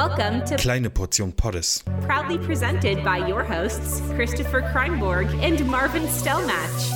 Welcome 0.00 0.46
to 0.46 0.56
Kleine 0.56 0.88
Portion 0.88 1.30
Poddes. 1.30 1.84
proudly 2.06 2.38
presented 2.38 3.04
by 3.04 3.18
your 3.18 3.44
hosts, 3.44 4.00
Christopher 4.16 4.62
Kreinborg 4.62 5.28
and 5.44 5.62
Marvin 5.66 6.04
Stellmatch. 6.08 6.90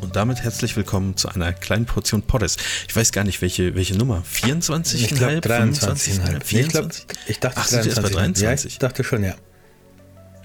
Und 0.00 0.16
damit 0.16 0.42
herzlich 0.42 0.74
willkommen 0.76 1.16
zu 1.16 1.28
einer 1.28 1.52
kleinen 1.52 1.86
Portion 1.86 2.22
Poddes. 2.22 2.56
Ich 2.88 2.96
weiß 2.96 3.12
gar 3.12 3.22
nicht, 3.22 3.40
welche, 3.40 3.76
welche 3.76 3.96
Nummer. 3.96 4.24
24? 4.24 5.04
Ich 5.04 5.14
glaube 5.16 5.34
23,5. 5.36 6.52
Nee, 6.52 6.60
Ich, 6.62 6.68
glaub, 6.68 6.92
24? 6.92 7.06
ich 7.28 7.38
dachte 7.38 7.56
Ach, 7.60 7.68
sind 7.68 7.84
wir 7.84 7.90
erst 7.92 8.02
bei 8.02 8.08
23. 8.08 8.42
Ja, 8.42 8.48
23? 8.48 8.72
ich 8.72 8.78
dachte 8.80 9.04
schon, 9.04 9.22
ja. 9.22 9.36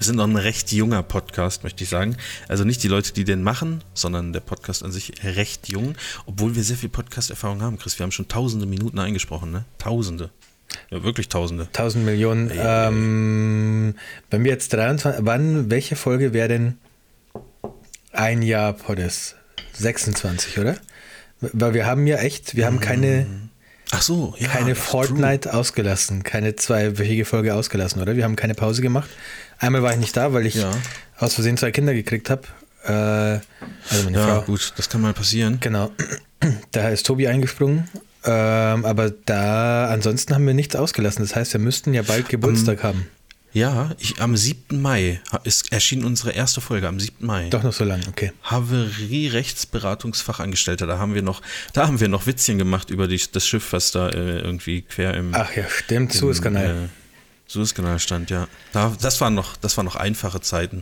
Wir 0.04 0.08
sind 0.08 0.18
noch 0.18 0.28
ein 0.28 0.36
recht 0.36 0.70
junger 0.74 1.02
Podcast, 1.02 1.64
möchte 1.64 1.86
ich 1.86 1.90
sagen. 1.90 2.18
Also 2.50 2.66
nicht 2.66 2.84
die 2.84 2.90
Leute, 2.90 3.14
die 3.14 3.24
den 3.24 3.42
machen, 3.42 3.86
sondern 3.94 4.34
der 4.34 4.42
Podcast 4.42 4.84
an 4.84 4.92
sich 4.92 5.14
recht 5.24 5.70
jung, 5.70 5.96
obwohl 6.26 6.58
wir 6.58 6.64
sehr 6.66 6.76
viel 6.76 6.90
Podcast-Erfahrung 6.90 7.62
haben, 7.62 7.80
Chris. 7.80 7.98
Wir 7.98 8.04
haben 8.04 8.12
schon 8.12 8.28
tausende 8.28 8.66
Minuten 8.66 9.00
eingesprochen, 9.00 9.52
ne? 9.54 9.64
Tausende. 9.78 10.30
Ja, 10.92 11.04
wirklich 11.04 11.30
tausende. 11.30 11.68
1000 11.68 12.04
Millionen. 12.04 12.52
Ähm, 12.54 13.96
wenn 14.30 14.44
wir 14.44 14.52
jetzt 14.52 14.74
23, 14.74 15.26
wann, 15.26 15.72
welche 15.72 15.96
Folge 15.96 16.34
wäre 16.34 16.50
denn 16.50 16.78
ein 18.12 18.42
Jahr 18.42 18.74
Poddes? 18.74 19.36
26, 19.72 20.60
oder? 20.60 20.76
Weil 21.40 21.74
wir 21.74 21.86
haben 21.86 22.08
ja 22.08 22.18
echt, 22.18 22.58
wir 22.58 22.66
haben 22.66 22.82
keine, 22.82 23.26
Ach 23.92 24.02
so, 24.02 24.36
ja. 24.38 24.50
keine 24.50 24.76
Fortnite 24.76 25.54
ausgelassen, 25.54 26.24
keine 26.24 26.58
zweiwöchige 26.58 27.24
Folge 27.24 27.56
ausgelassen, 27.56 28.02
oder? 28.02 28.18
Wir 28.18 28.26
haben 28.26 28.36
keine 28.36 28.54
Pause 28.54 28.82
gemacht. 28.82 29.10
Einmal 29.64 29.84
war 29.84 29.94
ich 29.94 30.00
nicht 30.00 30.16
da, 30.18 30.34
weil 30.34 30.46
ich 30.46 30.56
Ja. 30.56 30.72
aus 31.18 31.34
Versehen 31.36 31.56
zwei 31.58 31.72
Kinder 31.72 31.94
gekriegt 31.94 32.30
habe. 32.30 32.42
Äh, 32.86 32.92
also 32.92 33.42
meine. 34.06 34.18
Ja, 34.18 34.26
Frau. 34.26 34.42
gut, 34.42 34.74
das 34.78 34.90
kann 34.90 35.00
mal 35.02 35.14
passieren. 35.14 35.58
Genau. 35.60 35.92
Da 36.72 36.90
ist 36.90 37.06
Tobi 37.06 37.30
eingesprungen. 37.30 37.88
Ähm, 38.26 38.84
aber 38.86 39.12
da, 39.12 39.88
ansonsten 39.90 40.34
haben 40.36 40.46
wir 40.46 40.54
nichts 40.54 40.76
ausgelassen. 40.76 41.22
Das 41.24 41.38
heißt, 41.38 41.54
wir 41.54 41.62
müssten 41.62 41.94
ja 41.94 42.02
bald 42.02 42.28
Geburtstag 42.28 42.80
Ähm, 42.80 42.84
haben. 42.84 43.08
Ja, 43.54 43.92
ich, 44.00 44.20
am 44.20 44.36
7. 44.36 44.82
Mai 44.82 45.22
ist, 45.46 45.72
erschien 45.72 46.04
unsere 46.04 46.32
erste 46.32 46.60
Folge, 46.60 46.90
am 46.90 47.00
7. 47.00 47.26
Mai. 47.26 47.48
Doch 47.50 47.64
noch 47.64 47.72
so 47.72 47.86
lange, 47.86 48.04
okay. 48.10 48.34
Haverie-Rechtsberatungsfachangestellter, 48.44 50.88
da 50.88 50.98
haben 50.98 51.14
wir 51.14 51.22
noch, 51.22 51.42
da 51.74 51.86
haben 51.88 52.00
wir 52.00 52.08
noch 52.08 52.26
Witzchen 52.26 52.58
gemacht 52.58 52.90
über 52.90 53.08
die, 53.08 53.22
das 53.32 53.46
Schiff, 53.48 53.72
was 53.72 53.92
da 53.92 54.10
äh, 54.10 54.40
irgendwie 54.40 54.82
quer 54.82 55.14
im, 55.14 55.34
Ach 55.36 55.56
ja, 55.56 55.66
stimmt, 55.70 56.14
im 56.14 56.20
Suezkanal. 56.20 56.66
Äh, 56.66 56.90
Suezkanal 57.54 58.00
stand, 58.00 58.30
ja. 58.30 58.48
Da, 58.72 58.96
das 59.00 59.22
waren 59.22 59.36
noch, 59.36 59.56
das 59.58 59.78
waren 59.78 59.86
noch 59.86 59.96
einfache 59.96 60.42
Zeiten. 60.42 60.82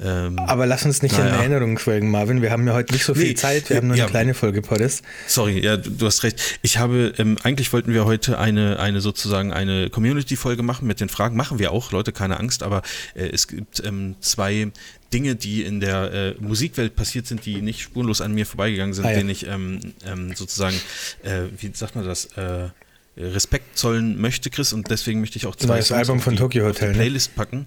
Ähm, 0.00 0.38
aber 0.38 0.66
lass 0.66 0.84
uns 0.84 1.02
nicht 1.02 1.16
in 1.16 1.20
naja. 1.24 1.36
Erinnerung 1.36 1.78
schwelgen, 1.78 2.10
Marvin. 2.10 2.42
Wir 2.42 2.50
haben 2.50 2.66
ja 2.66 2.72
heute 2.72 2.92
nicht 2.92 3.04
so 3.04 3.14
viel 3.14 3.28
Nee, 3.28 3.34
Zeit. 3.34 3.68
Wir 3.68 3.76
haben 3.76 3.86
nur 3.86 3.96
ja. 3.96 4.04
eine 4.04 4.10
kleine 4.10 4.34
Folge 4.34 4.60
Poddes. 4.62 5.02
Sorry, 5.28 5.62
ja, 5.62 5.76
du, 5.76 6.06
hast 6.06 6.24
recht. 6.24 6.58
Ich 6.62 6.78
habe, 6.78 7.12
ähm, 7.18 7.36
eigentlich 7.44 7.72
wollten 7.72 7.92
wir 7.92 8.04
heute 8.04 8.38
eine, 8.38 8.80
eine 8.80 9.00
sozusagen 9.00 9.52
eine 9.52 9.90
Community-Folge 9.90 10.62
machen 10.64 10.88
mit 10.88 11.00
den 11.00 11.08
Fragen. 11.08 11.36
Machen 11.36 11.60
wir 11.60 11.70
auch, 11.70 11.92
Leute, 11.92 12.10
keine 12.10 12.40
Angst, 12.40 12.64
aber 12.64 12.82
äh, 13.14 13.28
es 13.28 13.46
gibt 13.46 13.84
ähm, 13.84 14.16
zwei 14.20 14.72
Dinge, 15.12 15.36
die 15.36 15.62
in 15.62 15.78
der 15.78 16.12
äh, 16.12 16.34
Musikwelt 16.40 16.96
passiert 16.96 17.26
sind, 17.28 17.46
die 17.46 17.60
nicht 17.60 17.80
spurlos 17.82 18.22
an 18.22 18.32
mir 18.32 18.46
vorbeigegangen 18.46 18.94
sind, 18.94 19.04
Ah, 19.04 19.10
ja. 19.10 19.18
denen 19.18 19.30
ich 19.30 19.46
ähm, 19.46 19.78
ähm, 20.04 20.34
sozusagen, 20.34 20.80
äh, 21.22 21.42
wie 21.58 21.70
sagt 21.74 21.94
man 21.94 22.04
das, 22.04 22.24
äh, 22.36 22.70
Respekt 23.16 23.76
zollen 23.78 24.20
möchte, 24.20 24.48
Chris, 24.50 24.72
und 24.72 24.90
deswegen 24.90 25.20
möchte 25.20 25.38
ich 25.38 25.46
auch 25.46 25.56
zwei 25.56 25.74
Neues 25.74 25.92
Album 25.92 26.18
auf 26.18 26.24
von 26.24 26.34
die, 26.34 26.38
Tokyo 26.38 26.64
auf 26.64 26.74
Hotel, 26.76 26.88
ne? 26.88 26.94
Playlist 26.94 27.34
packen. 27.34 27.66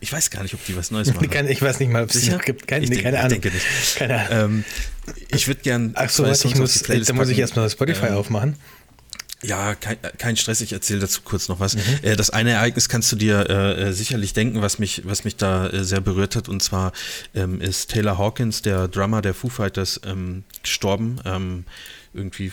Ich 0.00 0.12
weiß 0.12 0.30
gar 0.30 0.42
nicht, 0.44 0.54
ob 0.54 0.64
die 0.64 0.76
was 0.76 0.92
Neues 0.92 1.12
machen. 1.12 1.28
Ich 1.48 1.60
weiß 1.60 1.80
nicht 1.80 1.90
mal, 1.90 2.04
ob 2.04 2.10
es 2.10 2.26
noch 2.30 2.40
gibt. 2.42 2.68
Keine, 2.68 2.84
Ich 2.84 2.90
denke- 2.90 3.02
keine 3.04 3.16
ich 3.16 3.22
Ahnung. 3.24 3.40
denke 3.40 3.50
nicht. 3.56 3.96
Keine 3.96 4.30
Ahnung. 4.30 4.64
Ähm, 5.10 5.14
ich 5.32 5.48
würde 5.48 5.60
gern. 5.62 5.90
Ach 5.94 6.08
so, 6.08 6.22
was, 6.22 6.44
ich 6.44 6.52
auf 6.52 6.58
muss, 6.60 6.82
da 6.82 7.12
muss 7.14 7.28
ich 7.30 7.38
erstmal 7.38 7.68
Spotify 7.68 8.06
Ähm, 8.06 8.14
aufmachen. 8.14 8.56
Ja, 9.42 9.76
kein, 9.76 9.96
kein 10.18 10.36
Stress, 10.36 10.60
ich 10.60 10.72
erzähle 10.72 10.98
dazu 11.00 11.20
kurz 11.24 11.48
noch 11.48 11.60
was. 11.60 11.76
Mhm. 11.76 11.82
Äh, 12.02 12.16
das 12.16 12.30
eine 12.30 12.50
Ereignis 12.52 12.88
kannst 12.88 13.10
du 13.12 13.16
dir 13.16 13.48
äh, 13.48 13.88
äh, 13.88 13.92
sicherlich 13.92 14.32
denken, 14.32 14.62
was 14.62 14.78
mich, 14.80 15.02
was 15.04 15.22
mich 15.24 15.36
da 15.36 15.68
äh, 15.68 15.84
sehr 15.84 16.00
berührt 16.00 16.34
hat. 16.36 16.48
Und 16.48 16.60
zwar 16.62 16.92
ähm, 17.34 17.60
ist 17.60 17.90
Taylor 17.90 18.18
Hawkins, 18.18 18.62
der 18.62 18.88
Drummer 18.88 19.20
der 19.22 19.34
Foo 19.34 19.48
Fighters, 19.48 20.00
ähm, 20.04 20.42
gestorben. 20.62 21.20
Ähm, 21.24 21.64
irgendwie 22.14 22.52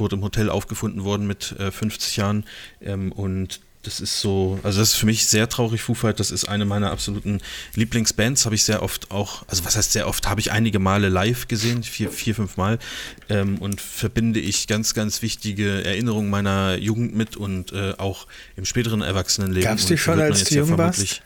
tot 0.00 0.14
im 0.14 0.22
Hotel 0.22 0.48
aufgefunden 0.48 1.04
worden 1.04 1.26
mit 1.26 1.54
äh, 1.58 1.70
50 1.70 2.16
Jahren. 2.16 2.44
Ähm, 2.80 3.12
und 3.12 3.60
das 3.82 4.00
ist 4.00 4.20
so, 4.20 4.58
also 4.62 4.78
das 4.78 4.92
ist 4.92 4.96
für 4.96 5.06
mich 5.06 5.26
sehr 5.26 5.48
traurig. 5.48 5.82
Foo 5.82 5.94
Fighters 5.94 6.30
ist 6.30 6.46
eine 6.46 6.64
meiner 6.64 6.90
absoluten 6.90 7.40
Lieblingsbands. 7.74 8.46
Habe 8.46 8.54
ich 8.54 8.64
sehr 8.64 8.82
oft 8.82 9.10
auch, 9.10 9.44
also 9.46 9.64
was 9.64 9.76
heißt 9.76 9.92
sehr 9.92 10.06
oft, 10.08 10.26
habe 10.26 10.40
ich 10.40 10.52
einige 10.52 10.78
Male 10.78 11.08
live 11.08 11.48
gesehen, 11.48 11.82
vier, 11.82 12.10
vier 12.10 12.34
fünf 12.34 12.56
Mal. 12.56 12.78
Ähm, 13.28 13.58
und 13.58 13.80
verbinde 13.80 14.40
ich 14.40 14.66
ganz, 14.66 14.94
ganz 14.94 15.20
wichtige 15.20 15.84
Erinnerungen 15.84 16.30
meiner 16.30 16.76
Jugend 16.76 17.14
mit 17.14 17.36
und 17.36 17.72
äh, 17.72 17.92
auch 17.98 18.26
im 18.56 18.64
späteren 18.64 19.02
Erwachsenenleben. 19.02 19.68
Gab's 19.68 19.84
die 19.84 19.94
Und 19.94 19.98
schon, 19.98 20.20
als 20.20 20.44
du 20.44 20.54
jung 20.54 20.78
warst? 20.78 21.22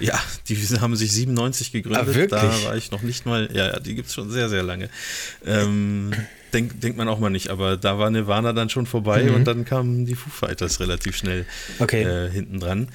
Ja, 0.00 0.20
die 0.48 0.56
haben 0.56 0.96
sich 0.96 1.12
97 1.12 1.70
gegründet. 1.70 2.32
Ah? 2.32 2.42
Da 2.42 2.64
war 2.64 2.76
ich 2.76 2.90
noch 2.90 3.02
nicht 3.02 3.26
mal, 3.26 3.48
ja, 3.52 3.68
ja 3.68 3.80
die 3.80 3.94
gibt 3.94 4.08
es 4.08 4.14
schon 4.14 4.30
sehr, 4.30 4.48
sehr 4.48 4.64
lange. 4.64 4.90
Ähm, 5.46 6.12
denk, 6.54 6.80
denkt 6.80 6.96
man 6.98 7.08
auch 7.08 7.18
mal 7.18 7.30
nicht, 7.30 7.48
aber 7.48 7.76
da 7.76 7.98
war 7.98 8.10
Nirvana 8.10 8.52
dann 8.52 8.68
schon 8.68 8.86
vorbei 8.86 9.30
und 9.32 9.44
dann 9.44 9.64
kamen 9.64 10.06
die 10.06 10.14
Foo 10.14 10.30
Fighters 10.30 10.80
relativ 10.80 11.16
schnell 11.16 11.40
Mhm. 11.78 11.82
Okay. 11.82 12.02
äh, 12.02 12.30
hinten 12.30 12.60
dran. 12.60 12.88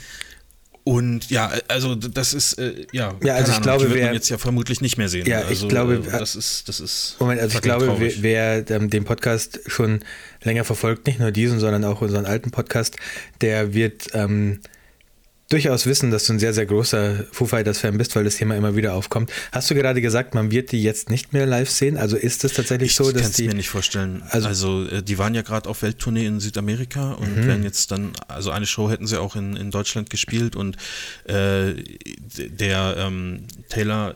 Und 0.84 1.30
ja, 1.30 1.52
also 1.68 1.96
das 1.96 2.34
ist, 2.34 2.54
äh, 2.54 2.86
ja, 2.94 3.14
Ja, 3.22 3.36
also 3.36 3.50
ich 3.52 3.58
Ahnung, 3.58 3.62
glaube, 3.64 3.84
wird 3.90 3.96
wer- 3.96 4.06
man 4.06 4.14
jetzt 4.14 4.30
ja 4.30 4.38
vermutlich 4.38 4.80
nicht 4.80 4.98
mehr 4.98 5.10
sehen. 5.10 5.26
Ja, 5.28 5.42
ich 5.42 5.48
also, 5.48 5.68
glaube, 5.68 5.96
äh, 5.96 6.00
das 6.20 6.34
ist, 6.38 6.70
das 6.70 6.80
ist. 6.80 7.18
Moment, 7.20 7.42
also 7.42 7.58
ich 7.58 7.62
glaube, 7.62 7.88
traurig. 7.88 8.22
wer, 8.22 8.64
wer 8.70 8.78
ähm, 8.78 8.90
den 8.90 9.04
Podcast 9.04 9.60
schon 9.68 10.00
länger 10.44 10.64
verfolgt, 10.64 11.06
nicht 11.06 11.20
nur 11.20 11.32
diesen, 11.32 11.60
sondern 11.60 11.84
auch 11.84 12.00
unseren 12.02 12.26
alten 12.26 12.52
Podcast, 12.52 12.96
der 13.42 13.74
wird 13.74 14.08
ähm, 14.14 14.62
durchaus 15.50 15.86
wissen, 15.86 16.12
dass 16.12 16.26
du 16.26 16.34
ein 16.34 16.40
sehr, 16.40 16.54
sehr 16.54 16.66
großer 16.66 17.26
Foo 17.32 17.46
Fighters-Fan 17.46 17.98
bist, 17.98 18.16
weil 18.16 18.24
das 18.26 18.36
Thema 18.36 18.56
immer 18.58 18.76
wieder 18.76 18.94
aufkommt. 18.94 19.32
Hast 19.52 19.70
du 19.70 19.76
gerade 19.76 20.02
gesagt, 20.02 20.34
man 20.36 20.52
wird 20.52 20.72
die 20.74 20.84
jetzt 20.84 21.10
nicht 21.10 21.32
mehr 21.32 21.46
live 21.46 21.70
sehen? 21.70 21.96
Also 21.98 22.18
ist 22.18 22.44
es 22.44 22.54
tatsächlich 22.54 22.90
Ich 22.92 22.96
so, 22.96 23.06
kann 23.06 23.14
dass 23.14 23.28
es 23.28 23.32
die. 23.34 23.48
mir 23.48 23.54
nicht 23.54 23.70
vorstellen. 23.70 24.24
Also- 24.30 24.48
Also, 24.48 24.86
äh, 24.88 25.02
die 25.04 25.18
waren 25.18 25.34
ja 25.36 25.42
gerade 25.44 25.70
auf 25.70 25.82
Welttournee 25.84 26.26
in 26.26 26.40
Südamerika 26.40 27.14
und 27.14 27.38
Mhm. 27.38 27.48
werden 27.48 27.64
jetzt 27.64 27.92
dann, 27.92 28.12
also 28.28 28.52
eine 28.52 28.66
Show 28.66 28.90
hätten 28.90 29.08
sie 29.08 29.20
auch 29.20 29.36
in, 29.36 29.56
in 29.56 29.72
Deutschland 29.72 30.10
gespielt 30.10 30.56
und 30.56 30.76
äh, 31.26 31.74
der 32.38 32.96
ähm, 32.98 33.44
Taylor, 33.70 34.16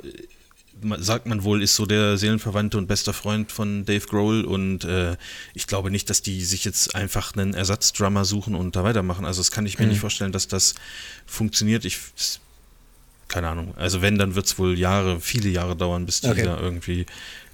sagt 1.00 1.26
man 1.28 1.44
wohl, 1.44 1.62
ist 1.64 1.76
so 1.76 1.86
der 1.86 2.18
Seelenverwandte 2.18 2.78
und 2.78 2.88
bester 2.88 3.14
Freund 3.14 3.52
von 3.52 3.86
Dave 3.86 4.06
Grohl 4.08 4.44
und 4.46 4.84
äh, 4.84 5.16
ich 5.54 5.68
glaube 5.68 5.92
nicht, 5.92 6.10
dass 6.10 6.22
die 6.22 6.44
sich 6.44 6.66
jetzt 6.66 6.96
einfach 6.96 7.36
einen 7.36 7.54
Ersatzdrummer 7.54 8.26
suchen 8.26 8.56
und 8.56 8.76
da 8.76 8.84
weitermachen. 8.84 9.26
Also 9.26 9.40
das 9.42 9.52
kann 9.52 9.66
ich 9.66 9.78
mir 9.80 9.86
Mhm. 9.86 9.92
nicht 9.92 10.00
vorstellen, 10.02 10.32
dass 10.32 10.48
das 10.48 10.76
funktioniert. 11.26 11.86
Ich 11.86 12.00
keine 13.28 13.48
Ahnung. 13.48 13.74
Also 13.78 14.02
wenn, 14.02 14.18
dann 14.18 14.36
wird 14.36 14.46
es 14.46 14.60
wohl 14.60 14.78
Jahre, 14.78 15.22
viele 15.22 15.50
Jahre 15.50 15.76
dauern, 15.78 16.06
bis 16.06 16.20
die 16.22 16.28
Okay. 16.28 16.44
da 16.44 16.60
irgendwie 16.60 17.06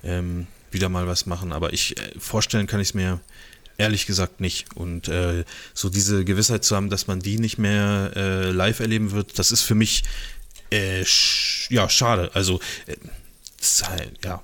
ähm, 0.04 0.48
wieder 0.72 0.90
mal 0.90 1.06
was 1.08 1.26
machen. 1.28 1.52
Aber 1.52 1.72
ich 1.74 1.98
äh, 1.98 2.02
vorstellen 2.18 2.66
kann 2.66 2.80
ich 2.80 2.90
es 2.90 2.94
mir 2.96 3.20
ehrlich 3.78 4.08
gesagt 4.08 4.42
nicht. 4.42 4.76
Und 4.76 5.08
äh, 5.08 5.44
so 5.76 5.90
diese 5.90 6.26
Gewissheit 6.26 6.64
zu 6.64 6.76
haben, 6.76 6.90
dass 6.90 7.06
man 7.06 7.20
die 7.20 7.38
nicht 7.38 7.60
mehr 7.60 8.12
äh, 8.16 8.50
live 8.50 8.80
erleben 8.80 9.12
wird, 9.12 9.38
das 9.38 9.52
ist 9.52 9.62
für 9.62 9.76
mich 9.76 10.04
äh, 10.72 11.04
sch 11.06 11.70
ja 11.70 11.90
schade. 11.90 12.32
Also 12.34 12.60
äh, 12.88 12.96
halt, 13.88 14.14
ja. 14.24 14.42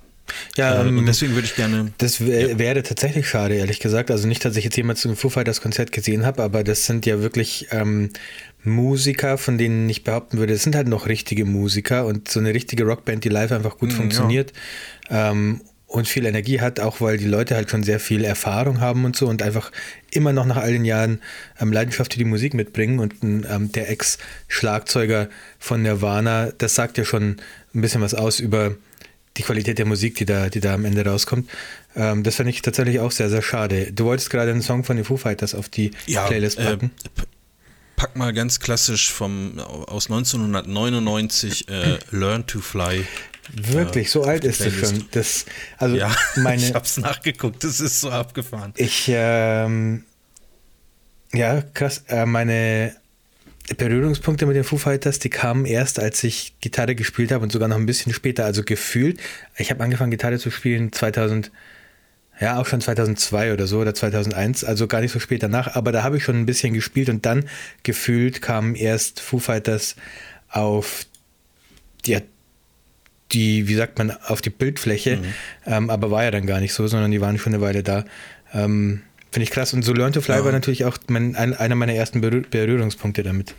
Ja, 0.57 0.81
äh, 0.81 0.87
ähm, 0.87 1.05
deswegen 1.05 1.33
würde 1.33 1.45
ich 1.45 1.55
gerne. 1.55 1.93
Das 1.97 2.25
wär, 2.25 2.57
wäre 2.57 2.81
tatsächlich 2.83 3.27
schade, 3.27 3.55
ehrlich 3.55 3.79
gesagt. 3.79 4.09
Also 4.09 4.27
nicht, 4.27 4.43
dass 4.45 4.55
ich 4.55 4.63
jetzt 4.63 4.77
jemals 4.77 5.05
ein 5.05 5.15
Foo 5.15 5.29
Fighters 5.29 5.61
Konzert 5.61 5.91
gesehen 5.91 6.25
habe, 6.25 6.43
aber 6.43 6.63
das 6.63 6.85
sind 6.85 7.05
ja 7.05 7.21
wirklich 7.21 7.67
ähm, 7.71 8.09
Musiker, 8.63 9.37
von 9.37 9.57
denen 9.57 9.89
ich 9.89 10.03
behaupten 10.03 10.37
würde, 10.37 10.53
es 10.53 10.63
sind 10.63 10.75
halt 10.75 10.87
noch 10.87 11.07
richtige 11.07 11.45
Musiker 11.45 12.05
und 12.05 12.29
so 12.29 12.39
eine 12.39 12.53
richtige 12.53 12.85
Rockband, 12.85 13.23
die 13.23 13.29
live 13.29 13.51
einfach 13.51 13.77
gut 13.77 13.91
Mm, 13.91 13.95
funktioniert 13.95 14.53
ähm, 15.09 15.61
und 15.93 16.07
viel 16.07 16.25
Energie 16.25 16.59
hat, 16.59 16.79
auch 16.79 17.01
weil 17.01 17.17
die 17.17 17.27
Leute 17.27 17.55
halt 17.55 17.69
schon 17.69 17.83
sehr 17.83 17.99
viel 17.99 18.25
Erfahrung 18.25 18.81
haben 18.81 19.05
und 19.05 19.15
so 19.15 19.27
und 19.27 19.43
einfach 19.43 19.71
immer 20.09 20.33
noch 20.33 20.45
nach 20.45 20.57
all 20.57 20.71
den 20.71 20.85
Jahren 20.85 21.21
ähm, 21.61 21.71
Leidenschaft 21.71 22.13
für 22.13 22.19
die 22.19 22.25
Musik 22.25 22.55
mitbringen 22.55 22.99
und 22.99 23.23
ähm, 23.23 23.71
der 23.71 23.91
Ex-Schlagzeuger 23.91 25.29
von 25.59 25.83
Nirvana, 25.83 26.51
das 26.57 26.73
sagt 26.73 26.97
ja 26.97 27.05
schon 27.05 27.37
ein 27.75 27.81
bisschen 27.81 28.01
was 28.01 28.15
aus 28.15 28.39
über 28.39 28.75
die 29.37 29.43
Qualität 29.43 29.77
der 29.77 29.85
Musik, 29.85 30.15
die 30.15 30.25
da, 30.25 30.49
die 30.49 30.61
da 30.61 30.73
am 30.73 30.85
Ende 30.85 31.05
rauskommt. 31.05 31.47
Ähm, 31.95 32.23
das 32.23 32.37
fand 32.37 32.49
ich 32.49 32.63
tatsächlich 32.63 32.99
auch 32.99 33.11
sehr, 33.11 33.29
sehr 33.29 33.43
schade. 33.43 33.91
Du 33.93 34.05
wolltest 34.05 34.31
gerade 34.31 34.49
einen 34.49 34.63
Song 34.63 34.83
von 34.83 34.95
den 34.95 35.05
Foo 35.05 35.17
Fighters 35.17 35.53
auf 35.53 35.69
die 35.69 35.91
Ja, 36.07 36.25
Playlist 36.25 36.57
packen. 36.57 36.87
Äh, 37.17 37.21
pack 37.97 38.15
mal 38.15 38.33
ganz 38.33 38.59
klassisch 38.59 39.11
vom 39.11 39.59
aus 39.59 40.07
1999 40.07 41.69
äh, 41.69 41.99
Learn 42.09 42.47
to 42.47 42.61
Fly. 42.61 43.05
Wirklich, 43.51 44.09
so 44.09 44.23
alt 44.23 44.43
ist 44.45 44.61
es 44.61 44.73
Playlist. 44.73 44.95
schon. 44.95 45.05
Das, 45.11 45.45
also 45.77 45.95
Ja, 45.95 46.15
meine, 46.37 46.61
ich 46.61 46.73
hab's 46.73 46.97
nachgeguckt, 46.97 47.63
das 47.63 47.79
ist 47.79 47.99
so 47.99 48.09
abgefahren. 48.09 48.73
Ich, 48.77 49.05
ähm, 49.09 50.05
ja, 51.33 51.61
krass. 51.61 52.03
Äh, 52.07 52.25
meine 52.25 52.95
Berührungspunkte 53.77 54.45
mit 54.45 54.55
den 54.55 54.63
Foo 54.63 54.77
Fighters, 54.77 55.19
die 55.19 55.29
kamen 55.29 55.65
erst, 55.65 55.99
als 55.99 56.23
ich 56.23 56.55
Gitarre 56.59 56.95
gespielt 56.95 57.31
habe 57.31 57.43
und 57.43 57.51
sogar 57.51 57.67
noch 57.67 57.77
ein 57.77 57.85
bisschen 57.85 58.13
später, 58.13 58.45
also 58.45 58.63
gefühlt. 58.63 59.19
Ich 59.57 59.71
habe 59.71 59.83
angefangen, 59.83 60.11
Gitarre 60.11 60.37
zu 60.37 60.51
spielen 60.51 60.91
2000, 60.91 61.51
Ja, 62.39 62.59
auch 62.59 62.65
schon 62.65 62.81
2002 62.81 63.53
oder 63.53 63.67
so 63.67 63.79
oder 63.79 63.93
2001, 63.93 64.63
also 64.63 64.87
gar 64.87 65.01
nicht 65.01 65.11
so 65.11 65.19
spät 65.19 65.43
danach, 65.43 65.75
aber 65.75 65.91
da 65.91 66.03
habe 66.03 66.17
ich 66.17 66.23
schon 66.23 66.35
ein 66.35 66.45
bisschen 66.45 66.73
gespielt 66.73 67.09
und 67.09 67.25
dann 67.25 67.45
gefühlt 67.83 68.41
kamen 68.41 68.75
erst 68.75 69.21
Foo 69.21 69.39
Fighters 69.39 69.95
auf 70.49 71.05
die, 72.05 72.19
die 73.31 73.67
wie 73.67 73.75
sagt 73.75 73.97
man, 73.97 74.11
auf 74.11 74.41
die 74.41 74.49
Bildfläche, 74.49 75.17
mhm. 75.17 75.33
ähm, 75.65 75.89
aber 75.89 76.11
war 76.11 76.23
ja 76.23 76.31
dann 76.31 76.45
gar 76.45 76.59
nicht 76.59 76.73
so, 76.73 76.87
sondern 76.87 77.11
die 77.11 77.21
waren 77.21 77.37
schon 77.37 77.53
eine 77.53 77.61
Weile 77.61 77.83
da. 77.83 78.05
Ähm, 78.53 79.01
Finde 79.31 79.45
ich 79.45 79.49
krass. 79.49 79.73
Und 79.73 79.81
So 79.83 79.93
Learn 79.93 80.13
to 80.13 80.21
Fly 80.21 80.35
ja. 80.35 80.45
war 80.45 80.51
natürlich 80.51 80.85
auch 80.85 80.97
mein, 81.07 81.35
ein, 81.35 81.55
einer 81.55 81.73
meiner 81.73 81.93
ersten 81.93 82.21
Berührungspunkte 82.21 83.23
damit. 83.23 83.55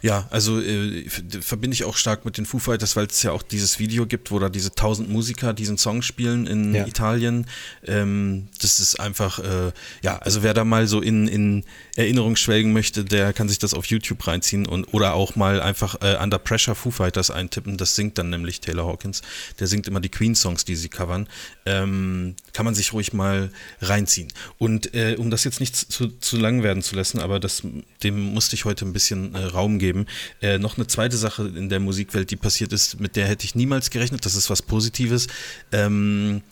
Ja, 0.00 0.26
also 0.30 0.60
äh, 0.60 1.08
verbinde 1.08 1.74
ich 1.74 1.84
auch 1.84 1.96
stark 1.96 2.24
mit 2.24 2.38
den 2.38 2.46
Foo 2.46 2.58
Fighters, 2.58 2.96
weil 2.96 3.06
es 3.06 3.22
ja 3.22 3.32
auch 3.32 3.42
dieses 3.42 3.78
Video 3.78 4.06
gibt, 4.06 4.30
wo 4.30 4.38
da 4.38 4.48
diese 4.48 4.74
tausend 4.74 5.10
Musiker 5.10 5.52
diesen 5.52 5.78
Song 5.78 6.02
spielen 6.02 6.46
in 6.46 6.74
ja. 6.74 6.86
Italien. 6.86 7.46
Ähm, 7.86 8.48
das 8.60 8.80
ist 8.80 8.98
einfach, 8.98 9.38
äh, 9.38 9.72
ja, 10.02 10.18
also 10.18 10.42
wer 10.42 10.54
da 10.54 10.64
mal 10.64 10.86
so 10.86 11.00
in, 11.00 11.28
in 11.28 11.64
Erinnerung 11.96 12.36
schwelgen 12.36 12.72
möchte, 12.72 13.04
der 13.04 13.32
kann 13.32 13.48
sich 13.48 13.58
das 13.58 13.74
auf 13.74 13.86
YouTube 13.86 14.26
reinziehen 14.26 14.66
und 14.66 14.92
oder 14.94 15.14
auch 15.14 15.36
mal 15.36 15.60
einfach 15.60 16.00
äh, 16.00 16.16
Under 16.22 16.38
Pressure 16.38 16.74
Foo 16.74 16.90
Fighters 16.90 17.30
eintippen. 17.30 17.76
Das 17.76 17.94
singt 17.94 18.18
dann 18.18 18.30
nämlich 18.30 18.60
Taylor 18.60 18.86
Hawkins. 18.86 19.22
Der 19.60 19.66
singt 19.66 19.86
immer 19.86 20.00
die 20.00 20.08
Queen-Songs, 20.08 20.64
die 20.64 20.76
sie 20.76 20.88
covern. 20.88 21.28
Ähm, 21.66 22.34
kann 22.52 22.64
man 22.64 22.74
sich 22.74 22.92
ruhig 22.92 23.12
mal 23.12 23.50
reinziehen. 23.80 24.28
Und 24.58 24.94
äh, 24.94 25.16
um 25.18 25.30
das 25.30 25.44
jetzt 25.44 25.60
nicht 25.60 25.76
zu, 25.76 26.08
zu 26.08 26.36
lang 26.36 26.62
werden 26.62 26.82
zu 26.82 26.96
lassen, 26.96 27.18
aber 27.18 27.40
das, 27.40 27.62
dem 28.02 28.32
musste 28.34 28.56
ich 28.56 28.64
heute 28.64 28.84
ein 28.84 28.92
bisschen 28.92 29.34
äh, 29.34 29.44
Raum 29.44 29.78
geben 29.78 29.81
geben. 29.82 30.06
Äh, 30.40 30.58
noch 30.58 30.78
eine 30.78 30.86
zweite 30.86 31.16
Sache 31.16 31.42
in 31.48 31.68
der 31.68 31.80
Musikwelt, 31.80 32.30
die 32.30 32.36
passiert 32.36 32.72
ist, 32.72 33.00
mit 33.00 33.16
der 33.16 33.26
hätte 33.26 33.44
ich 33.44 33.56
niemals 33.56 33.90
gerechnet. 33.90 34.24
Das 34.24 34.36
ist 34.36 34.48
was 34.48 34.62
Positives. 34.62 35.26
Ähm, 35.72 36.42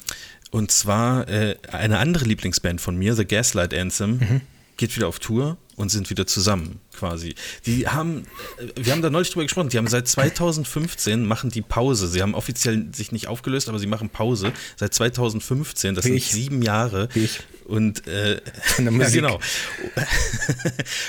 und 0.50 0.72
zwar 0.72 1.28
äh, 1.28 1.56
eine 1.70 1.98
andere 1.98 2.24
Lieblingsband 2.24 2.80
von 2.80 2.96
mir, 2.96 3.14
The 3.14 3.24
Gaslight 3.24 3.72
Anthem, 3.72 4.18
mhm. 4.18 4.40
geht 4.76 4.96
wieder 4.96 5.06
auf 5.06 5.20
Tour 5.20 5.56
und 5.76 5.90
sind 5.90 6.10
wieder 6.10 6.26
zusammen 6.26 6.80
quasi. 7.00 7.34
Die 7.66 7.88
haben, 7.88 8.26
äh, 8.58 8.84
wir 8.84 8.92
haben 8.92 9.02
da 9.02 9.10
neulich 9.10 9.30
drüber 9.30 9.44
gesprochen, 9.44 9.70
die 9.70 9.78
haben 9.78 9.88
seit 9.88 10.06
2015 10.06 11.26
machen 11.26 11.50
die 11.50 11.62
Pause. 11.62 12.08
Sie 12.08 12.22
haben 12.22 12.34
offiziell 12.34 12.86
sich 12.94 13.10
nicht 13.10 13.26
aufgelöst, 13.26 13.68
aber 13.68 13.78
sie 13.78 13.86
machen 13.86 14.10
Pause 14.10 14.52
seit 14.76 14.94
2015. 14.94 15.94
Das 15.94 16.04
Wie 16.04 16.08
sind 16.08 16.16
ich. 16.18 16.30
sieben 16.30 16.62
Jahre. 16.62 17.08
Ich. 17.14 17.40
Und 17.64 18.06
äh, 18.08 18.34
ja, 18.78 19.08
genau. 19.10 19.38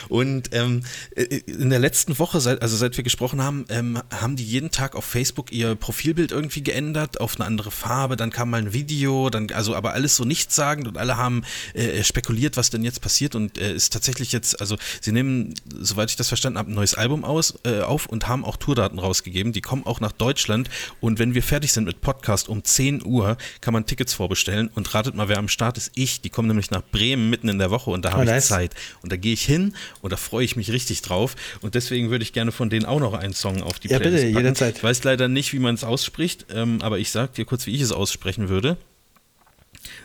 und 0.10 0.50
ähm, 0.54 0.84
äh, 1.16 1.24
in 1.48 1.72
der 1.72 1.80
letzten 1.80 2.20
Woche, 2.20 2.40
seit, 2.40 2.62
also 2.62 2.78
seit 2.78 2.96
wir 2.98 3.04
gesprochen 3.04 3.42
haben, 3.42 3.66
ähm, 3.70 4.00
haben 4.12 4.36
die 4.36 4.44
jeden 4.44 4.70
Tag 4.70 4.96
auf 4.96 5.04
Facebook 5.04 5.52
ihr 5.52 5.74
Profilbild 5.74 6.32
irgendwie 6.32 6.62
geändert 6.62 7.20
auf 7.20 7.36
eine 7.36 7.46
andere 7.46 7.72
Farbe. 7.72 8.16
Dann 8.16 8.30
kam 8.30 8.52
mal 8.52 8.62
ein 8.62 8.74
Video, 8.74 9.32
dann 9.32 9.50
also 9.52 9.76
aber 9.76 9.94
alles 9.94 10.16
so 10.16 10.24
nichtssagend 10.24 10.88
und 10.88 10.98
alle 11.00 11.18
haben 11.18 11.44
äh, 11.74 12.04
spekuliert, 12.04 12.58
was 12.58 12.70
denn 12.70 12.84
jetzt 12.84 13.02
passiert 13.02 13.34
und 13.34 13.58
äh, 13.58 13.74
ist 13.74 13.92
tatsächlich 13.92 14.32
jetzt, 14.32 14.62
also 14.62 14.78
sie 15.02 15.12
nehmen, 15.12 15.56
soweit 15.84 16.10
ich 16.10 16.16
das 16.16 16.28
verstanden 16.28 16.60
habe, 16.60 16.72
ein 16.72 16.76
neues 16.76 16.96
Album 16.96 17.24
aus, 17.24 17.56
äh, 17.64 17.82
auf 17.82 18.06
und 18.06 18.28
haben 18.28 18.46
auch 18.46 18.58
Tourdaten 18.58 19.00
rausgegeben. 19.00 19.54
Die 19.54 19.62
kommen 19.62 19.86
auch 19.86 20.00
nach 20.00 20.12
Deutschland 20.12 20.70
und 21.00 21.20
wenn 21.20 21.34
wir 21.34 21.44
fertig 21.44 21.72
sind 21.74 21.86
mit 21.86 22.02
Podcast 22.02 22.50
um 22.50 22.64
10 22.64 23.06
Uhr, 23.06 23.38
kann 23.62 23.74
man 23.74 23.86
Tickets 23.86 24.14
vorbestellen 24.14 24.70
und 24.76 24.94
ratet 24.94 25.16
mal, 25.16 25.30
wer 25.30 25.38
am 25.38 25.48
Start 25.48 25.78
ist. 25.78 25.92
Ich, 25.96 26.22
die 26.22 26.30
kommen 26.30 26.48
nämlich 26.48 26.72
nach 26.72 26.84
Bremen 26.92 27.30
mitten 27.30 27.50
in 27.50 27.60
der 27.60 27.72
Woche 27.72 27.90
und 27.90 28.06
da 28.06 28.12
habe 28.12 28.24
oh, 28.24 28.26
nice. 28.26 28.46
ich 28.46 28.50
Zeit. 28.50 28.76
Und 29.02 29.12
da 29.12 29.18
gehe 29.18 29.34
ich 29.34 29.44
hin 29.44 29.76
und 30.02 30.12
da 30.12 30.18
freue 30.18 30.46
ich 30.46 30.56
mich 30.56 30.72
richtig 30.72 31.02
drauf. 31.02 31.36
Und 31.62 31.76
deswegen 31.76 32.10
würde 32.10 32.24
ich 32.24 32.34
gerne 32.34 32.52
von 32.52 32.70
denen 32.70 32.86
auch 32.86 33.00
noch 33.00 33.14
einen 33.14 33.34
Song 33.34 33.62
auf 33.62 33.80
die 33.80 33.90
ja, 33.90 34.00
Playlist 34.00 34.24
bitte, 34.24 34.34
packen. 34.34 34.46
Jederzeit. 34.46 34.78
Ich 34.78 34.84
weiß 34.84 35.04
leider 35.04 35.28
nicht, 35.28 35.54
wie 35.54 35.60
man 35.60 35.76
es 35.76 35.84
ausspricht, 35.84 36.46
ähm, 36.54 36.80
aber 36.82 37.00
ich 37.00 37.12
sage 37.12 37.34
dir 37.34 37.46
kurz, 37.46 37.66
wie 37.66 37.76
ich 37.76 37.82
es 37.82 37.92
aussprechen 37.92 38.50
würde. 38.50 38.78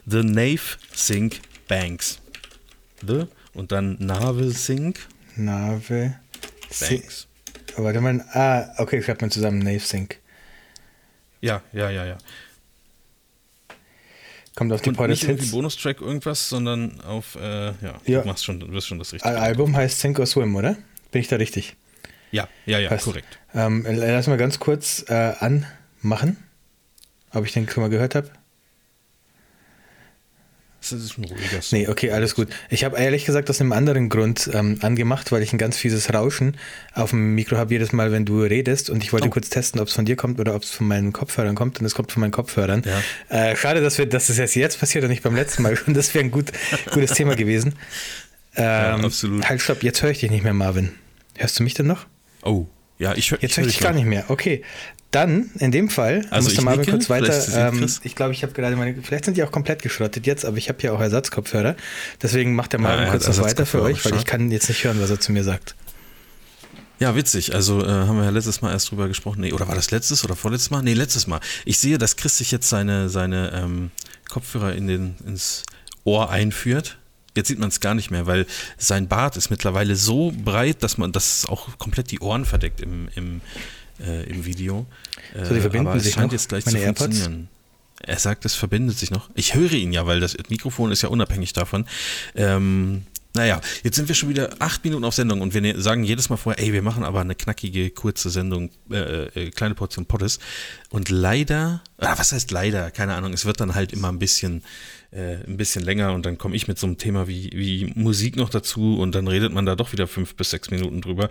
The 0.06 0.22
Nave 0.22 0.60
Sink 0.94 1.40
Banks. 1.68 2.20
The 3.06 3.24
und 3.54 3.72
dann 3.72 3.96
Nave 3.98 4.50
Sink. 4.50 5.00
Nave 5.36 6.16
Banks. 6.80 7.28
Warte 7.76 8.00
mal. 8.00 8.24
Ah, 8.32 8.74
okay, 8.78 9.02
schreibt 9.02 9.20
man 9.20 9.30
zusammen 9.30 9.58
Nave 9.58 9.80
Sink. 9.80 10.18
Ja, 11.40 11.62
ja, 11.72 11.90
ja, 11.90 12.04
ja. 12.06 12.18
Kommt 14.54 14.72
auf 14.72 14.80
die 14.80 14.88
Und 14.90 15.08
nicht 15.08 15.22
irgendwie 15.24 15.50
Bonustrack 15.50 16.00
irgendwas, 16.00 16.48
sondern 16.48 17.00
auf, 17.02 17.36
äh, 17.36 17.66
ja, 17.66 17.74
ja, 18.06 18.20
du 18.22 18.26
machst 18.26 18.44
schon, 18.44 18.58
du 18.58 18.72
wirst 18.72 18.86
schon 18.86 18.98
das 18.98 19.12
richtige. 19.12 19.36
Album 19.38 19.76
heißt 19.76 20.00
Sink 20.00 20.18
or 20.18 20.24
Swim, 20.24 20.56
oder? 20.56 20.76
Bin 21.10 21.20
ich 21.20 21.28
da 21.28 21.36
richtig? 21.36 21.76
Ja, 22.30 22.48
ja, 22.64 22.78
ja, 22.78 22.88
Passt. 22.88 23.04
korrekt. 23.04 23.38
Ähm, 23.54 23.84
lass 23.86 24.26
mal 24.26 24.38
ganz 24.38 24.58
kurz 24.58 25.04
äh, 25.08 25.34
anmachen, 25.38 26.38
ob 27.32 27.44
ich 27.44 27.52
den 27.52 27.68
schon 27.68 27.82
mal 27.82 27.90
gehört 27.90 28.14
habe. 28.14 28.30
Das 30.90 31.00
ist 31.00 31.18
ein 31.18 31.24
ruhiger 31.24 31.62
Song. 31.62 31.78
Nee, 31.78 31.88
okay, 31.88 32.10
alles 32.10 32.34
gut. 32.34 32.48
Ich 32.70 32.84
habe 32.84 32.98
ehrlich 32.98 33.24
gesagt 33.24 33.50
aus 33.50 33.60
einem 33.60 33.72
anderen 33.72 34.08
Grund 34.08 34.48
ähm, 34.52 34.78
angemacht, 34.82 35.32
weil 35.32 35.42
ich 35.42 35.52
ein 35.52 35.58
ganz 35.58 35.76
fieses 35.76 36.12
Rauschen 36.12 36.56
auf 36.94 37.10
dem 37.10 37.34
Mikro 37.34 37.56
habe 37.56 37.74
jedes 37.74 37.92
Mal, 37.92 38.12
wenn 38.12 38.24
du 38.24 38.42
redest. 38.42 38.90
Und 38.90 39.02
ich 39.02 39.12
wollte 39.12 39.28
oh. 39.28 39.30
kurz 39.30 39.48
testen, 39.48 39.80
ob 39.80 39.88
es 39.88 39.94
von 39.94 40.04
dir 40.04 40.16
kommt 40.16 40.40
oder 40.40 40.54
ob 40.54 40.62
es 40.62 40.70
von 40.70 40.86
meinen 40.86 41.12
Kopfhörern 41.12 41.54
kommt. 41.54 41.80
Und 41.80 41.86
es 41.86 41.94
kommt 41.94 42.12
von 42.12 42.20
meinen 42.20 42.30
Kopfhörern. 42.30 42.82
Ja. 42.84 43.50
Äh, 43.50 43.56
schade, 43.56 43.80
dass, 43.80 43.98
wir, 43.98 44.06
dass 44.06 44.28
das 44.28 44.54
jetzt 44.54 44.78
passiert 44.78 45.04
und 45.04 45.10
nicht 45.10 45.22
beim 45.22 45.34
letzten 45.34 45.62
Mal. 45.62 45.78
Und 45.86 45.94
das 45.96 46.14
wäre 46.14 46.24
ein 46.24 46.30
gut, 46.30 46.52
gutes 46.92 47.12
Thema 47.12 47.36
gewesen. 47.36 47.74
Ähm, 48.56 48.64
ja, 48.64 48.96
absolut. 48.96 49.48
Halt, 49.48 49.60
stopp, 49.60 49.82
jetzt 49.82 50.02
höre 50.02 50.10
ich 50.10 50.20
dich 50.20 50.30
nicht 50.30 50.44
mehr, 50.44 50.54
Marvin. 50.54 50.92
Hörst 51.36 51.58
du 51.58 51.62
mich 51.62 51.74
denn 51.74 51.86
noch? 51.86 52.06
Oh, 52.42 52.66
ja, 52.98 53.14
ich 53.14 53.30
höre 53.30 53.42
Jetzt 53.42 53.56
höre 53.56 53.66
ich 53.66 53.74
dich 53.74 53.82
gar 53.82 53.92
nicht 53.92 54.06
mehr. 54.06 54.24
Okay, 54.28 54.62
dann, 55.10 55.50
in 55.58 55.70
dem 55.70 55.88
Fall, 55.88 56.26
also 56.30 56.48
musste 56.48 56.62
Marvin 56.62 56.86
kurz 56.86 57.08
weiter. 57.08 57.46
Ähm, 57.54 57.88
ich 58.02 58.14
glaube, 58.14 58.32
ich 58.32 58.42
habe 58.42 58.52
gerade 58.52 58.76
meine. 58.76 59.00
Vielleicht 59.02 59.24
sind 59.24 59.36
die 59.36 59.42
auch 59.42 59.52
komplett 59.52 59.82
geschrottet 59.82 60.26
jetzt, 60.26 60.44
aber 60.44 60.56
ich 60.56 60.68
habe 60.68 60.78
hier 60.80 60.92
auch 60.92 61.00
Ersatzkopfhörer. 61.00 61.76
Deswegen 62.22 62.54
macht 62.54 62.72
der 62.72 62.80
Marvin 62.80 63.06
ah, 63.06 63.10
kurz 63.10 63.28
noch 63.28 63.44
weiter 63.44 63.66
für 63.66 63.82
euch, 63.82 64.04
weil 64.04 64.14
ich 64.16 64.24
kann 64.24 64.50
jetzt 64.50 64.68
nicht 64.68 64.84
hören, 64.84 65.00
was 65.00 65.10
er 65.10 65.20
zu 65.20 65.32
mir 65.32 65.44
sagt. 65.44 65.74
Ja, 66.98 67.14
witzig. 67.14 67.54
Also 67.54 67.84
äh, 67.84 67.88
haben 67.88 68.16
wir 68.16 68.24
ja 68.24 68.30
letztes 68.30 68.62
Mal 68.62 68.72
erst 68.72 68.90
drüber 68.90 69.06
gesprochen. 69.08 69.40
Nee, 69.40 69.52
oder 69.52 69.68
war 69.68 69.74
das 69.74 69.90
letztes 69.90 70.24
oder 70.24 70.34
vorletztes 70.34 70.70
Mal? 70.70 70.82
Nee, 70.82 70.94
letztes 70.94 71.26
Mal. 71.26 71.40
Ich 71.64 71.78
sehe, 71.78 71.98
dass 71.98 72.16
Chris 72.16 72.38
sich 72.38 72.50
jetzt 72.50 72.68
seine, 72.68 73.08
seine 73.08 73.52
ähm, 73.52 73.90
Kopfhörer 74.28 74.74
in 74.74 74.86
den, 74.86 75.14
ins 75.26 75.64
Ohr 76.04 76.30
einführt. 76.30 76.98
Jetzt 77.36 77.48
sieht 77.48 77.58
man 77.58 77.68
es 77.68 77.80
gar 77.80 77.94
nicht 77.94 78.10
mehr, 78.10 78.26
weil 78.26 78.46
sein 78.78 79.08
Bart 79.08 79.36
ist 79.36 79.50
mittlerweile 79.50 79.94
so 79.94 80.32
breit, 80.32 80.82
dass 80.82 80.96
man 80.96 81.12
das 81.12 81.44
auch 81.44 81.78
komplett 81.78 82.10
die 82.10 82.20
Ohren 82.20 82.46
verdeckt 82.46 82.80
im, 82.80 83.08
im, 83.14 83.42
äh, 84.00 84.24
im 84.24 84.44
Video. 84.44 84.86
So, 85.34 85.52
die 85.52 85.58
äh, 85.58 85.60
verbinden 85.60 85.88
aber 85.88 85.96
es 85.96 86.04
sich 86.04 86.14
scheint 86.14 86.26
noch, 86.26 86.32
jetzt 86.32 86.48
gleich 86.48 86.64
zu 86.64 86.76
funktionieren. 86.76 87.48
Er 88.02 88.18
sagt, 88.18 88.44
es 88.44 88.54
verbindet 88.54 88.98
sich 88.98 89.10
noch. 89.10 89.30
Ich 89.34 89.54
höre 89.54 89.72
ihn 89.72 89.92
ja, 89.92 90.06
weil 90.06 90.20
das 90.20 90.36
Mikrofon 90.48 90.92
ist 90.92 91.02
ja 91.02 91.08
unabhängig 91.08 91.52
davon. 91.54 91.86
Ähm, 92.34 93.02
naja, 93.36 93.60
jetzt 93.82 93.96
sind 93.96 94.08
wir 94.08 94.14
schon 94.14 94.30
wieder 94.30 94.56
acht 94.60 94.82
Minuten 94.82 95.04
auf 95.04 95.14
Sendung 95.14 95.42
und 95.42 95.52
wir 95.52 95.60
ne-, 95.60 95.78
sagen 95.78 96.04
jedes 96.04 96.30
Mal 96.30 96.38
vorher, 96.38 96.62
ey, 96.62 96.72
wir 96.72 96.80
machen 96.80 97.04
aber 97.04 97.20
eine 97.20 97.34
knackige, 97.34 97.90
kurze 97.90 98.30
Sendung, 98.30 98.70
äh, 98.90 99.24
äh, 99.26 99.50
kleine 99.50 99.74
Portion 99.74 100.06
Pottes. 100.06 100.38
Und 100.88 101.10
leider, 101.10 101.82
ah, 101.98 102.14
was 102.16 102.32
heißt 102.32 102.50
leider? 102.50 102.90
Keine 102.90 103.14
Ahnung, 103.14 103.34
es 103.34 103.44
wird 103.44 103.60
dann 103.60 103.74
halt 103.74 103.92
immer 103.92 104.08
ein 104.08 104.18
bisschen, 104.18 104.62
äh, 105.10 105.34
ein 105.46 105.58
bisschen 105.58 105.84
länger 105.84 106.14
und 106.14 106.24
dann 106.24 106.38
komme 106.38 106.56
ich 106.56 106.66
mit 106.66 106.78
so 106.78 106.86
einem 106.86 106.96
Thema 106.96 107.28
wie, 107.28 107.50
wie 107.52 107.92
Musik 107.94 108.36
noch 108.36 108.48
dazu 108.48 108.98
und 108.98 109.14
dann 109.14 109.28
redet 109.28 109.52
man 109.52 109.66
da 109.66 109.76
doch 109.76 109.92
wieder 109.92 110.06
fünf 110.06 110.34
bis 110.34 110.50
sechs 110.50 110.70
Minuten 110.70 111.02
drüber. 111.02 111.28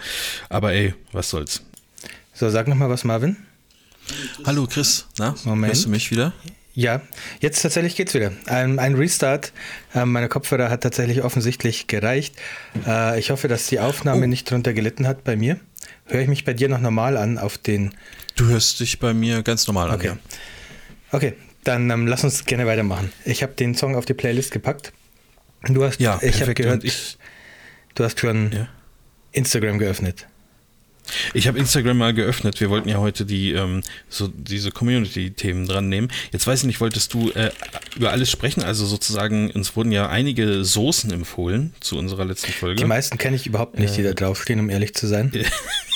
Aber 0.49 0.73
ey, 0.73 0.93
was 1.11 1.31
soll's. 1.31 1.63
So, 2.37 2.49
sag 2.49 2.67
nochmal 2.67 2.89
was, 2.89 3.05
Marvin. 3.05 3.37
Hallo 4.43 4.67
Chris, 4.67 5.07
na, 5.17 5.35
Moment. 5.45 5.71
hörst 5.71 5.85
du 5.85 5.89
mich 5.89 6.11
wieder? 6.11 6.33
Ja, 6.73 6.99
jetzt 7.39 7.61
tatsächlich 7.61 7.95
geht's 7.95 8.13
wieder. 8.13 8.33
Ein, 8.47 8.77
ein 8.77 8.95
Restart 8.95 9.53
äh, 9.93 10.03
meiner 10.03 10.27
Kopfhörer 10.27 10.69
hat 10.69 10.83
tatsächlich 10.83 11.23
offensichtlich 11.23 11.87
gereicht. 11.87 12.35
Äh, 12.85 13.17
ich 13.19 13.29
hoffe, 13.29 13.47
dass 13.47 13.67
die 13.67 13.79
Aufnahme 13.79 14.25
oh. 14.25 14.27
nicht 14.27 14.51
drunter 14.51 14.73
gelitten 14.73 15.07
hat 15.07 15.23
bei 15.23 15.37
mir. 15.37 15.61
Höre 16.07 16.23
ich 16.23 16.27
mich 16.27 16.43
bei 16.43 16.53
dir 16.53 16.67
noch 16.67 16.81
normal 16.81 17.15
an 17.15 17.37
auf 17.37 17.57
den. 17.57 17.95
Du 18.35 18.47
hörst 18.47 18.81
dich 18.81 18.99
bei 18.99 19.13
mir 19.13 19.41
ganz 19.41 19.65
normal 19.65 19.89
okay. 19.91 20.09
an. 20.09 20.19
Ja. 20.19 20.37
Okay, 21.13 21.33
dann 21.63 21.89
ähm, 21.89 22.05
lass 22.05 22.25
uns 22.25 22.43
gerne 22.43 22.65
weitermachen. 22.65 23.13
Ich 23.23 23.43
habe 23.43 23.53
den 23.53 23.75
Song 23.75 23.95
auf 23.95 24.03
die 24.03 24.13
Playlist 24.13 24.51
gepackt. 24.51 24.91
Du 25.69 25.85
hast, 25.85 26.01
ja, 26.01 26.19
ich 26.21 26.41
habe 26.41 26.53
gehört, 26.53 26.83
ich, 26.83 27.17
du 27.95 28.03
hast 28.03 28.19
schon 28.19 28.51
ja. 28.51 28.67
Instagram 29.31 29.79
geöffnet. 29.79 30.27
Ich 31.33 31.47
habe 31.47 31.57
Instagram 31.59 31.97
mal 31.97 32.13
geöffnet. 32.13 32.59
Wir 32.59 32.69
wollten 32.69 32.89
ja 32.89 32.97
heute 32.97 33.25
die 33.25 33.51
ähm, 33.51 33.81
so 34.09 34.27
diese 34.27 34.71
Community-Themen 34.71 35.67
dran 35.67 35.89
nehmen. 35.89 36.09
Jetzt 36.31 36.47
weiß 36.47 36.61
ich 36.61 36.65
nicht, 36.65 36.81
wolltest 36.81 37.13
du 37.13 37.31
äh, 37.31 37.51
über 37.95 38.11
alles 38.11 38.29
sprechen? 38.29 38.63
Also 38.63 38.85
sozusagen, 38.85 39.51
uns 39.51 39.75
wurden 39.75 39.91
ja 39.91 40.09
einige 40.09 40.63
Soßen 40.63 41.11
empfohlen 41.11 41.73
zu 41.79 41.97
unserer 41.97 42.25
letzten 42.25 42.51
Folge. 42.51 42.75
Die 42.75 42.85
meisten 42.85 43.17
kenne 43.17 43.35
ich 43.35 43.47
überhaupt 43.47 43.79
nicht, 43.79 43.95
die 43.97 44.03
da 44.03 44.13
draufstehen, 44.13 44.59
um 44.59 44.69
ehrlich 44.69 44.93
zu 44.93 45.07
sein. 45.07 45.31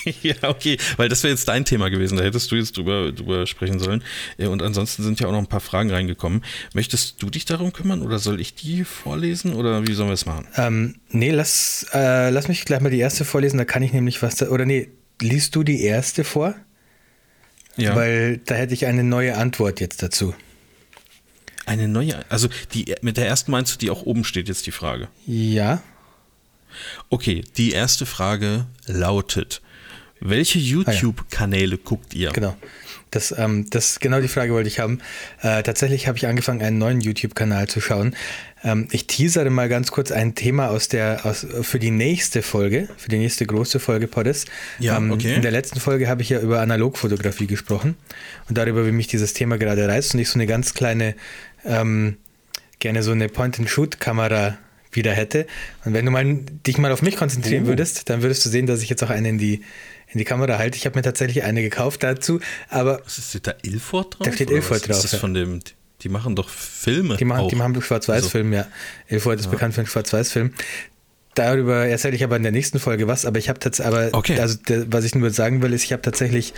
ja, 0.21 0.35
okay, 0.43 0.77
weil 0.97 1.09
das 1.09 1.23
wäre 1.23 1.31
jetzt 1.31 1.47
dein 1.47 1.65
Thema 1.65 1.89
gewesen. 1.89 2.17
Da 2.17 2.23
hättest 2.23 2.51
du 2.51 2.55
jetzt 2.55 2.77
drüber, 2.77 3.11
drüber 3.11 3.45
sprechen 3.47 3.79
sollen. 3.79 4.03
Äh, 4.37 4.47
und 4.47 4.61
ansonsten 4.61 5.03
sind 5.03 5.19
ja 5.19 5.27
auch 5.27 5.31
noch 5.31 5.39
ein 5.39 5.47
paar 5.47 5.59
Fragen 5.59 5.91
reingekommen. 5.91 6.43
Möchtest 6.73 7.21
du 7.21 7.29
dich 7.29 7.45
darum 7.45 7.73
kümmern 7.73 8.01
oder 8.01 8.19
soll 8.19 8.39
ich 8.39 8.55
die 8.55 8.83
vorlesen 8.83 9.53
oder 9.53 9.87
wie 9.87 9.93
sollen 9.93 10.09
wir 10.09 10.13
es 10.13 10.25
machen? 10.25 10.47
Ähm, 10.55 10.95
nee, 11.09 11.31
lass, 11.31 11.85
äh, 11.93 12.29
lass 12.29 12.47
mich 12.47 12.65
gleich 12.65 12.81
mal 12.81 12.91
die 12.91 12.99
erste 12.99 13.25
vorlesen. 13.25 13.57
Da 13.57 13.65
kann 13.65 13.83
ich 13.83 13.93
nämlich 13.93 14.21
was. 14.21 14.35
Da, 14.35 14.47
oder 14.49 14.65
nee, 14.65 14.89
liest 15.21 15.55
du 15.55 15.63
die 15.63 15.83
erste 15.83 16.23
vor? 16.23 16.55
Ja. 17.75 17.95
Weil 17.95 18.37
da 18.37 18.55
hätte 18.55 18.73
ich 18.73 18.85
eine 18.85 19.03
neue 19.03 19.37
Antwort 19.37 19.79
jetzt 19.79 20.03
dazu. 20.03 20.33
Eine 21.65 21.87
neue, 21.87 22.25
also 22.29 22.49
die 22.73 22.95
mit 23.01 23.17
der 23.17 23.27
ersten 23.27 23.51
meinst 23.51 23.73
du, 23.73 23.77
die 23.77 23.91
auch 23.91 24.03
oben 24.03 24.23
steht, 24.23 24.47
jetzt 24.47 24.65
die 24.65 24.71
Frage. 24.71 25.07
Ja. 25.25 25.81
Okay, 27.09 27.43
die 27.57 27.71
erste 27.71 28.05
Frage 28.05 28.65
lautet: 28.85 29.61
Welche 30.19 30.59
YouTube-Kanäle 30.59 31.77
guckt 31.77 32.13
ihr? 32.13 32.31
Genau. 32.31 32.57
Das, 33.11 33.33
ähm, 33.37 33.67
das 33.69 33.99
genau 33.99 34.21
die 34.21 34.27
Frage 34.27 34.53
wollte 34.53 34.67
ich 34.67 34.79
haben. 34.79 34.99
Äh, 35.41 35.63
tatsächlich 35.63 36.07
habe 36.07 36.17
ich 36.17 36.27
angefangen, 36.27 36.61
einen 36.61 36.77
neuen 36.77 37.01
YouTube-Kanal 37.01 37.67
zu 37.67 37.81
schauen. 37.81 38.15
Ähm, 38.63 38.87
ich 38.91 39.07
teasere 39.07 39.49
mal 39.49 39.69
ganz 39.69 39.91
kurz 39.91 40.11
ein 40.11 40.35
Thema 40.35 40.69
aus 40.69 40.87
der, 40.89 41.25
aus, 41.25 41.45
für 41.61 41.79
die 41.79 41.91
nächste 41.91 42.41
Folge, 42.41 42.89
für 42.97 43.09
die 43.09 43.17
nächste 43.17 43.45
große 43.45 43.79
Folge 43.79 44.07
Poddes. 44.07 44.45
Ja, 44.79 44.97
ähm, 44.97 45.11
okay. 45.11 45.35
In 45.35 45.41
der 45.41 45.51
letzten 45.51 45.79
Folge 45.79 46.07
habe 46.07 46.21
ich 46.21 46.29
ja 46.29 46.39
über 46.39 46.59
Analogfotografie 46.61 47.47
gesprochen 47.47 47.95
und 48.49 48.57
darüber, 48.57 48.85
wie 48.85 48.91
mich 48.91 49.07
dieses 49.07 49.33
Thema 49.33 49.57
gerade 49.57 49.87
reißt 49.87 50.13
und 50.13 50.19
ich 50.19 50.29
so 50.29 50.35
eine 50.35 50.47
ganz 50.47 50.73
kleine, 50.73 51.15
ähm, 51.65 52.17
gerne 52.79 53.03
so 53.03 53.11
eine 53.11 53.29
Point-and-Shoot-Kamera 53.29 54.57
wieder 54.91 55.11
hätte. 55.13 55.45
Und 55.85 55.93
wenn 55.93 56.05
du 56.05 56.11
mal, 56.11 56.25
dich 56.65 56.77
mal 56.77 56.91
auf 56.91 57.01
mich 57.01 57.15
konzentrieren 57.15 57.65
Oh. 57.65 57.67
würdest, 57.67 58.09
dann 58.09 58.21
würdest 58.21 58.45
du 58.45 58.49
sehen, 58.49 58.65
dass 58.65 58.81
ich 58.81 58.89
jetzt 58.89 59.03
auch 59.03 59.09
eine 59.11 59.29
in 59.29 59.37
die, 59.37 59.61
in 60.11 60.17
die 60.17 60.25
Kamera 60.25 60.57
halte. 60.57 60.77
Ich 60.77 60.85
habe 60.85 60.97
mir 60.97 61.03
tatsächlich 61.03 61.43
eine 61.43 61.61
gekauft 61.61 62.01
dazu, 62.03 62.39
aber 62.69 63.01
Was 63.05 63.19
ist, 63.19 63.45
da 63.45 63.53
Ilford 63.61 64.17
drauf? 64.17 64.25
Da 64.27 64.33
steht 64.33 64.49
Ilford 64.49 64.87
drauf, 64.87 64.97
Ist 64.97 65.03
das 65.03 65.11
ja. 65.13 65.19
von 65.19 65.33
dem, 65.33 65.59
die 66.01 66.09
machen 66.09 66.35
doch 66.35 66.49
Filme. 66.49 67.17
Die 67.17 67.25
machen, 67.25 67.41
auch. 67.41 67.49
die 67.49 67.55
machen 67.55 67.79
Schwarz-Weiß-Film, 67.81 68.53
ja. 68.53 68.67
Ilford 69.07 69.39
ist 69.39 69.51
bekannt 69.51 69.73
für 69.73 69.81
einen 69.81 69.87
Schwarz-Weiß-Film. 69.87 70.53
Darüber 71.35 71.85
erzähle 71.85 72.15
ich 72.15 72.23
aber 72.23 72.35
in 72.37 72.43
der 72.43 72.51
nächsten 72.51 72.79
Folge 72.79 73.07
was, 73.07 73.25
aber 73.25 73.37
ich 73.37 73.49
habe 73.49 73.59
tatsächlich, 73.59 73.93
aber 73.95 74.17
Okay. 74.17 74.39
also 74.39 74.57
der, 74.67 74.91
was 74.91 75.05
ich 75.05 75.15
nur 75.15 75.29
sagen 75.29 75.61
will, 75.61 75.73
ist, 75.73 75.83
ich 75.83 75.93
habe 75.93 76.01
tatsächlich 76.01 76.53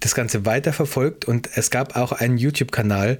das 0.00 0.14
Ganze 0.14 0.44
weiterverfolgt 0.44 1.24
und 1.24 1.48
es 1.54 1.70
gab 1.70 1.96
auch 1.96 2.12
einen 2.12 2.36
YouTube-Kanal 2.36 3.18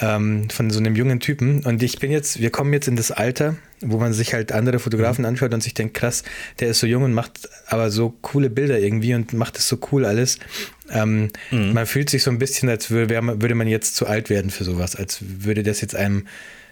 ähm, 0.00 0.48
von 0.50 0.70
so 0.70 0.78
einem 0.78 0.96
jungen 0.96 1.20
Typen. 1.20 1.64
Und 1.64 1.82
ich 1.82 1.98
bin 1.98 2.10
jetzt, 2.10 2.40
wir 2.40 2.50
kommen 2.50 2.72
jetzt 2.72 2.88
in 2.88 2.96
das 2.96 3.10
Alter, 3.10 3.56
wo 3.80 3.98
man 3.98 4.12
sich 4.12 4.34
halt 4.34 4.52
andere 4.52 4.78
Fotografen 4.78 5.24
anschaut 5.24 5.52
und 5.52 5.62
sich 5.62 5.74
denkt, 5.74 5.94
krass, 5.94 6.22
der 6.58 6.68
ist 6.68 6.80
so 6.80 6.86
jung 6.86 7.02
und 7.02 7.12
macht 7.12 7.48
aber 7.66 7.90
so 7.90 8.14
coole 8.22 8.50
Bilder 8.50 8.78
irgendwie 8.78 9.14
und 9.14 9.32
macht 9.32 9.58
es 9.58 9.68
so 9.68 9.78
cool 9.92 10.04
alles. 10.04 10.38
Ähm, 10.90 11.30
Man 11.74 11.86
fühlt 11.86 12.10
sich 12.10 12.22
so 12.22 12.30
ein 12.30 12.38
bisschen, 12.38 12.68
als 12.68 12.90
würde, 12.90 13.40
würde 13.40 13.54
man 13.54 13.68
jetzt 13.68 13.96
zu 13.96 14.06
alt 14.06 14.30
werden 14.30 14.50
für 14.50 14.64
sowas, 14.64 14.96
als 14.96 15.18
würde 15.20 15.62
das 15.62 15.80
jetzt 15.80 15.94
einem 15.94 16.26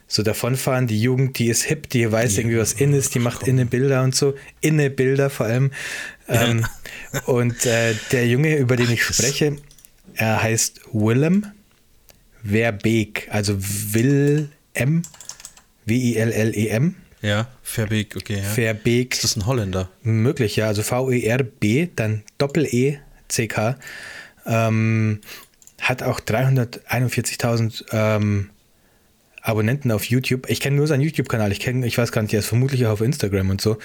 so 0.07 0.23
davonfahren. 0.23 0.87
Die 0.87 1.01
Jugend, 1.01 1.39
die 1.39 1.49
ist 1.49 1.63
hip, 1.63 1.91
die 1.91 2.11
weiß 2.11 2.39
irgendwie, 2.39 2.59
was 2.59 2.73
in 2.73 2.95
ist, 2.95 3.15
die 3.15 3.19
macht 3.19 3.47
inne 3.47 3.67
Bilder 3.67 4.03
und 4.03 4.15
so, 4.15 4.35
inne 4.61 4.89
Bilder 4.89 5.29
vor 5.29 5.47
allem. 5.47 5.71
Ähm, 6.29 6.67
und 7.27 7.67
äh, 7.67 7.95
der 8.13 8.27
Junge, 8.27 8.57
über 8.57 8.77
den 8.77 8.91
ich 8.91 9.05
spreche, 9.05 9.57
er 10.15 10.43
heißt 10.43 10.81
Willem 10.93 11.47
Verbeek, 12.43 13.29
also 13.31 13.57
Willem, 13.59 15.03
W-I-L-L-E-M, 15.87 16.95
Ja, 17.23 17.49
Verbeek, 17.63 18.17
okay. 18.17 18.37
Ja. 18.39 18.43
Verbeek, 18.43 19.15
Ist 19.15 19.25
das 19.25 19.37
ein 19.37 19.47
Holländer? 19.47 19.89
möglich, 20.03 20.57
ja, 20.57 20.67
also 20.67 20.83
V-E-R-B, 20.83 21.89
dann 21.97 22.23
Doppel-E-C-K, 22.39 23.77
ähm, 24.47 25.21
hat 25.81 26.03
auch 26.03 26.21
341.000 26.21 27.85
ähm, 27.93 28.51
Abonnenten 29.43 29.93
auf 29.93 30.05
YouTube. 30.05 30.49
Ich 30.51 30.61
kenne 30.61 30.77
nur 30.77 30.87
seinen 30.87 31.01
YouTube-Kanal, 31.03 31.53
ich 31.53 31.61
kenne, 31.61 31.87
ich 31.87 31.97
weiß 31.97 32.13
gar 32.13 32.23
nicht, 32.23 32.33
der 32.33 32.41
ist 32.41 32.49
vermutlich 32.49 32.85
auch 32.87 32.93
auf 32.93 33.01
Instagram 33.01 33.51
und 33.51 33.61
so. 33.61 33.79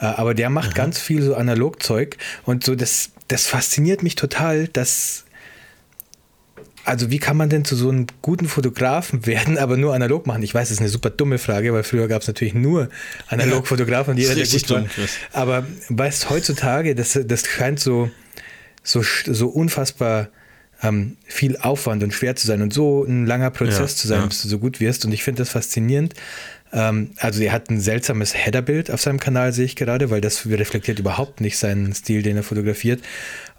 Äh, 0.00 0.06
aber 0.06 0.34
der 0.34 0.48
macht 0.50 0.74
ganz 0.74 0.98
viel 0.98 1.22
so 1.22 1.34
Analogzeug 1.34 2.16
und 2.44 2.64
so, 2.64 2.74
das, 2.74 3.10
das 3.28 3.46
fasziniert 3.46 4.02
mich 4.02 4.14
total, 4.14 4.68
dass 4.68 5.24
also 6.84 7.10
wie 7.10 7.18
kann 7.18 7.36
man 7.36 7.48
denn 7.48 7.64
zu 7.64 7.76
so 7.76 7.88
einem 7.88 8.06
guten 8.22 8.48
Fotografen 8.48 9.26
werden, 9.26 9.58
aber 9.58 9.76
nur 9.76 9.94
analog 9.94 10.26
machen? 10.26 10.42
Ich 10.42 10.54
weiß, 10.54 10.68
das 10.68 10.72
ist 10.72 10.80
eine 10.80 10.88
super 10.88 11.10
dumme 11.10 11.38
Frage, 11.38 11.72
weil 11.72 11.82
früher 11.82 12.08
gab 12.08 12.22
es 12.22 12.28
natürlich 12.28 12.54
nur 12.54 12.88
Analogfotografen 13.28 14.12
und 14.12 14.18
jeder, 14.18 14.34
der 14.34 14.46
gut 14.46 14.70
war. 14.70 14.84
Aber 15.32 15.66
weißt 15.88 16.30
heutzutage, 16.30 16.94
das, 16.94 17.18
das 17.24 17.46
scheint 17.46 17.80
so, 17.80 18.10
so, 18.82 19.02
so 19.02 19.48
unfassbar 19.48 20.28
ähm, 20.82 21.16
viel 21.24 21.56
Aufwand 21.56 22.02
und 22.02 22.12
schwer 22.12 22.34
zu 22.34 22.46
sein 22.46 22.60
und 22.60 22.72
so 22.72 23.04
ein 23.04 23.26
langer 23.26 23.50
Prozess 23.50 23.78
Ja, 23.78 23.86
zu 23.86 24.08
sein, 24.08 24.20
ja. 24.20 24.26
bis 24.26 24.42
du 24.42 24.48
so 24.48 24.58
gut 24.58 24.80
wirst. 24.80 25.04
Und 25.04 25.12
ich 25.12 25.22
finde 25.22 25.42
das 25.42 25.50
faszinierend. 25.50 26.14
Ähm, 26.74 27.10
also 27.18 27.42
er 27.42 27.52
hat 27.52 27.68
ein 27.70 27.80
seltsames 27.80 28.34
Headerbild 28.34 28.90
auf 28.90 29.00
seinem 29.02 29.20
Kanal, 29.20 29.52
sehe 29.52 29.66
ich 29.66 29.76
gerade, 29.76 30.08
weil 30.10 30.20
das 30.22 30.46
reflektiert 30.46 30.98
überhaupt 30.98 31.40
nicht 31.42 31.58
seinen 31.58 31.92
Stil, 31.94 32.22
den 32.22 32.36
er 32.38 32.42
fotografiert. 32.42 33.00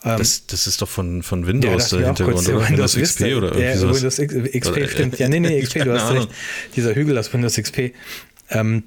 Ähm, 0.04 0.18
Das, 0.18 0.48
das 0.48 0.66
ist 0.66 0.82
doch 0.82 0.90
von, 0.90 1.22
von 1.22 1.42
ja, 1.42 1.48
Windows 1.48 1.90
dachte 1.90 1.98
der 1.98 2.12
auch 2.12 2.18
Hintergrund, 2.18 2.48
oder? 2.50 2.70
Windows, 2.70 2.96
Windows 2.96 3.10
XP 3.12 3.20
Vista. 3.22 3.38
oder 3.38 3.48
irgendwie 3.50 3.64
ja, 3.66 3.78
sowas. 3.78 3.96
Windows 3.98 4.20
X- 4.20 4.34
XP, 4.60 4.78
Oder- 4.78 4.88
stimmt. 4.90 5.20
Ja, 5.20 5.30
nee, 5.30 5.40
nee, 5.40 5.62
XP, 5.64 5.84
du 5.84 5.94
hast 5.94 6.12
recht. 6.14 6.30
Dieser 6.76 6.96
Hügel 6.96 7.18
aus 7.18 7.32
Windows 7.32 7.56
XP. 7.56 7.94
Ähm, 8.50 8.84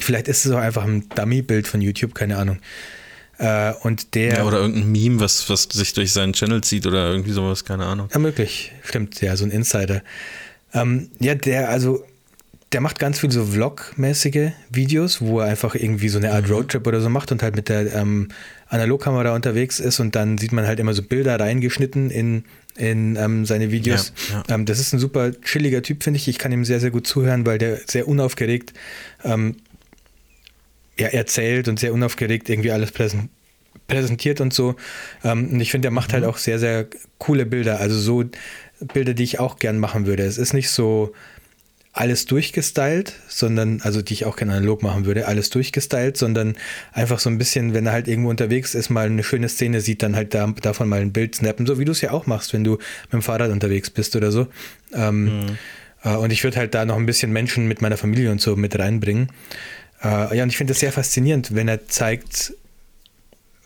vielleicht 0.00 0.28
ist 0.28 0.44
es 0.44 0.52
auch 0.52 0.58
einfach 0.58 0.84
ein 0.84 1.08
Dummy-Bild 1.14 1.66
von 1.66 1.80
YouTube, 1.80 2.14
keine 2.14 2.36
Ahnung. 2.36 2.58
Äh, 3.38 3.72
und 3.82 4.14
der. 4.14 4.34
Ja, 4.34 4.44
oder 4.44 4.58
irgendein 4.58 4.92
Meme, 4.92 5.20
was, 5.20 5.48
was 5.48 5.62
sich 5.62 5.94
durch 5.94 6.12
seinen 6.12 6.34
Channel 6.34 6.60
zieht 6.62 6.86
oder 6.86 7.10
irgendwie 7.10 7.32
sowas, 7.32 7.64
keine 7.64 7.86
Ahnung. 7.86 8.10
Ja, 8.12 8.18
möglich. 8.18 8.72
Stimmt, 8.84 9.20
ja, 9.22 9.34
so 9.36 9.46
ein 9.46 9.50
Insider. 9.50 10.02
Ähm, 10.74 11.10
ja, 11.20 11.34
der, 11.34 11.70
also, 11.70 12.04
der 12.72 12.80
macht 12.80 13.00
ganz 13.00 13.18
viel 13.18 13.32
so 13.32 13.44
Vlog-mäßige 13.44 14.52
Videos, 14.70 15.20
wo 15.20 15.40
er 15.40 15.46
einfach 15.46 15.74
irgendwie 15.74 16.08
so 16.08 16.18
eine 16.18 16.32
Art 16.32 16.46
Mhm. 16.46 16.54
Roadtrip 16.54 16.86
oder 16.86 17.00
so 17.00 17.08
macht 17.08 17.32
und 17.32 17.42
halt 17.42 17.56
mit 17.56 17.68
der 17.68 17.92
ähm, 17.94 18.28
Analogkamera 18.68 19.34
unterwegs 19.34 19.80
ist 19.80 19.98
und 19.98 20.14
dann 20.14 20.38
sieht 20.38 20.52
man 20.52 20.66
halt 20.66 20.78
immer 20.78 20.92
so 20.92 21.02
Bilder 21.02 21.40
reingeschnitten 21.40 22.10
in, 22.10 22.44
in 22.76 23.16
ähm, 23.16 23.44
seine 23.44 23.72
Videos. 23.72 24.12
Ja, 24.30 24.44
ja. 24.48 24.54
Ähm, 24.54 24.66
das 24.66 24.78
ist 24.78 24.92
ein 24.92 25.00
super 25.00 25.32
chilliger 25.42 25.82
Typ, 25.82 26.04
finde 26.04 26.18
ich. 26.18 26.28
Ich 26.28 26.38
kann 26.38 26.52
ihm 26.52 26.64
sehr, 26.64 26.78
sehr 26.78 26.92
gut 26.92 27.08
zuhören, 27.08 27.44
weil 27.44 27.58
der 27.58 27.80
sehr 27.86 28.06
unaufgeregt 28.06 28.72
ähm, 29.24 29.56
ja, 30.96 31.08
erzählt 31.08 31.66
und 31.66 31.80
sehr 31.80 31.92
unaufgeregt 31.92 32.48
irgendwie 32.48 32.70
alles 32.70 32.92
präsent, 32.92 33.30
präsentiert 33.88 34.40
und 34.40 34.54
so. 34.54 34.76
Ähm, 35.24 35.48
und 35.50 35.60
ich 35.60 35.72
finde, 35.72 35.88
er 35.88 35.92
macht 35.92 36.12
halt 36.12 36.24
auch 36.24 36.36
sehr, 36.36 36.60
sehr 36.60 36.86
coole 37.18 37.46
Bilder. 37.46 37.80
Also 37.80 37.98
so 37.98 38.24
Bilder, 38.92 39.14
die 39.14 39.24
ich 39.24 39.40
auch 39.40 39.56
gern 39.56 39.78
machen 39.80 40.06
würde. 40.06 40.22
Es 40.22 40.38
ist 40.38 40.52
nicht 40.52 40.70
so 40.70 41.12
alles 41.92 42.24
durchgestylt, 42.26 43.14
sondern, 43.28 43.80
also 43.82 44.00
die 44.00 44.14
ich 44.14 44.24
auch 44.24 44.36
gerne 44.36 44.54
analog 44.54 44.82
machen 44.82 45.06
würde, 45.06 45.26
alles 45.26 45.50
durchgestylt, 45.50 46.16
sondern 46.16 46.56
einfach 46.92 47.18
so 47.18 47.28
ein 47.28 47.36
bisschen, 47.36 47.74
wenn 47.74 47.86
er 47.86 47.92
halt 47.92 48.06
irgendwo 48.06 48.30
unterwegs 48.30 48.74
ist, 48.74 48.90
mal 48.90 49.06
eine 49.06 49.24
schöne 49.24 49.48
Szene 49.48 49.80
sieht, 49.80 50.02
dann 50.02 50.14
halt 50.14 50.32
da, 50.32 50.46
davon 50.62 50.88
mal 50.88 51.00
ein 51.00 51.12
Bild 51.12 51.34
snappen, 51.34 51.66
so 51.66 51.78
wie 51.78 51.84
du 51.84 51.92
es 51.92 52.00
ja 52.00 52.12
auch 52.12 52.26
machst, 52.26 52.52
wenn 52.52 52.62
du 52.62 52.72
mit 52.72 53.12
dem 53.12 53.22
Fahrrad 53.22 53.50
unterwegs 53.50 53.90
bist 53.90 54.14
oder 54.14 54.30
so. 54.30 54.46
Ähm, 54.92 55.46
äh, 56.04 56.14
und 56.14 56.30
ich 56.30 56.44
würde 56.44 56.58
halt 56.58 56.74
da 56.74 56.84
noch 56.84 56.96
ein 56.96 57.06
bisschen 57.06 57.32
Menschen 57.32 57.66
mit 57.66 57.82
meiner 57.82 57.96
Familie 57.96 58.30
und 58.30 58.40
so 58.40 58.54
mit 58.54 58.78
reinbringen. 58.78 59.28
Äh, 60.02 60.36
ja, 60.36 60.44
und 60.44 60.50
ich 60.50 60.56
finde 60.56 60.72
das 60.72 60.80
sehr 60.80 60.92
faszinierend, 60.92 61.54
wenn 61.54 61.66
er 61.66 61.86
zeigt, 61.88 62.54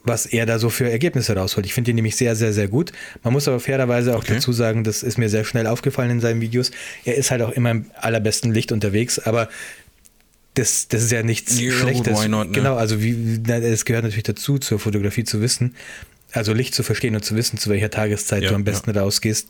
was 0.04 0.26
er 0.26 0.46
da 0.46 0.58
so 0.58 0.68
für 0.70 0.88
Ergebnisse 0.90 1.34
rausholt. 1.34 1.64
Ich 1.66 1.74
finde 1.74 1.90
ihn 1.90 1.94
nämlich 1.96 2.16
sehr, 2.16 2.36
sehr, 2.36 2.52
sehr 2.52 2.68
gut. 2.68 2.92
Man 3.22 3.32
muss 3.32 3.48
aber 3.48 3.58
fairerweise 3.58 4.14
auch 4.14 4.20
Okay. 4.20 4.34
dazu 4.34 4.52
sagen, 4.52 4.84
das 4.84 5.02
ist 5.02 5.18
mir 5.18 5.28
sehr 5.28 5.44
schnell 5.44 5.66
aufgefallen 5.66 6.10
in 6.10 6.20
seinen 6.20 6.40
Videos. 6.40 6.70
Er 7.04 7.14
ist 7.16 7.30
halt 7.30 7.40
auch 7.42 7.50
immer 7.50 7.70
im 7.70 7.86
allerbesten 7.96 8.52
Licht 8.52 8.70
unterwegs, 8.70 9.18
aber 9.18 9.48
das, 10.54 10.86
das 10.88 11.02
ist 11.02 11.10
ja 11.10 11.22
nichts 11.22 11.58
Ja, 11.58 11.70
gut, 11.70 11.80
Schlechtes. 11.80 12.28
not, 12.28 12.48
ne? 12.48 12.52
Genau, 12.52 12.76
also 12.76 13.02
wie, 13.02 13.40
es 13.48 13.84
gehört 13.84 14.04
natürlich 14.04 14.22
dazu, 14.24 14.58
zur 14.58 14.78
Fotografie 14.78 15.24
zu 15.24 15.40
wissen, 15.40 15.74
also 16.32 16.52
Licht 16.52 16.74
zu 16.74 16.82
verstehen 16.82 17.14
und 17.16 17.24
zu 17.24 17.34
wissen, 17.34 17.58
zu 17.58 17.70
welcher 17.70 17.90
Tageszeit 17.90 18.42
Ja, 18.42 18.50
du 18.50 18.54
am 18.54 18.64
besten 18.64 18.90
rausgehst. 18.90 19.48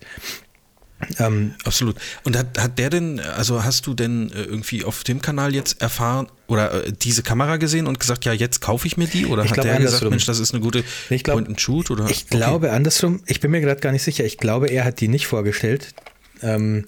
Ähm, 1.18 1.54
Absolut. 1.64 1.96
Und 2.24 2.36
hat, 2.36 2.58
hat 2.58 2.78
der 2.78 2.88
denn, 2.88 3.20
also 3.20 3.62
hast 3.64 3.86
du 3.86 3.94
denn 3.94 4.30
äh, 4.32 4.42
irgendwie 4.44 4.84
auf 4.84 5.04
dem 5.04 5.20
Kanal 5.20 5.54
jetzt 5.54 5.82
erfahren 5.82 6.28
oder 6.46 6.86
äh, 6.86 6.92
diese 6.92 7.22
Kamera 7.22 7.56
gesehen 7.58 7.86
und 7.86 8.00
gesagt, 8.00 8.24
ja, 8.24 8.32
jetzt 8.32 8.60
kaufe 8.60 8.86
ich 8.86 8.96
mir 8.96 9.06
die? 9.06 9.26
Oder 9.26 9.44
Ich 9.44 9.50
hat 9.50 9.64
der 9.64 9.78
gesagt. 9.80 10.08
Mensch, 10.08 10.24
das 10.24 10.38
ist 10.38 10.52
eine 10.54 10.62
gute 10.62 10.82
Ich 11.10 11.22
glaub- 11.24 11.36
Point 11.36 11.48
and 11.48 11.60
Shoot? 11.60 11.90
Oder? 11.90 12.08
Ich 12.08 12.24
Okay. 12.26 12.36
glaube 12.38 12.72
andersrum, 12.72 13.22
ich 13.26 13.40
bin 13.40 13.50
mir 13.50 13.60
gerade 13.60 13.80
gar 13.80 13.92
nicht 13.92 14.02
sicher. 14.02 14.24
Ich 14.24 14.38
glaube, 14.38 14.68
er 14.68 14.84
hat 14.84 15.00
die 15.00 15.08
nicht 15.08 15.26
vorgestellt. 15.26 15.94
Ähm, 16.42 16.86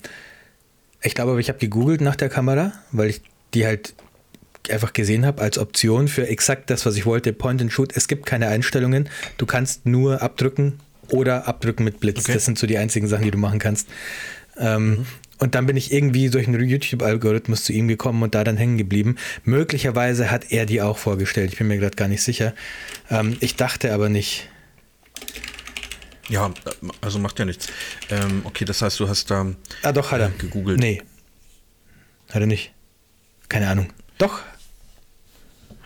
ich 1.03 1.15
glaube 1.15 1.33
aber, 1.33 1.41
ich 1.41 1.49
habe 1.49 1.59
gegoogelt 1.59 2.01
nach 2.01 2.17
der 2.17 2.29
Kamera, 2.29 2.73
weil 2.93 3.11
ich 3.11 3.21
die 3.55 3.67
halt 3.67 3.95
einfach 4.71 4.93
gesehen 4.93 5.27
habe 5.27 5.43
als 5.43 5.59
Option 5.59 6.09
für 6.09 6.27
exakt 6.27 6.71
das, 6.71 6.87
was 6.87 6.97
ich 6.97 7.07
wollte, 7.07 7.33
Point 7.33 7.61
and 7.61 7.73
Shoot. 7.73 7.93
Es 7.95 8.09
gibt 8.09 8.27
keine 8.27 8.49
Einstellungen. 8.49 9.09
Du 9.37 9.47
kannst 9.47 9.87
nur 9.87 10.23
abdrücken 10.23 10.81
oder 11.11 11.47
abdrücken 11.49 11.85
mit 11.85 12.01
Blitz. 12.01 12.21
Okay. 12.21 12.35
Das 12.35 12.45
sind 12.45 12.59
so 12.59 12.67
die 12.67 12.79
einzigen 12.79 13.07
Sachen, 13.09 13.25
die 13.25 13.31
du 13.31 13.39
machen 13.39 13.59
kannst. 13.59 13.89
Ähm, 14.59 15.07
Und 15.39 15.55
dann 15.55 15.67
bin 15.67 15.77
ich 15.77 15.93
irgendwie 15.93 16.31
durch 16.31 16.49
einen 16.49 16.67
YouTube-Algorithmus 16.67 17.65
zu 17.65 17.73
ihm 17.75 17.89
gekommen 17.89 18.23
und 18.23 18.35
da 18.35 18.43
dann 18.43 18.57
hängen 18.57 18.79
geblieben. 18.79 19.17
Möglicherweise 19.45 20.31
hat 20.31 20.51
er 20.51 20.65
die 20.65 20.81
auch 20.81 20.97
vorgestellt. 20.97 21.53
Ich 21.53 21.59
bin 21.59 21.69
mir 21.69 21.77
gerade 21.79 21.95
gar 21.97 22.09
nicht 22.09 22.23
sicher. 22.23 22.55
Ähm, 23.11 23.37
ich 23.41 23.55
dachte 23.57 23.93
aber 23.93 24.09
nicht. 24.09 24.49
Ja, 26.29 26.53
also 27.03 27.19
macht 27.19 27.39
ja 27.39 27.45
nichts. 27.45 27.69
Ähm, 28.11 28.41
okay, 28.45 28.65
das 28.65 28.83
heißt, 28.83 28.99
du 28.99 29.09
hast 29.09 29.31
da 29.31 29.47
Ah, 29.83 29.93
doch, 29.93 30.11
hat 30.11 30.21
er. 30.21 30.29
äh, 30.29 30.33
gegoogelt. 30.39 30.81
Nee. 30.81 31.03
Hat 32.31 32.41
er 32.41 32.47
nicht. 32.47 32.73
Keine 33.49 33.69
Ahnung. 33.69 33.93
Doch. 34.19 34.41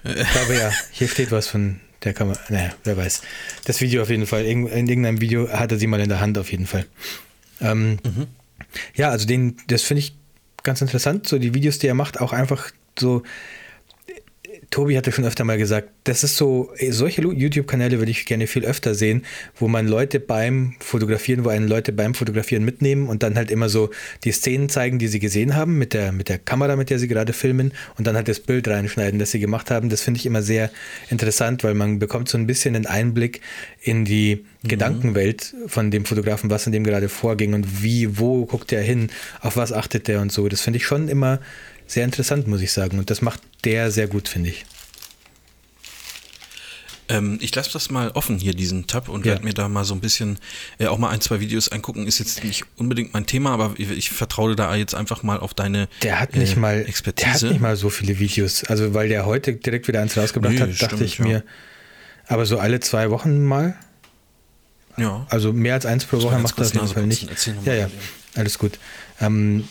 Ich 0.03 0.31
glaube 0.33 0.55
ja. 0.57 0.73
Hier 0.93 1.09
steht 1.09 1.31
was 1.31 1.47
von 1.47 1.79
der 2.03 2.15
Kamera. 2.15 2.39
Naja, 2.49 2.73
wer 2.85 2.97
weiß. 2.97 3.23
Das 3.65 3.81
Video 3.81 4.03
auf 4.03 4.11
jeden 4.11 4.27
Fall. 4.27 4.45
In 4.45 4.67
irgendeinem 4.67 5.21
Video 5.21 5.49
hat 5.49 5.73
er 5.73 5.79
sie 5.79 5.87
mal 5.87 6.01
in 6.01 6.09
der 6.09 6.21
Hand 6.21 6.39
auf 6.39 6.51
jeden 6.51 6.67
Fall. 6.67 6.87
Ähm, 7.61 7.99
Ja, 8.95 9.11
also 9.11 9.27
den, 9.27 9.57
das 9.67 9.83
finde 9.83 10.01
ich 10.01 10.15
ganz 10.63 10.81
interessant, 10.81 11.27
so 11.27 11.39
die 11.39 11.55
Videos, 11.55 11.79
die 11.79 11.89
er 11.89 11.95
macht, 11.95 12.21
auch 12.21 12.33
einfach 12.33 12.71
so 12.99 13.23
Tobi 14.71 14.97
hatte 14.97 15.11
schon 15.11 15.25
öfter 15.25 15.43
mal 15.43 15.59
gesagt, 15.59 15.89
das 16.05 16.23
ist 16.23 16.37
so, 16.37 16.73
solche 16.91 17.23
YouTube-Kanäle 17.23 17.99
würde 17.99 18.13
ich 18.13 18.25
gerne 18.25 18.47
viel 18.47 18.65
öfter 18.65 18.95
sehen, 18.95 19.25
wo 19.57 19.67
man 19.67 19.89
Leute 19.89 20.21
beim 20.21 20.77
Fotografieren, 20.79 21.45
wo 21.45 21.49
einen 21.49 21.67
Leute 21.67 21.93
beim 21.93 22.15
Fotografieren 22.15 22.65
mitnehmen 22.65 23.09
und 23.09 23.25
dann 23.25 23.35
halt 23.35 23.51
immer 23.51 23.69
so 23.69 23.91
die 24.23 24.31
Szenen 24.31 24.69
zeigen, 24.69 25.01
die 25.01 25.09
sie 25.09 25.19
gesehen 25.19 25.57
haben, 25.57 25.77
mit 25.77 25.93
der, 25.93 26.13
mit 26.13 26.29
der 26.29 26.39
Kamera, 26.39 26.77
mit 26.77 26.89
der 26.89 27.01
sie 27.01 27.09
gerade 27.09 27.33
filmen 27.33 27.73
und 27.99 28.07
dann 28.07 28.15
halt 28.15 28.29
das 28.29 28.39
Bild 28.39 28.69
reinschneiden, 28.69 29.19
das 29.19 29.33
sie 29.33 29.41
gemacht 29.41 29.73
haben. 29.73 29.89
Das 29.89 30.03
finde 30.03 30.19
ich 30.19 30.27
immer 30.27 30.43
sehr 30.43 30.71
interessant, 31.11 31.65
weil 31.65 31.75
man 31.75 31.99
bekommt 31.99 32.29
so 32.29 32.39
ein 32.39 32.47
bisschen 32.47 32.77
einen 32.77 32.87
Einblick 32.87 33.41
in 33.83 34.05
die 34.05 34.45
mhm. 34.63 34.69
Gedankenwelt 34.69 35.55
von 35.67 35.91
dem 35.91 36.05
Fotografen, 36.05 36.49
was 36.49 36.67
in 36.67 36.73
dem 36.73 36.85
gerade 36.85 37.09
vorging 37.09 37.55
und 37.55 37.83
wie, 37.83 38.19
wo 38.21 38.47
guckt 38.47 38.71
er 38.71 38.83
hin, 38.83 39.11
auf 39.41 39.57
was 39.57 39.73
achtet 39.73 40.09
er 40.09 40.21
und 40.21 40.31
so. 40.31 40.49
Das 40.49 40.61
finde 40.61 40.77
ich 40.77 40.87
schon 40.87 41.09
immer 41.09 41.41
sehr 41.91 42.05
interessant, 42.05 42.47
muss 42.47 42.61
ich 42.61 42.73
sagen. 42.73 42.99
Und 42.99 43.11
das 43.11 43.21
macht 43.21 43.41
der 43.65 43.91
sehr 43.91 44.07
gut, 44.07 44.29
finde 44.29 44.51
ich. 44.51 44.65
Ähm, 47.09 47.39
ich 47.41 47.53
lasse 47.53 47.73
das 47.73 47.91
mal 47.91 48.13
offen 48.13 48.39
hier, 48.39 48.55
diesen 48.55 48.87
Tab, 48.87 49.09
und 49.09 49.27
ja. 49.27 49.33
werde 49.33 49.45
mir 49.45 49.55
da 49.55 49.69
mal 49.69 49.85
so 49.85 49.95
ein 49.95 50.01
bisschen 50.01 50.39
äh, 50.79 50.87
auch 50.87 50.99
mal 50.99 51.09
ein, 51.09 51.21
zwei 51.21 51.41
Videos 51.41 51.69
angucken. 51.73 52.07
Ist 52.07 52.21
jetzt 52.21 52.45
nicht 52.45 52.65
unbedingt 52.77 53.13
mein 53.13 53.27
Thema, 53.27 53.51
aber 53.51 53.75
ich, 53.77 53.91
ich 53.91 54.11
vertraue 54.11 54.55
da 54.55 54.73
jetzt 54.77 54.95
einfach 54.95 55.25
mal 55.25 55.41
auf 55.41 55.53
deine 55.53 55.89
der 56.03 56.21
hat 56.21 56.37
nicht 56.37 56.57
äh, 56.57 56.61
mal, 56.61 56.85
Expertise. 56.87 57.27
Der 57.27 57.49
hat 57.49 57.53
nicht 57.55 57.61
mal 57.61 57.75
so 57.75 57.91
viele 57.91 58.21
Videos. 58.21 58.63
Also, 58.63 58.95
weil 58.95 59.09
der 59.09 59.27
heute 59.27 59.55
direkt 59.55 59.89
wieder 59.89 60.01
eins 60.01 60.17
rausgebracht 60.17 60.55
nee, 60.55 60.61
hat, 60.61 60.69
dachte 60.71 60.85
stimmt, 60.85 61.03
ich 61.03 61.19
ja. 61.19 61.25
mir, 61.25 61.45
aber 62.29 62.47
so 62.47 62.61
alle 62.61 62.79
zwei 62.79 63.11
Wochen 63.11 63.45
mal. 63.45 63.75
Ja. 64.97 65.27
Also 65.29 65.53
mehr 65.53 65.75
als 65.75 65.87
eins 65.87 66.05
pro 66.05 66.23
Woche 66.23 66.39
macht 66.39 66.57
er 66.57 66.65
auf 66.67 66.73
jeden 66.73 66.89
Fall 66.89 67.07
nicht. 67.09 67.29
Ja, 67.65 67.75
ja, 67.75 67.91
alles 68.37 68.59
gut. 68.59 68.79
Ähm, 69.21 69.65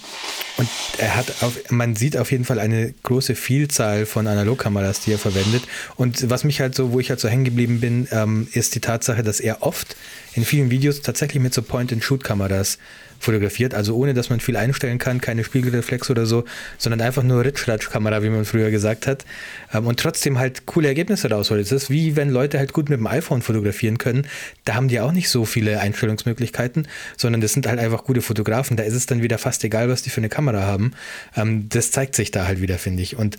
und 0.58 0.70
er 0.98 1.16
hat 1.16 1.42
auf, 1.42 1.58
man 1.70 1.96
sieht 1.96 2.18
auf 2.18 2.32
jeden 2.32 2.44
Fall 2.44 2.60
eine 2.60 2.94
große 3.04 3.36
Vielzahl 3.36 4.06
von 4.06 4.28
Analogkameras, 4.28 5.00
die 5.02 5.14
er 5.14 5.18
verwendet. 5.18 5.64
Und 5.96 6.30
was 6.30 6.44
mich 6.44 6.60
halt 6.60 6.76
so, 6.76 6.92
wo 6.92 7.00
ich 7.00 7.10
halt 7.10 7.22
so 7.22 7.30
hängen 7.30 7.46
geblieben 7.46 7.80
bin, 7.80 8.08
ähm, 8.12 8.48
ist 8.52 8.76
die 8.76 8.82
Tatsache, 8.82 9.24
dass 9.24 9.40
er 9.40 9.64
oft 9.64 9.96
in 10.40 10.46
vielen 10.46 10.72
Videos 10.72 11.02
tatsächlich 11.02 11.44
mit 11.44 11.54
so 11.54 11.62
Point-and-Shoot-Kameras 11.62 12.78
fotografiert, 13.20 13.74
also 13.74 13.98
ohne 13.98 14.14
dass 14.14 14.30
man 14.30 14.40
viel 14.40 14.56
einstellen 14.56 14.98
kann, 14.98 15.20
keine 15.20 15.44
Spiegelreflex 15.44 16.10
oder 16.10 16.26
so, 16.26 16.46
sondern 16.78 17.02
einfach 17.02 17.24
nur 17.24 17.44
Ritschratsch-Kamera, 17.44 18.24
wie 18.24 18.30
man 18.30 18.46
früher 18.46 18.72
gesagt 18.72 19.06
hat, 19.06 19.26
ähm, 19.74 19.88
und 19.88 20.00
trotzdem 20.00 20.40
halt 20.40 20.66
coole 20.66 20.88
Ergebnisse 20.88 21.30
rausholt. 21.30 21.62
Es 21.62 21.74
ist 21.74 21.90
wie 21.90 22.16
wenn 22.16 22.30
Leute 22.30 22.58
halt 22.58 22.72
gut 22.72 22.90
mit 22.90 22.98
dem 22.98 23.08
iPhone 23.08 23.42
fotografieren 23.42 23.98
können, 23.98 24.26
da 24.64 24.76
haben 24.76 24.88
die 24.88 25.02
auch 25.02 25.12
nicht 25.12 25.28
so 25.28 25.44
viele 25.44 25.82
Einstellungsmöglichkeiten, 25.82 26.88
sondern 27.18 27.42
das 27.42 27.52
sind 27.52 27.68
halt 27.68 27.80
einfach 27.80 28.06
gute 28.06 28.22
Fotografen, 28.22 28.78
da 28.78 28.84
ist 28.84 28.94
es 28.94 29.06
dann 29.06 29.22
wieder 29.22 29.38
fast 29.38 29.66
egal, 29.66 29.90
was 29.90 30.02
die 30.02 30.10
für 30.10 30.22
eine 30.22 30.30
Kamera 30.30 30.62
haben. 30.62 30.94
Ähm, 31.36 31.68
das 31.68 31.92
zeigt 31.92 32.16
sich 32.16 32.32
da 32.32 32.48
halt 32.48 32.62
wieder, 32.62 32.78
finde 32.78 33.04
ich. 33.04 33.18
Und 33.18 33.36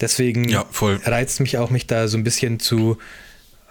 deswegen 0.00 0.48
ja, 0.48 0.66
reizt 0.80 1.38
mich 1.38 1.56
auch, 1.56 1.70
mich 1.70 1.86
da 1.86 2.08
so 2.08 2.18
ein 2.18 2.24
bisschen 2.24 2.58
zu 2.58 2.98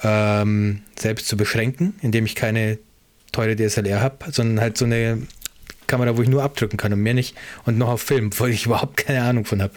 ähm, 0.03 0.81
selbst 0.97 1.27
zu 1.27 1.37
beschränken, 1.37 1.95
indem 2.01 2.25
ich 2.25 2.35
keine 2.35 2.79
teure 3.31 3.55
DSLR 3.55 4.01
habe, 4.01 4.31
sondern 4.31 4.61
halt 4.61 4.77
so 4.77 4.85
eine 4.85 5.21
Kamera, 5.87 6.17
wo 6.17 6.21
ich 6.21 6.29
nur 6.29 6.43
abdrücken 6.43 6.77
kann 6.77 6.93
und 6.93 7.01
mehr 7.01 7.13
nicht 7.13 7.35
und 7.65 7.77
noch 7.77 7.89
auf 7.89 8.01
Film, 8.01 8.31
wo 8.37 8.45
ich 8.45 8.65
überhaupt 8.65 8.97
keine 8.97 9.23
Ahnung 9.23 9.45
von 9.45 9.61
habe. 9.61 9.73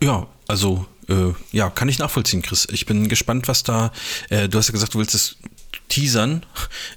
Ja, 0.00 0.26
also 0.46 0.86
äh, 1.08 1.32
ja, 1.52 1.70
kann 1.70 1.88
ich 1.88 1.98
nachvollziehen, 1.98 2.42
Chris. 2.42 2.68
Ich 2.70 2.86
bin 2.86 3.08
gespannt, 3.08 3.48
was 3.48 3.62
da. 3.62 3.92
Äh, 4.28 4.48
du 4.48 4.58
hast 4.58 4.68
ja 4.68 4.72
gesagt, 4.72 4.94
du 4.94 4.98
willst 4.98 5.14
es 5.14 5.36
teasern. 5.88 6.44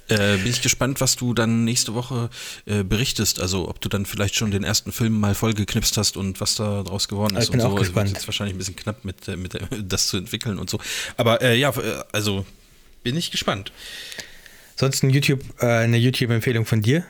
Äh, 0.08 0.36
bin 0.38 0.50
ich 0.50 0.62
gespannt, 0.62 1.00
was 1.00 1.16
du 1.16 1.34
dann 1.34 1.64
nächste 1.64 1.94
Woche 1.94 2.30
äh, 2.66 2.82
berichtest. 2.84 3.40
Also 3.40 3.68
ob 3.68 3.80
du 3.80 3.88
dann 3.88 4.06
vielleicht 4.06 4.34
schon 4.34 4.50
den 4.50 4.64
ersten 4.64 4.92
Film 4.92 5.18
mal 5.18 5.34
vollgeknipst 5.34 5.96
hast 5.96 6.16
und 6.16 6.40
was 6.40 6.56
da 6.56 6.82
draus 6.82 7.08
geworden 7.08 7.36
ist. 7.36 7.44
Ich 7.44 7.50
bin 7.50 7.60
und 7.60 7.66
auch 7.66 7.70
so. 7.70 7.76
gespannt. 7.76 8.08
Also, 8.08 8.18
ist 8.18 8.28
wahrscheinlich 8.28 8.54
ein 8.54 8.58
bisschen 8.58 8.76
knapp 8.76 9.04
mit, 9.04 9.26
äh, 9.28 9.36
mit 9.36 9.58
das 9.82 10.08
zu 10.08 10.16
entwickeln 10.16 10.58
und 10.58 10.70
so. 10.70 10.78
Aber 11.16 11.40
äh, 11.42 11.56
ja, 11.56 11.72
also 12.12 12.46
bin 13.02 13.16
ich 13.16 13.30
gespannt. 13.30 13.72
Sonst 14.76 15.02
ein 15.02 15.10
YouTube, 15.10 15.42
äh, 15.60 15.66
eine 15.66 15.98
YouTube-Empfehlung 15.98 16.66
von 16.66 16.82
dir? 16.82 17.04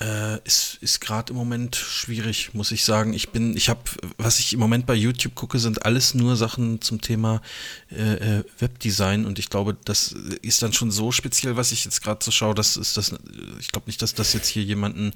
Äh, 0.00 0.38
ist 0.44 0.78
ist 0.80 1.00
gerade 1.00 1.32
im 1.32 1.36
Moment 1.36 1.74
schwierig, 1.74 2.54
muss 2.54 2.70
ich 2.70 2.84
sagen. 2.84 3.12
Ich 3.12 3.30
bin, 3.30 3.56
ich 3.56 3.68
habe, 3.68 3.80
was 4.16 4.38
ich 4.38 4.52
im 4.52 4.60
Moment 4.60 4.86
bei 4.86 4.94
YouTube 4.94 5.34
gucke, 5.34 5.58
sind 5.58 5.84
alles 5.84 6.14
nur 6.14 6.36
Sachen 6.36 6.80
zum 6.80 7.00
Thema 7.00 7.42
äh, 7.90 8.38
äh 8.38 8.44
Webdesign 8.58 9.26
und 9.26 9.40
ich 9.40 9.50
glaube, 9.50 9.76
das 9.84 10.14
ist 10.42 10.62
dann 10.62 10.72
schon 10.72 10.92
so 10.92 11.10
speziell, 11.10 11.56
was 11.56 11.72
ich 11.72 11.84
jetzt 11.84 12.02
gerade 12.02 12.24
so 12.24 12.30
schaue, 12.30 12.54
das 12.54 12.76
ist 12.76 12.96
das, 12.96 13.12
ich 13.58 13.72
glaube 13.72 13.86
nicht, 13.86 14.00
dass 14.00 14.14
das 14.14 14.32
jetzt 14.34 14.48
hier 14.48 14.62
jemanden 14.62 15.12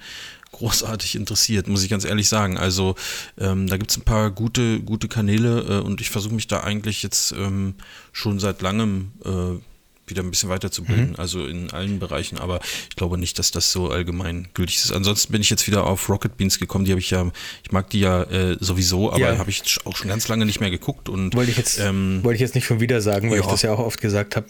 großartig 0.50 1.14
interessiert, 1.14 1.68
muss 1.68 1.82
ich 1.84 1.90
ganz 1.90 2.04
ehrlich 2.04 2.28
sagen. 2.28 2.58
Also 2.58 2.96
ähm, 3.38 3.68
da 3.68 3.76
gibt 3.76 3.90
es 3.90 3.96
ein 3.96 4.04
paar 4.04 4.30
gute, 4.30 4.80
gute 4.80 5.08
Kanäle 5.08 5.60
äh, 5.60 5.80
und 5.80 6.00
ich 6.00 6.10
versuche 6.10 6.34
mich 6.34 6.48
da 6.48 6.62
eigentlich 6.62 7.02
jetzt 7.02 7.32
ähm, 7.32 7.74
schon 8.12 8.40
seit 8.40 8.62
langem 8.62 9.12
äh, 9.24 9.60
wieder 10.06 10.22
ein 10.22 10.30
bisschen 10.30 10.48
weiterzubilden, 10.48 11.10
mhm. 11.10 11.16
also 11.16 11.46
in 11.46 11.70
allen 11.70 11.98
Bereichen, 11.98 12.38
aber 12.38 12.60
ich 12.90 12.96
glaube 12.96 13.18
nicht, 13.18 13.38
dass 13.38 13.50
das 13.50 13.72
so 13.72 13.90
allgemein 13.90 14.48
gültig 14.54 14.76
ist. 14.76 14.92
Ansonsten 14.92 15.32
bin 15.32 15.40
ich 15.40 15.50
jetzt 15.50 15.66
wieder 15.66 15.84
auf 15.84 16.08
Rocket 16.08 16.36
Beans 16.36 16.58
gekommen, 16.58 16.84
die 16.84 16.90
habe 16.90 17.00
ich 17.00 17.10
ja, 17.10 17.30
ich 17.62 17.72
mag 17.72 17.88
die 17.90 18.00
ja 18.00 18.24
äh, 18.24 18.56
sowieso, 18.60 19.10
aber 19.10 19.20
ja. 19.20 19.38
habe 19.38 19.50
ich 19.50 19.62
auch 19.84 19.96
schon 19.96 20.08
ganz 20.08 20.28
lange 20.28 20.44
nicht 20.44 20.60
mehr 20.60 20.70
geguckt 20.70 21.08
und 21.08 21.34
wollte 21.34 21.50
ich 21.50 21.56
jetzt, 21.56 21.78
ähm, 21.78 22.20
wollte 22.22 22.36
ich 22.36 22.40
jetzt 22.40 22.54
nicht 22.54 22.66
schon 22.66 22.80
wieder 22.80 23.00
sagen, 23.00 23.30
weil 23.30 23.38
ja. 23.38 23.44
ich 23.44 23.50
das 23.50 23.62
ja 23.62 23.72
auch 23.72 23.78
oft 23.78 24.00
gesagt 24.00 24.36
habe 24.36 24.48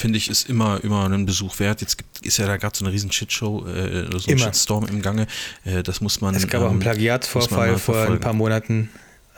finde 0.00 0.16
ich, 0.16 0.30
ist 0.30 0.48
immer, 0.48 0.82
immer 0.82 1.04
einen 1.04 1.26
Besuch 1.26 1.58
wert. 1.58 1.82
Jetzt 1.82 1.98
gibt, 1.98 2.24
ist 2.24 2.38
ja 2.38 2.46
da 2.46 2.56
gerade 2.56 2.76
so 2.76 2.84
eine 2.84 2.92
riesen 2.92 3.12
Shitshow, 3.12 3.66
äh, 3.66 4.06
so 4.18 4.30
ein. 4.30 4.38
Shitstorm 4.38 4.86
im 4.86 5.02
Gange. 5.02 5.26
Äh, 5.64 5.82
das 5.82 6.00
muss 6.00 6.20
man. 6.20 6.34
Es 6.34 6.48
gab 6.48 6.62
ähm, 6.62 6.66
auch 6.66 6.70
einen 6.70 6.80
ähm, 6.80 6.84
Plagiatsvorfall 6.84 7.78
vor 7.78 8.06
ein 8.06 8.18
paar 8.18 8.32
Monaten 8.32 8.88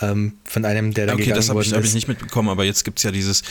ähm, 0.02 0.34
von 0.44 0.64
einem, 0.64 0.92
der 0.92 1.06
da 1.06 1.14
okay, 1.14 1.24
gegangen 1.24 1.36
wurde. 1.36 1.38
Okay, 1.38 1.46
das 1.46 1.48
habe 1.50 1.62
ich, 1.62 1.72
hab 1.74 1.84
ich, 1.84 1.94
nicht 1.94 2.08
mitbekommen, 2.08 2.48
aber 2.48 2.64
jetzt 2.64 2.84
gibt 2.84 2.98
es 2.98 3.04
ja 3.04 3.10
dieses, 3.10 3.42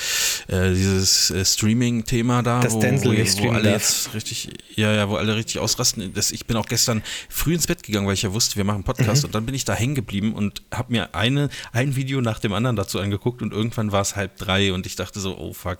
äh, 0.48 0.74
dieses 0.74 1.32
äh, 1.32 1.46
Streaming-Thema 1.46 2.44
da, 2.44 2.60
das 2.60 2.74
wo, 2.74 2.82
wo, 2.82 3.12
wo 3.12 3.50
alle 3.52 3.72
jetzt 3.72 4.14
richtig, 4.14 4.50
ja, 4.76 4.94
ja, 4.94 5.10
wo 5.10 5.16
alle 5.16 5.36
richtig 5.36 5.60
ausrasten. 5.60 6.14
Das, 6.14 6.32
ich 6.32 6.46
bin 6.46 6.58
auch 6.58 6.66
gestern 6.66 7.02
früh 7.30 7.54
ins 7.54 7.68
Bett 7.68 7.84
gegangen, 7.84 8.08
weil 8.08 8.14
ich 8.14 8.22
ja 8.22 8.34
wusste, 8.34 8.58
wir 8.58 8.64
machen 8.64 8.84
Podcast 8.84 9.24
mhm. 9.24 9.28
und 9.28 9.36
dann 9.36 9.46
bin 9.46 9.56
ich 9.56 9.66
da 9.66 9.74
hängen 9.74 9.96
geblieben 9.96 10.34
und 10.34 10.62
habe 10.72 10.92
mir 10.92 11.16
eine, 11.16 11.50
ein 11.72 11.96
Video 11.96 12.22
nach 12.22 12.40
dem 12.40 12.54
anderen 12.54 12.76
dazu 12.76 13.00
angeguckt 13.00 13.42
und 13.42 13.54
irgendwann 13.54 13.92
war 13.92 14.02
es 14.02 14.16
halb 14.16 14.38
drei 14.38 14.74
und 14.74 14.86
ich 14.86 14.96
dachte 14.96 15.20
so, 15.20 15.38
oh 15.38 15.54
fuck. 15.54 15.78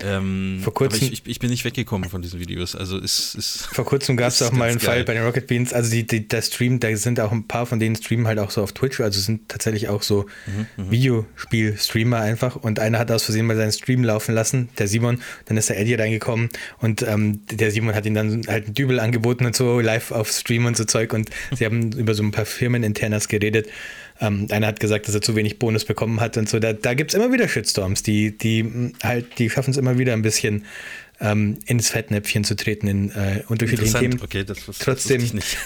Ähm, 0.00 0.60
Vor 0.62 0.74
kurzem, 0.74 1.08
ich, 1.08 1.12
ich, 1.12 1.22
ich, 1.26 1.38
bin 1.38 1.50
nicht 1.50 1.64
weggekommen 1.64 2.08
von 2.08 2.22
diesen 2.22 2.40
Videos. 2.40 2.76
Also 2.76 2.98
ist, 2.98 3.34
ist 3.34 3.66
Vor 3.72 3.84
kurzem 3.84 4.16
gab 4.16 4.28
es 4.28 4.42
auch 4.42 4.52
mal 4.52 4.68
einen 4.68 4.78
geil. 4.78 4.86
Fall 4.86 5.04
bei 5.04 5.14
den 5.14 5.24
Rocket 5.24 5.46
Beans, 5.46 5.72
also 5.72 5.90
die, 5.90 6.06
die, 6.06 6.28
der 6.28 6.42
Stream, 6.42 6.80
da 6.80 6.94
sind 6.96 7.20
auch 7.20 7.32
ein 7.32 7.46
paar 7.46 7.66
von 7.66 7.80
denen 7.80 7.96
streamen 7.96 8.26
halt 8.26 8.38
auch 8.38 8.50
so 8.50 8.62
auf 8.62 8.72
Twitch, 8.72 9.00
also 9.00 9.20
sind 9.20 9.48
tatsächlich 9.48 9.88
auch 9.88 10.02
so 10.02 10.11
mhm, 10.20 10.66
mhm. 10.76 10.90
Videospiel-Streamer 10.90 12.20
einfach 12.20 12.56
und 12.56 12.78
einer 12.78 12.98
hat 12.98 13.10
aus 13.10 13.24
Versehen 13.24 13.46
mal 13.46 13.56
seinen 13.56 13.72
Stream 13.72 14.04
laufen 14.04 14.34
lassen, 14.34 14.68
der 14.78 14.88
Simon, 14.88 15.20
dann 15.46 15.56
ist 15.56 15.68
der 15.68 15.78
Eddie 15.78 15.94
reingekommen 15.94 16.48
und 16.78 17.02
ähm, 17.02 17.40
der 17.50 17.70
Simon 17.70 17.94
hat 17.94 18.06
ihm 18.06 18.14
dann 18.14 18.46
halt 18.46 18.66
einen 18.66 18.74
Dübel 18.74 19.00
angeboten 19.00 19.46
und 19.46 19.56
so 19.56 19.80
live 19.80 20.12
auf 20.12 20.30
Stream 20.30 20.66
und 20.66 20.76
so 20.76 20.84
Zeug 20.84 21.12
und 21.12 21.30
sie 21.56 21.64
haben 21.64 21.92
über 21.92 22.14
so 22.14 22.22
ein 22.22 22.30
paar 22.30 22.46
Firmeninternas 22.46 23.28
geredet. 23.28 23.68
Ähm, 24.20 24.46
einer 24.50 24.68
hat 24.68 24.78
gesagt, 24.78 25.08
dass 25.08 25.14
er 25.14 25.22
zu 25.22 25.34
wenig 25.34 25.58
Bonus 25.58 25.84
bekommen 25.84 26.20
hat 26.20 26.36
und 26.36 26.48
so. 26.48 26.58
Da, 26.60 26.72
da 26.72 26.94
gibt 26.94 27.12
es 27.12 27.14
immer 27.14 27.32
wieder 27.32 27.48
Shitstorms, 27.48 28.02
die, 28.02 28.36
die 28.36 28.92
halt, 29.02 29.38
die 29.38 29.50
schaffen 29.50 29.72
es 29.72 29.76
immer 29.76 29.98
wieder 29.98 30.12
ein 30.12 30.22
bisschen 30.22 30.64
ähm, 31.20 31.58
ins 31.66 31.90
Fettnäpfchen 31.90 32.44
zu 32.44 32.56
treten 32.56 32.88
in 32.88 33.10
äh, 33.10 33.42
unterschiedlichen 33.48 33.98
Themen. 33.98 34.20
Okay, 34.22 34.44
das, 34.44 34.66
das 34.66 34.78
trotzdem, 34.78 35.22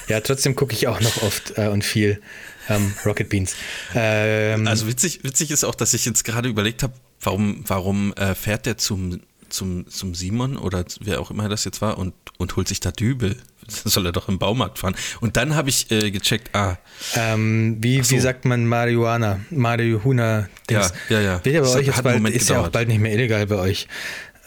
ja, 0.07 0.21
trotzdem 0.21 0.55
gucke 0.55 0.73
ich 0.73 0.87
auch 0.87 1.01
noch 1.01 1.23
oft 1.23 1.57
äh, 1.57 1.67
und 1.67 1.83
viel 1.83 2.19
ähm, 2.69 2.93
Rocket 3.05 3.29
Beans. 3.29 3.55
Ähm, 3.95 4.67
also 4.67 4.87
witzig, 4.87 5.23
witzig 5.23 5.51
ist 5.51 5.63
auch, 5.63 5.75
dass 5.75 5.93
ich 5.93 6.05
jetzt 6.05 6.23
gerade 6.23 6.49
überlegt 6.49 6.83
habe, 6.83 6.93
warum, 7.21 7.63
warum 7.67 8.13
äh, 8.13 8.35
fährt 8.35 8.65
der 8.65 8.77
zum, 8.77 9.21
zum, 9.49 9.87
zum 9.89 10.15
Simon 10.15 10.57
oder 10.57 10.85
wer 11.01 11.19
auch 11.19 11.31
immer 11.31 11.49
das 11.49 11.63
jetzt 11.65 11.81
war 11.81 11.97
und, 11.97 12.13
und 12.37 12.55
holt 12.55 12.67
sich 12.67 12.79
da 12.79 12.91
Dübel. 12.91 13.37
soll 13.67 14.05
er 14.05 14.11
doch 14.11 14.29
im 14.29 14.39
Baumarkt 14.39 14.79
fahren. 14.79 14.95
Und 15.19 15.37
dann 15.37 15.55
habe 15.55 15.69
ich 15.69 15.91
äh, 15.91 16.11
gecheckt, 16.11 16.55
ah. 16.55 16.77
Ähm, 17.15 17.77
wie, 17.81 18.01
so. 18.01 18.11
wie 18.11 18.19
sagt 18.19 18.45
man 18.45 18.65
Marihuana? 18.65 19.41
Marihuana. 19.49 20.47
Ja, 20.69 20.89
ja, 21.09 21.21
ja. 21.21 21.45
Wird 21.45 21.55
ja 21.55 21.61
bei 21.61 21.67
das 21.67 21.75
euch 21.75 21.87
jetzt 21.87 22.03
bald, 22.03 22.29
ist 22.29 22.49
ja 22.49 22.61
auch 22.61 22.69
bald 22.69 22.87
nicht 22.87 22.99
mehr 22.99 23.13
illegal 23.13 23.45
bei 23.47 23.55
euch. 23.55 23.87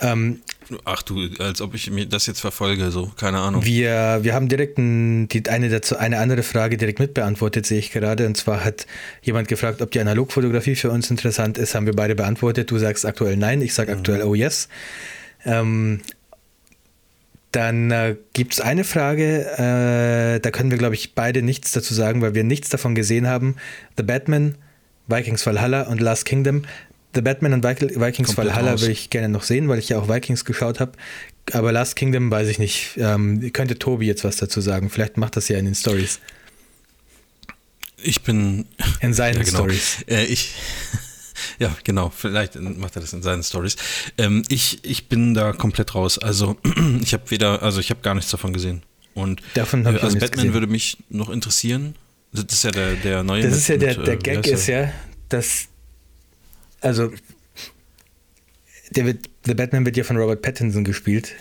Ähm, 0.00 0.40
Ach 0.85 1.02
du, 1.02 1.28
als 1.38 1.61
ob 1.61 1.74
ich 1.74 1.90
mir 1.90 2.06
das 2.06 2.26
jetzt 2.26 2.40
verfolge, 2.40 2.90
so, 2.90 3.11
keine 3.16 3.38
Ahnung. 3.38 3.64
Wir, 3.64 4.20
wir 4.22 4.35
haben 4.35 4.48
direkt 4.48 4.78
ein, 4.78 5.28
die, 5.28 5.48
eine, 5.48 5.68
dazu, 5.68 5.96
eine 5.96 6.18
andere 6.18 6.42
Frage 6.42 6.76
direkt 6.76 6.98
mitbeantwortet, 6.98 7.66
sehe 7.66 7.78
ich 7.78 7.92
gerade. 7.92 8.26
Und 8.26 8.37
zwar 8.37 8.64
hat 8.64 8.87
jemand 9.22 9.48
gefragt, 9.48 9.83
ob 9.83 9.90
die 9.90 10.00
Analogfotografie 10.00 10.76
für 10.76 10.90
uns 10.90 11.11
interessant 11.11 11.59
ist. 11.59 11.74
Haben 11.74 11.87
wir 11.87 11.94
beide 11.94 12.14
beantwortet. 12.14 12.70
Du 12.70 12.78
sagst 12.78 13.06
aktuell 13.06 13.37
nein, 13.37 13.62
ich 13.62 13.74
sage 13.74 13.92
mhm. 13.92 13.98
aktuell 13.98 14.22
oh 14.22 14.35
yes. 14.35 14.68
Ähm, 15.44 16.00
dann 17.52 17.90
äh, 17.90 18.16
gibt 18.33 18.52
es 18.52 18.61
eine 18.61 18.85
Frage, 18.85 19.46
äh, 19.56 20.40
da 20.40 20.50
können 20.50 20.70
wir, 20.70 20.78
glaube 20.78 20.94
ich, 20.94 21.14
beide 21.14 21.42
nichts 21.42 21.72
dazu 21.72 21.94
sagen, 21.94 22.22
weil 22.22 22.35
wir 22.35 22.44
nichts 22.44 22.68
davon 22.68 22.94
gesehen 22.94 23.26
haben. 23.26 23.56
The 23.96 24.04
Batman, 24.04 24.54
Vikings 25.09 25.44
Valhalla 25.44 25.83
und 25.83 26.00
Last 26.00 26.26
Kingdom. 26.26 26.62
The 27.14 27.23
Batman 27.23 27.53
und 27.55 27.64
Vikings 27.64 28.35
Komplett 28.35 28.37
Valhalla 28.37 28.81
will 28.81 28.90
ich 28.90 29.11
gerne 29.11 29.29
noch 29.29 29.42
sehen, 29.42 29.68
weil 29.68 29.79
ich 29.79 29.88
ja 29.88 29.99
auch 29.99 30.09
Vikings 30.09 30.44
geschaut 30.44 30.79
habe. 30.79 30.92
aber 31.53 31.73
Last 31.73 31.96
Kingdom 31.96 32.31
weiß 32.31 32.49
ich 32.49 32.59
nicht. 32.59 32.92
Ähm, 32.96 33.53
könnte 33.53 33.79
Tobi 33.79 34.07
jetzt 34.07 34.23
was 34.25 34.37
dazu 34.37 34.61
sagen? 34.61 34.90
Vielleicht 34.90 35.16
macht 35.16 35.37
das 35.37 35.49
ja 35.49 35.59
in 35.59 35.64
den 35.64 35.75
Stories. 35.75 36.20
Ich 38.03 38.23
bin. 38.23 38.66
In 39.01 39.12
seinen 39.12 39.38
ja, 39.38 39.42
genau. 39.42 39.59
Stories. 39.59 40.05
Äh, 40.09 40.25
ich. 40.25 40.55
Ja, 41.59 41.75
genau. 41.85 42.12
Vielleicht 42.14 42.57
macht 42.61 42.96
er 42.96 43.01
das 43.01 43.14
in 43.14 43.23
seinen 43.23 43.42
Stories. 43.42 43.77
Ähm, 44.18 44.42
ich, 44.51 44.85
ich 44.85 45.09
bin 45.09 45.33
da 45.33 45.53
komplett 45.53 45.94
raus. 45.94 46.18
Also 46.18 46.59
ich 47.03 47.14
habe 47.14 47.31
weder, 47.31 47.62
also 47.62 47.81
ich 47.81 47.88
habe 47.88 48.01
gar 48.03 48.14
nichts 48.14 48.31
davon 48.31 48.53
gesehen. 48.53 48.83
Und 49.14 49.42
Davon 49.55 49.87
habe 49.87 49.96
äh, 49.96 49.99
ich 50.01 50.03
nichts 50.03 50.20
Batman 50.20 50.37
gesehen. 50.37 50.53
würde 50.53 50.66
mich 50.66 50.99
noch 51.09 51.31
interessieren. 51.31 51.96
Das 52.33 52.44
ist 52.53 52.64
ja 52.64 52.70
der, 52.70 52.94
der 52.94 53.23
neue. 53.23 53.42
Das 53.42 53.57
ist 53.57 53.68
ja 53.68 53.79
der, 53.79 53.96
mit, 53.96 54.07
der 54.07 54.14
äh, 54.14 54.18
Gag 54.18 54.46
ist 54.46 54.66
ja, 54.66 54.92
dass 55.31 55.69
also 56.81 57.12
der 58.90 59.07
wird, 59.07 59.29
The 59.45 59.55
Batman 59.55 59.85
wird 59.87 59.97
ja 59.97 60.05
von 60.05 60.16
Robert 60.16 60.43
Pattinson 60.43 60.85
gespielt, 60.85 61.33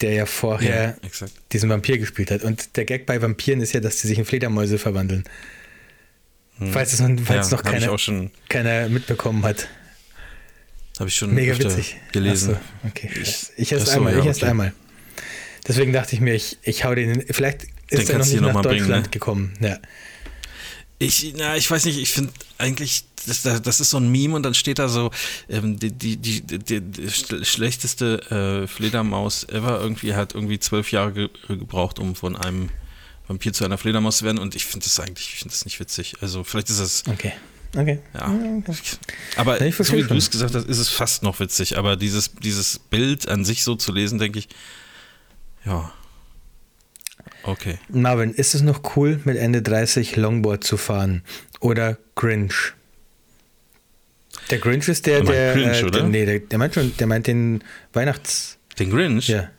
der 0.00 0.12
ja 0.12 0.26
vorher 0.26 0.96
Ja, 1.02 1.28
diesen 1.52 1.70
Vampir 1.70 1.98
gespielt 1.98 2.30
hat. 2.30 2.42
Und 2.42 2.76
der 2.76 2.84
Gag 2.84 3.06
bei 3.06 3.20
Vampiren 3.22 3.60
ist 3.60 3.72
ja, 3.72 3.80
dass 3.80 4.00
sie 4.00 4.08
sich 4.08 4.18
in 4.18 4.24
Fledermäuse 4.24 4.78
verwandeln. 4.78 5.24
Falls 6.72 6.92
es 6.94 7.00
noch, 7.00 7.08
falls 7.24 7.46
Hm. 7.46 7.50
ja, 7.50 7.56
noch 7.56 7.62
keiner, 7.62 7.98
schon, 7.98 8.30
keiner 8.48 8.88
mitbekommen 8.88 9.44
hat. 9.44 9.68
habe 10.98 11.08
ich 11.10 11.14
schon 11.16 11.34
Mega 11.34 11.52
öfter 11.52 11.66
witzig. 11.70 11.96
gelesen. 12.12 12.54
So, 12.82 12.88
okay. 12.88 13.10
Ich- 13.22 13.50
Ich, 13.56 13.72
erst 13.72 13.86
so, 13.86 13.92
einmal, 13.92 14.14
ja, 14.14 14.20
ich 14.20 14.26
erst 14.26 14.42
okay. 14.42 14.50
einmal. 14.50 14.72
Deswegen 15.68 15.92
dachte 15.92 16.14
ich 16.14 16.20
mir, 16.20 16.34
ich, 16.34 16.56
ich 16.62 16.84
hau 16.84 16.94
den, 16.94 17.24
vielleicht 17.30 17.64
Den 17.92 18.00
ist 18.00 18.08
er 18.08 18.18
noch 18.18 18.26
nicht 18.26 18.40
nach 18.40 18.52
mal 18.54 18.62
bringen, 18.62 18.78
Deutschland 18.80 19.04
ne? 19.06 19.10
gekommen. 19.10 19.52
Ja. 19.60 19.78
Ich, 20.98 21.34
na, 21.36 21.56
ich 21.56 21.70
weiß 21.70 21.84
nicht, 21.84 21.98
ich 21.98 22.10
finde 22.10 22.32
eigentlich, 22.56 23.04
das, 23.26 23.42
das 23.42 23.80
ist 23.80 23.90
so 23.90 23.98
ein 23.98 24.10
Meme 24.10 24.34
und 24.34 24.42
dann 24.44 24.54
steht 24.54 24.78
da 24.78 24.88
so, 24.88 25.10
ähm, 25.48 25.78
die, 25.78 25.90
die, 25.92 26.16
die, 26.16 26.40
die, 26.40 26.80
die 26.80 27.08
schl- 27.08 27.44
schlechteste 27.44 28.62
äh, 28.64 28.66
Fledermaus 28.66 29.44
ever 29.44 29.80
irgendwie 29.80 30.14
hat 30.14 30.34
irgendwie 30.34 30.58
zwölf 30.58 30.92
Jahre 30.92 31.12
ge 31.12 31.28
gebraucht, 31.48 31.98
um 31.98 32.14
von 32.14 32.34
einem 32.36 32.70
Vampir 33.28 33.52
zu 33.52 33.64
einer 33.64 33.76
Fledermaus 33.76 34.18
zu 34.18 34.24
werden 34.24 34.38
und 34.38 34.54
ich 34.54 34.64
finde 34.64 34.84
das 34.84 34.98
eigentlich, 35.00 35.26
ich 35.34 35.38
finde 35.40 35.52
das 35.52 35.64
nicht 35.66 35.80
witzig. 35.80 36.14
Also 36.22 36.44
vielleicht 36.44 36.70
ist 36.70 36.78
es, 36.78 37.02
Okay. 37.06 37.32
Okay. 37.76 37.98
ja. 38.14 38.34
Aber 39.36 39.62
Ja, 39.62 39.70
so 39.72 39.92
wie 39.92 40.02
du 40.02 40.14
es 40.14 40.30
gesagt 40.30 40.54
hast, 40.54 40.66
ist 40.66 40.78
es 40.78 40.88
fast 40.88 41.22
noch 41.22 41.40
witzig, 41.40 41.76
aber 41.76 41.96
dieses, 41.96 42.30
dieses 42.36 42.78
Bild 42.78 43.28
an 43.28 43.44
sich 43.44 43.64
so 43.64 43.74
zu 43.74 43.92
lesen, 43.92 44.18
denke 44.18 44.38
ich, 44.38 44.48
ja. 45.66 45.92
Okay. 47.46 47.78
Marvin, 47.88 48.32
ist 48.32 48.54
es 48.54 48.62
noch 48.62 48.96
cool, 48.96 49.20
mit 49.24 49.36
Ende 49.36 49.62
30 49.62 50.16
Longboard 50.16 50.64
zu 50.64 50.76
fahren? 50.76 51.22
Oder 51.60 51.96
Grinch? 52.16 52.74
Der 54.50 54.58
Grinch 54.58 54.88
ist 54.88 55.06
der, 55.06 55.18
Er 55.18 55.24
meint 55.24 55.36
der. 55.36 55.54
Grinch, 55.54 55.80
äh, 55.80 55.84
oder? 55.84 56.00
Der, 56.00 56.08
nee, 56.08 56.26
der, 56.26 56.38
der 56.40 56.58
meint 56.58 56.74
schon, 56.74 56.96
der 56.96 57.06
meint 57.06 57.26
den 57.26 57.62
Weihnachts. 57.92 58.58
Den 58.78 58.90
Grinch? 58.90 59.28
Ja. 59.28 59.50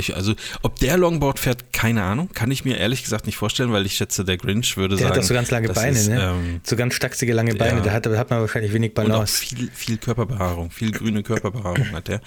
Ich, 0.00 0.16
also, 0.16 0.34
ob 0.62 0.78
der 0.80 0.96
Longboard 0.96 1.38
fährt, 1.38 1.72
keine 1.72 2.02
Ahnung. 2.02 2.28
Kann 2.34 2.50
ich 2.50 2.64
mir 2.64 2.76
ehrlich 2.76 3.02
gesagt 3.02 3.26
nicht 3.26 3.36
vorstellen, 3.36 3.72
weil 3.72 3.86
ich 3.86 3.94
schätze, 3.94 4.24
der 4.24 4.36
Grinch 4.36 4.76
würde 4.76 4.96
Der 4.96 5.04
sagen. 5.04 5.10
hat 5.10 5.22
doch 5.22 5.28
so 5.28 5.34
ganz 5.34 5.50
lange 5.50 5.68
Beine, 5.68 5.96
ist, 5.96 6.08
ne? 6.08 6.20
Ähm, 6.20 6.60
So 6.64 6.76
ganz 6.76 6.94
stachsige 6.94 7.32
lange 7.32 7.54
Beine. 7.54 7.78
Ja. 7.78 7.84
Da 7.84 7.92
hat, 7.92 8.06
hat 8.06 8.30
man 8.30 8.40
wahrscheinlich 8.40 8.72
wenig 8.72 8.90
und 8.98 9.04
auch 9.04 9.08
Balance. 9.08 9.38
viel, 9.44 9.70
viel 9.72 9.96
Körperbehaarung, 9.98 10.70
viel 10.70 10.90
grüne 10.92 11.22
Körperbehaarung 11.22 11.92
hat 11.92 12.08
der. 12.08 12.20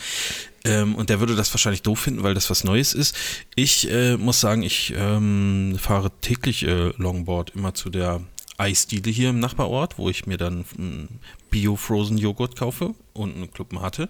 Ähm, 0.65 0.95
und 0.95 1.09
der 1.09 1.19
würde 1.19 1.35
das 1.35 1.53
wahrscheinlich 1.53 1.81
doof 1.81 1.99
finden, 1.99 2.23
weil 2.23 2.33
das 2.33 2.49
was 2.49 2.63
Neues 2.63 2.93
ist. 2.93 3.15
Ich 3.55 3.89
äh, 3.91 4.15
muss 4.17 4.39
sagen, 4.39 4.63
ich 4.63 4.93
ähm, 4.97 5.77
fahre 5.79 6.11
täglich 6.21 6.65
äh, 6.65 6.93
Longboard 6.97 7.51
immer 7.55 7.73
zu 7.73 7.89
der 7.89 8.21
Eisdiele 8.57 9.11
hier 9.11 9.29
im 9.31 9.39
Nachbarort, 9.39 9.97
wo 9.97 10.09
ich 10.09 10.25
mir 10.25 10.37
dann 10.37 10.59
mm, 10.77 11.07
Bio-Frozen-Joghurt 11.49 12.55
kaufe 12.55 12.93
und 13.13 13.35
eine 13.35 13.47
Club 13.47 13.73
Mate. 13.73 14.09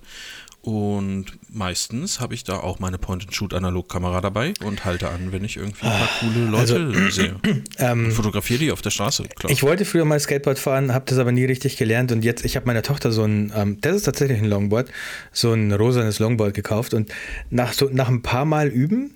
Und 0.65 1.25
meistens 1.49 2.21
habe 2.21 2.33
ich 2.33 2.45
da 2.45 2.55
auch 2.55 2.79
meine 2.79 2.97
Point-and-Shoot-Analogkamera 2.97 4.21
dabei 4.21 4.53
und 4.63 4.85
halte 4.85 5.09
an, 5.09 5.33
wenn 5.33 5.43
ich 5.43 5.57
irgendwie 5.57 5.85
ein 5.85 5.91
paar 5.91 6.09
coole 6.21 6.45
Leute 6.45 6.93
sehe. 7.11 7.35
Ähm, 7.79 8.13
fotografiere 8.13 8.59
die 8.59 8.71
auf 8.71 8.81
der 8.81 8.89
Straße, 8.89 9.23
klar. 9.35 9.51
Ich 9.51 9.61
wollte 9.61 9.83
früher 9.83 10.05
mal 10.05 10.21
Skateboard 10.21 10.57
fahren, 10.57 10.93
habe 10.93 11.03
das 11.05 11.17
aber 11.17 11.33
nie 11.33 11.43
richtig 11.43 11.75
gelernt 11.75 12.13
und 12.13 12.23
jetzt, 12.23 12.45
ich 12.45 12.55
habe 12.55 12.65
meiner 12.65 12.81
Tochter 12.81 13.11
so 13.11 13.25
ein, 13.25 13.51
ähm, 13.53 13.79
das 13.81 13.97
ist 13.97 14.03
tatsächlich 14.03 14.39
ein 14.39 14.45
Longboard, 14.45 14.89
so 15.33 15.51
ein 15.51 15.73
rosanes 15.73 16.19
Longboard 16.19 16.53
gekauft 16.53 16.93
und 16.93 17.11
nach 17.49 17.73
so 17.73 17.89
nach 17.91 18.07
ein 18.07 18.21
paar 18.21 18.45
Mal 18.45 18.69
üben, 18.69 19.15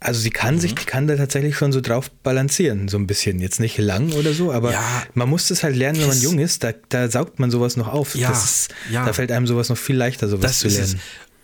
also 0.00 0.20
sie 0.20 0.30
kann 0.30 0.56
Mhm. 0.56 0.60
sich, 0.60 0.74
die 0.74 0.84
kann 0.84 1.06
da 1.08 1.16
tatsächlich 1.16 1.56
schon 1.56 1.72
so 1.72 1.80
drauf 1.80 2.10
balancieren, 2.22 2.88
so 2.88 2.96
ein 2.98 3.06
bisschen. 3.06 3.40
Jetzt 3.40 3.58
nicht 3.60 3.78
lang 3.78 4.12
oder 4.12 4.32
so, 4.32 4.52
aber 4.52 4.72
Ja. 4.72 5.02
man 5.14 5.28
muss 5.28 5.48
das 5.48 5.62
halt 5.62 5.74
lernen, 5.76 6.00
wenn 6.00 6.08
man 6.08 6.20
jung 6.20 6.38
ist, 6.38 6.62
da, 6.64 6.72
da 6.88 7.10
saugt 7.10 7.38
man 7.40 7.50
sowas 7.50 7.76
noch 7.76 7.88
auf. 7.88 8.14
Ja, 8.14 8.30
ist, 8.30 8.68
ja. 8.90 9.04
Da 9.04 9.12
fällt 9.12 9.32
einem 9.32 9.46
sowas 9.46 9.68
noch 9.68 9.78
viel 9.78 9.96
leichter, 9.96 10.28
sowas 10.28 10.42
Das 10.42 10.58
zu 10.60 10.68
lernen. 10.68 11.00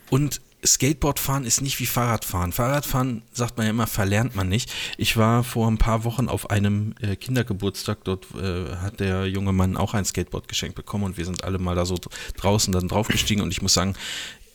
Und 0.09 0.41
Skateboardfahren 0.65 1.45
ist 1.45 1.61
nicht 1.61 1.79
wie 1.79 1.85
Fahrradfahren. 1.85 2.51
Fahrradfahren 2.51 3.21
sagt 3.33 3.57
man 3.57 3.67
ja 3.67 3.69
immer, 3.69 3.85
verlernt 3.85 4.35
man 4.35 4.49
nicht. 4.49 4.71
Ich 4.97 5.15
war 5.15 5.43
vor 5.43 5.69
ein 5.69 5.77
paar 5.77 6.03
Wochen 6.05 6.27
auf 6.27 6.49
einem 6.49 6.95
äh, 7.01 7.15
Kindergeburtstag. 7.15 7.99
Dort 8.03 8.25
äh, 8.41 8.75
hat 8.77 8.99
der 8.99 9.27
junge 9.27 9.51
Mann 9.53 9.77
auch 9.77 9.93
ein 9.93 10.05
Skateboard 10.05 10.47
geschenkt 10.47 10.75
bekommen 10.75 11.03
und 11.03 11.17
wir 11.17 11.25
sind 11.25 11.43
alle 11.43 11.59
mal 11.59 11.75
da 11.75 11.85
so 11.85 11.97
draußen 12.37 12.73
dann 12.73 12.87
draufgestiegen. 12.87 13.43
Und 13.43 13.51
ich 13.51 13.61
muss 13.61 13.75
sagen, 13.75 13.93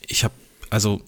ich 0.05 0.25
habe, 0.25 0.33
also 0.69 1.01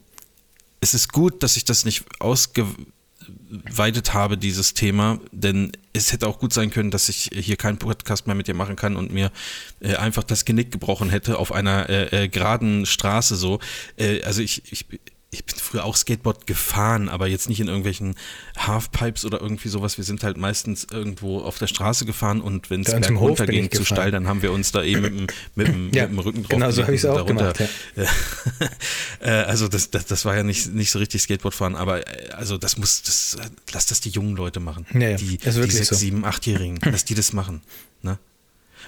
es 0.83 0.93
ist 0.93 1.11
gut, 1.13 1.41
dass 1.41 1.55
ich 1.55 1.63
das 1.63 1.85
nicht 1.85 2.03
ausgeweitet 2.19 4.13
habe, 4.13 4.37
dieses 4.37 4.73
Thema, 4.73 5.19
denn 5.31 5.71
es 5.93 6.11
hätte 6.11 6.27
auch 6.27 6.39
gut 6.39 6.51
sein 6.53 6.71
können, 6.71 6.91
dass 6.91 7.07
ich 7.07 7.29
hier 7.33 7.55
keinen 7.55 7.77
Podcast 7.77 8.27
mehr 8.27 8.35
mit 8.35 8.47
dir 8.47 8.53
machen 8.53 8.75
kann 8.75 8.97
und 8.97 9.11
mir 9.11 9.31
äh, 9.79 9.95
einfach 9.95 10.23
das 10.23 10.43
Genick 10.43 10.71
gebrochen 10.71 11.09
hätte 11.09 11.39
auf 11.39 11.53
einer 11.53 11.89
äh, 11.89 12.25
äh, 12.25 12.27
geraden 12.27 12.85
Straße 12.85 13.37
so. 13.37 13.59
Äh, 13.95 14.23
also 14.23 14.41
ich, 14.41 14.71
ich, 14.71 14.85
ich 15.33 15.43
bin 15.45 15.55
früher 15.57 15.83
auch 15.83 15.95
Skateboard 15.97 16.47
gefahren, 16.47 17.09
aber 17.09 17.27
jetzt 17.27 17.49
nicht 17.49 17.59
in 17.59 17.67
irgendwelchen 17.67 18.15
Halfpipes 18.57 19.25
oder 19.25 19.41
irgendwie 19.41 19.67
sowas. 19.69 19.97
Wir 19.97 20.03
sind 20.05 20.23
halt 20.23 20.37
meistens 20.37 20.85
irgendwo 20.89 21.39
auf 21.41 21.57
der 21.57 21.67
Straße 21.67 22.05
gefahren 22.05 22.39
und 22.41 22.69
wenn 22.69 22.81
es 22.81 22.91
Bei 22.91 22.97
uns 22.97 23.07
im 23.07 23.19
Hof 23.19 23.27
bin 23.29 23.35
bergunter 23.37 23.53
ging 23.53 23.65
ich 23.65 23.71
zu 23.71 23.83
steil, 23.85 24.11
dann 24.11 24.27
haben 24.27 24.41
wir 24.41 24.51
uns 24.51 24.71
da 24.71 24.83
eben 24.83 25.01
mit, 25.01 25.13
dem- 25.13 25.27
mit, 25.55 25.67
dem- 25.67 25.91
Ja, 25.93 26.03
mit 26.03 26.11
dem 26.13 26.19
Rücken 26.19 26.43
drauf 26.43 26.49
genau 26.49 26.71
so 26.71 26.83
gelegt 26.83 26.87
hab 26.87 26.93
ich's 26.93 27.03
und 27.05 27.11
auch 27.11 27.15
darunter- 27.25 27.53
gemacht, 27.53 27.69
äh, 29.21 29.29
also 29.29 29.67
das, 29.67 29.89
das, 29.91 30.05
das 30.05 30.25
war 30.25 30.35
ja 30.35 30.43
nicht, 30.43 30.73
nicht 30.73 30.91
so 30.91 30.99
richtig 30.99 31.21
Skateboard 31.21 31.53
fahren, 31.55 31.75
aber 31.75 32.07
äh, 32.07 32.29
also 32.31 32.57
das 32.57 32.77
muss, 32.77 33.01
das, 33.01 33.37
lass 33.73 33.87
das 33.87 34.01
die 34.01 34.09
jungen 34.09 34.35
Leute 34.35 34.59
machen. 34.59 34.85
Ja, 34.93 35.09
ja, 35.09 35.17
die, 35.17 35.37
die 35.37 35.49
sechs, 35.71 35.89
sieben, 35.99 36.25
achtjährigen, 36.25 36.79
dass 36.91 37.05
die 37.05 37.15
das 37.15 37.33
machen. 37.33 37.61
Ne? 38.01 38.17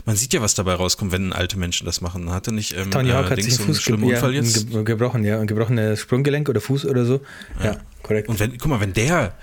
Man 0.05 0.15
sieht 0.15 0.34
ja, 0.34 0.41
was 0.41 0.53
dabei 0.55 0.73
rauskommt, 0.73 1.12
wenn 1.12 1.31
alte 1.31 1.58
Menschen 1.58 1.86
das 1.86 2.01
machen. 2.01 2.29
Hatte 2.31 2.51
nicht 2.51 2.73
ähm, 2.77 2.91
Tony 2.91 3.10
Hawk 3.12 3.29
hat 3.29 3.38
Dings 3.38 3.51
sich 3.51 3.60
einen 3.60 3.73
Fuß 3.73 3.86
ge 3.86 3.97
ja, 3.97 4.05
Unfall 4.15 4.34
jetzt? 4.36 4.69
ge 4.69 4.84
gebrochen, 4.84 5.23
ja, 5.23 5.39
ein 5.39 5.47
gebrochenes 5.47 5.99
Sprunggelenk 6.01 6.49
oder 6.49 6.60
Fuß 6.62 6.86
oder 6.86 7.05
so. 7.05 7.21
Ja, 7.63 7.77
korrekt. 8.03 8.27
Und 8.29 8.39
wenn, 8.39 8.58
guck 8.58 8.67
mal, 8.69 8.79
wenn 8.81 8.93
der, 8.93 9.36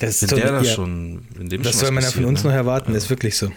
das 0.00 0.22
wenn 0.22 0.36
der 0.38 0.52
das 0.52 0.66
ja, 0.66 0.74
schon, 0.74 1.24
wenn 1.36 1.48
dem 1.48 1.62
Das 1.62 1.72
schon 1.72 1.80
soll 1.82 1.90
man 1.92 2.02
ja 2.04 2.10
von 2.10 2.24
uns 2.24 2.42
ne? 2.42 2.50
noch 2.50 2.56
erwarten, 2.56 2.88
Also, 2.92 3.04
ist 3.04 3.10
wirklich 3.10 3.36
so. 3.36 3.52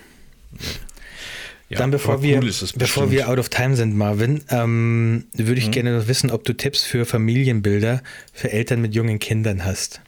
ja, 1.70 1.78
Dann 1.80 1.92
bevor 1.92 2.22
wir, 2.22 2.42
cool 2.42 2.52
bevor 2.76 3.10
wir 3.12 3.28
out 3.30 3.40
of 3.40 3.50
time 3.50 3.76
sind, 3.76 3.96
Marvin, 3.96 4.42
ähm, 4.50 5.26
würde 5.34 5.52
Mhm. 5.54 5.58
ich 5.58 5.72
gerne 5.72 5.98
noch 5.98 6.08
wissen, 6.08 6.30
ob 6.32 6.44
du 6.44 6.54
Tipps 6.54 6.84
für 6.84 7.06
Familienbilder 7.06 8.04
für 8.34 8.52
Eltern 8.52 8.82
mit 8.82 8.94
jungen 8.94 9.20
Kindern 9.20 9.66
hast. 9.66 10.02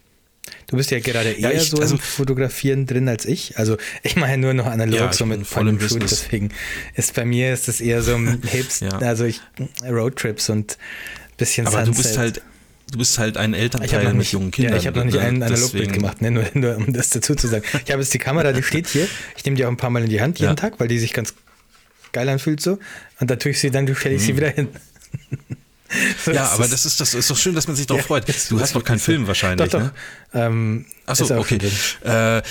Du 0.67 0.77
bist 0.77 0.91
ja 0.91 0.99
gerade 0.99 1.37
Ja, 1.39 1.49
eher 1.51 1.61
ich- 1.61 1.69
so 1.69 1.77
also- 1.77 1.95
im 1.95 1.99
Fotografieren 2.01 2.85
drin 2.85 3.07
als 3.09 3.25
ich. 3.25 3.57
Also 3.57 3.77
ich 4.03 4.15
mache 4.15 4.31
ja 4.31 4.37
nur 4.37 4.53
noch 4.53 4.65
analog 4.65 4.95
Ja, 4.99 5.13
so 5.13 5.25
mit 5.25 5.45
voll 5.47 5.67
im 5.67 5.79
Shoot, 5.79 5.89
Business. 5.99 6.09
deswegen 6.21 6.49
ist 6.95 7.13
bei 7.13 7.25
mir 7.25 7.53
ist 7.53 7.67
es 7.67 7.81
eher 7.81 8.01
so 8.01 8.15
ein 8.15 8.41
Hips, 8.43 8.79
Ja. 8.81 8.89
also 8.99 9.25
ich 9.25 9.41
Roadtrips 9.87 10.49
und 10.49 10.77
bisschen 11.37 11.67
Aber 11.67 11.79
du 11.79 11.85
Sunset. 11.93 12.03
bist 12.03 12.17
halt, 12.17 12.41
du 12.91 12.97
bist 12.97 13.17
halt 13.19 13.37
ein 13.37 13.53
Elternteil 13.53 14.05
mit 14.07 14.15
nicht, 14.17 14.31
jungen 14.33 14.51
Kindern. 14.51 14.73
ja, 14.73 14.79
ich 14.79 14.87
habe 14.87 14.97
noch 14.99 15.05
nicht 15.05 15.15
ne? 15.15 15.21
ein 15.21 15.43
Analogbild 15.43 15.93
gemacht, 15.93 16.21
ne? 16.21 16.31
nur, 16.31 16.45
nur 16.53 16.77
um 16.77 16.91
das 16.93 17.09
dazu 17.11 17.35
zu 17.35 17.47
sagen. 17.47 17.63
Ich 17.85 17.91
habe 17.91 18.01
jetzt 18.01 18.13
die 18.13 18.17
Kamera, 18.19 18.51
die 18.53 18.63
steht 18.63 18.87
hier. 18.87 19.07
Ich 19.35 19.45
nehme 19.45 19.55
die 19.57 19.65
auch 19.65 19.69
ein 19.69 19.77
paar 19.77 19.89
Mal 19.89 20.03
in 20.03 20.09
die 20.09 20.21
Hand 20.21 20.39
jeden 20.39 20.51
Ja. 20.51 20.55
Tag, 20.55 20.79
weil 20.79 20.87
die 20.87 20.97
sich 20.99 21.13
ganz 21.13 21.33
geil 22.13 22.27
anfühlt 22.29 22.59
so. 22.61 22.79
Und 23.19 23.29
dann 23.29 23.37
tue 23.39 23.51
ich 23.51 23.59
sie, 23.59 23.69
dann 23.71 23.93
stelle 23.95 24.15
ich 24.15 24.23
sie 24.23 24.35
wieder 24.35 24.49
hin. 24.49 24.69
Ja, 26.33 26.49
aber 26.49 26.67
das 26.67 26.85
ist, 26.85 26.99
das 26.99 27.13
ist 27.13 27.29
doch 27.29 27.37
schön, 27.37 27.55
dass 27.55 27.67
man 27.67 27.75
sich 27.75 27.85
darauf 27.87 28.01
Ja, 28.03 28.07
freut. 28.07 28.25
Du 28.49 28.59
hast 28.59 28.75
noch 28.75 28.83
keinen. 28.83 28.99
Film 28.99 29.27
wahrscheinlich, 29.27 29.69
Doch, 29.69 29.79
doch. 29.79 29.85
ne? 29.85 29.93
Ähm, 30.33 30.85
Achso, 31.05 31.37
okay. 31.37 31.57
Äh, 32.03 32.41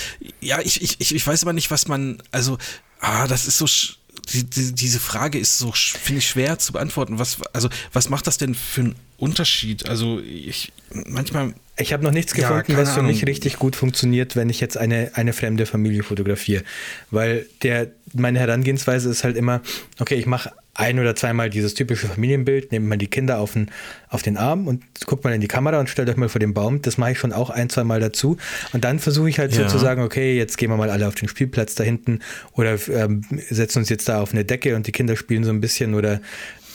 ja, 0.41 0.59
ich, 0.63 0.81
ich, 0.81 1.11
ich, 1.15 1.27
weiß 1.27 1.43
aber 1.43 1.53
nicht, 1.53 1.69
was 1.69 1.87
man, 1.87 2.21
also, 2.31 2.57
ah, 2.99 3.27
das 3.27 3.45
ist 3.45 3.57
so, 3.59 3.65
sch- 3.65 3.95
die, 4.33 4.43
die, 4.43 4.73
diese 4.73 4.99
Frage 4.99 5.37
ist 5.37 5.59
so, 5.59 5.71
finde 5.73 6.19
ich, 6.19 6.27
schwer 6.27 6.57
zu 6.57 6.73
beantworten. 6.73 7.19
Was, 7.19 7.37
also, 7.53 7.69
was 7.93 8.09
macht 8.09 8.25
das 8.27 8.37
denn 8.37 8.55
für 8.55 8.81
einen 8.81 8.95
Unterschied? 9.17 9.87
Also, 9.87 10.19
ich, 10.19 10.71
manchmal, 11.05 11.53
Ich 11.77 11.93
habe 11.93 12.03
noch 12.03 12.11
nichts 12.11 12.33
Ja, 12.35 12.49
gefunden, 12.49 12.73
keine 12.73 12.87
was 12.87 12.93
für 12.93 13.03
mich 13.03 13.25
richtig 13.27 13.57
gut 13.57 13.75
funktioniert, 13.75 14.35
wenn 14.35 14.49
ich 14.49 14.59
jetzt 14.59 14.77
eine, 14.77 15.11
eine 15.13 15.33
fremde 15.33 15.65
Familie 15.67 16.01
fotografiere. 16.01 16.63
Weil 17.11 17.45
der, 17.61 17.91
meine 18.13 18.39
Herangehensweise 18.39 19.09
ist 19.09 19.23
halt 19.23 19.37
immer, 19.37 19.61
okay, 19.99 20.15
ich 20.15 20.25
mache 20.25 20.51
ein 20.77 20.99
oder 20.99 21.15
zweimal 21.15 21.49
dieses 21.49 21.73
typische 21.73 22.07
Familienbild, 22.07 22.71
nehme 22.71 22.87
mal 22.87 22.97
die 22.97 23.07
Kinder 23.07 23.39
auf 23.39 23.53
den, 23.53 23.69
auf 24.09 24.21
den 24.21 24.37
Arm 24.37 24.67
und 24.67 24.83
guckt 25.05 25.23
mal 25.23 25.33
in 25.33 25.41
die 25.41 25.47
Kamera 25.47 25.79
und 25.79 25.89
stellt 25.89 26.07
euch 26.09 26.17
mal 26.17 26.29
vor 26.29 26.39
den 26.39 26.53
Baum. 26.53 26.81
Das 26.81 26.97
mache 26.97 27.11
ich 27.13 27.19
schon 27.19 27.33
auch 27.33 27.49
ein, 27.49 27.69
zwei 27.69 27.83
Mal 27.83 27.99
dazu. 27.99 28.37
Und 28.73 28.83
dann 28.83 28.99
versuche 28.99 29.27
ich 29.27 29.39
halt 29.39 29.53
Ja. 29.53 29.63
sozusagen, 29.67 30.01
okay, 30.03 30.37
jetzt 30.37 30.57
gehen 30.57 30.69
wir 30.69 30.77
mal 30.77 30.89
alle 30.89 31.07
auf 31.07 31.15
den 31.15 31.27
Spielplatz 31.27 31.75
da 31.75 31.83
hinten 31.83 32.19
oder 32.53 32.77
ähm, 32.89 33.23
setzen 33.49 33.79
uns 33.79 33.89
jetzt 33.89 34.07
da 34.07 34.21
auf 34.21 34.31
eine 34.33 34.45
Decke 34.45 34.75
und 34.75 34.85
die 34.87 34.91
Kinder 34.91 35.15
spielen 35.15 35.43
so 35.43 35.49
ein 35.49 35.61
bisschen 35.61 35.95
oder 35.95 36.21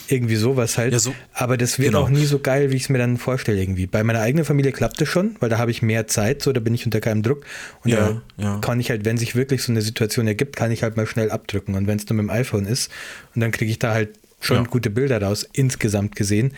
irgendwie 0.09 0.35
sowas 0.35 0.77
halt. 0.77 0.93
Ja, 0.93 0.99
so- 0.99 1.13
Aber 1.33 1.57
das 1.57 1.79
wird 1.79 1.89
genau. 1.89 2.03
auch 2.03 2.09
nie 2.09 2.25
so 2.25 2.39
geil, 2.39 2.71
wie 2.71 2.75
ich 2.75 2.83
es 2.83 2.89
mir 2.89 2.97
dann 2.97 3.17
vorstelle 3.17 3.61
irgendwie. 3.61 3.87
Bei 3.87 4.03
meiner 4.03 4.19
eigenen 4.21 4.45
Familie 4.45 4.71
klappt 4.71 5.01
es 5.01 5.09
schon, 5.09 5.35
weil 5.39 5.49
da 5.49 5.57
habe 5.57 5.71
ich 5.71 5.81
mehr 5.81 6.07
Zeit, 6.07 6.41
so 6.41 6.51
da 6.51 6.59
bin 6.59 6.73
ich 6.73 6.85
unter 6.85 6.99
keinem 7.01 7.23
Druck. 7.23 7.45
Und 7.83 7.91
Ja, 7.91 8.21
da 8.37 8.43
ja. 8.43 8.57
kann 8.59 8.79
ich 8.79 8.89
halt, 8.89 9.05
wenn 9.05 9.17
sich 9.17 9.35
wirklich 9.35 9.63
so 9.63 9.71
eine 9.71 9.81
Situation 9.81 10.27
ergibt, 10.27 10.55
kann 10.55 10.71
ich 10.71 10.83
halt 10.83 10.97
mal 10.97 11.07
schnell 11.07 11.31
abdrücken. 11.31 11.75
Und 11.75 11.87
wenn 11.87 11.97
es 11.97 12.07
nur 12.09 12.17
mit 12.17 12.23
dem 12.25 12.29
iPhone 12.29 12.65
ist, 12.65 12.91
und 13.35 13.41
dann 13.41 13.51
kriege 13.51 13.71
ich 13.71 13.79
da 13.79 13.93
halt 13.93 14.09
schon 14.41 14.65
gute 14.67 14.89
Bilder 14.89 15.21
raus, 15.21 15.47
insgesamt 15.53 16.15
gesehen. 16.17 16.53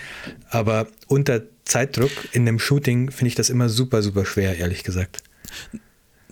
Aber 0.49 0.88
unter 1.08 1.43
Zeitdruck 1.65 2.12
in 2.31 2.43
einem 2.47 2.58
Shooting 2.60 3.12
finde 3.12 3.27
ich 3.29 3.36
das 3.36 3.49
immer 3.51 3.69
super, 3.69 4.01
super 4.01 4.25
schwer, 4.25 4.58
ehrlich 4.58 4.84
gesagt. 4.84 5.21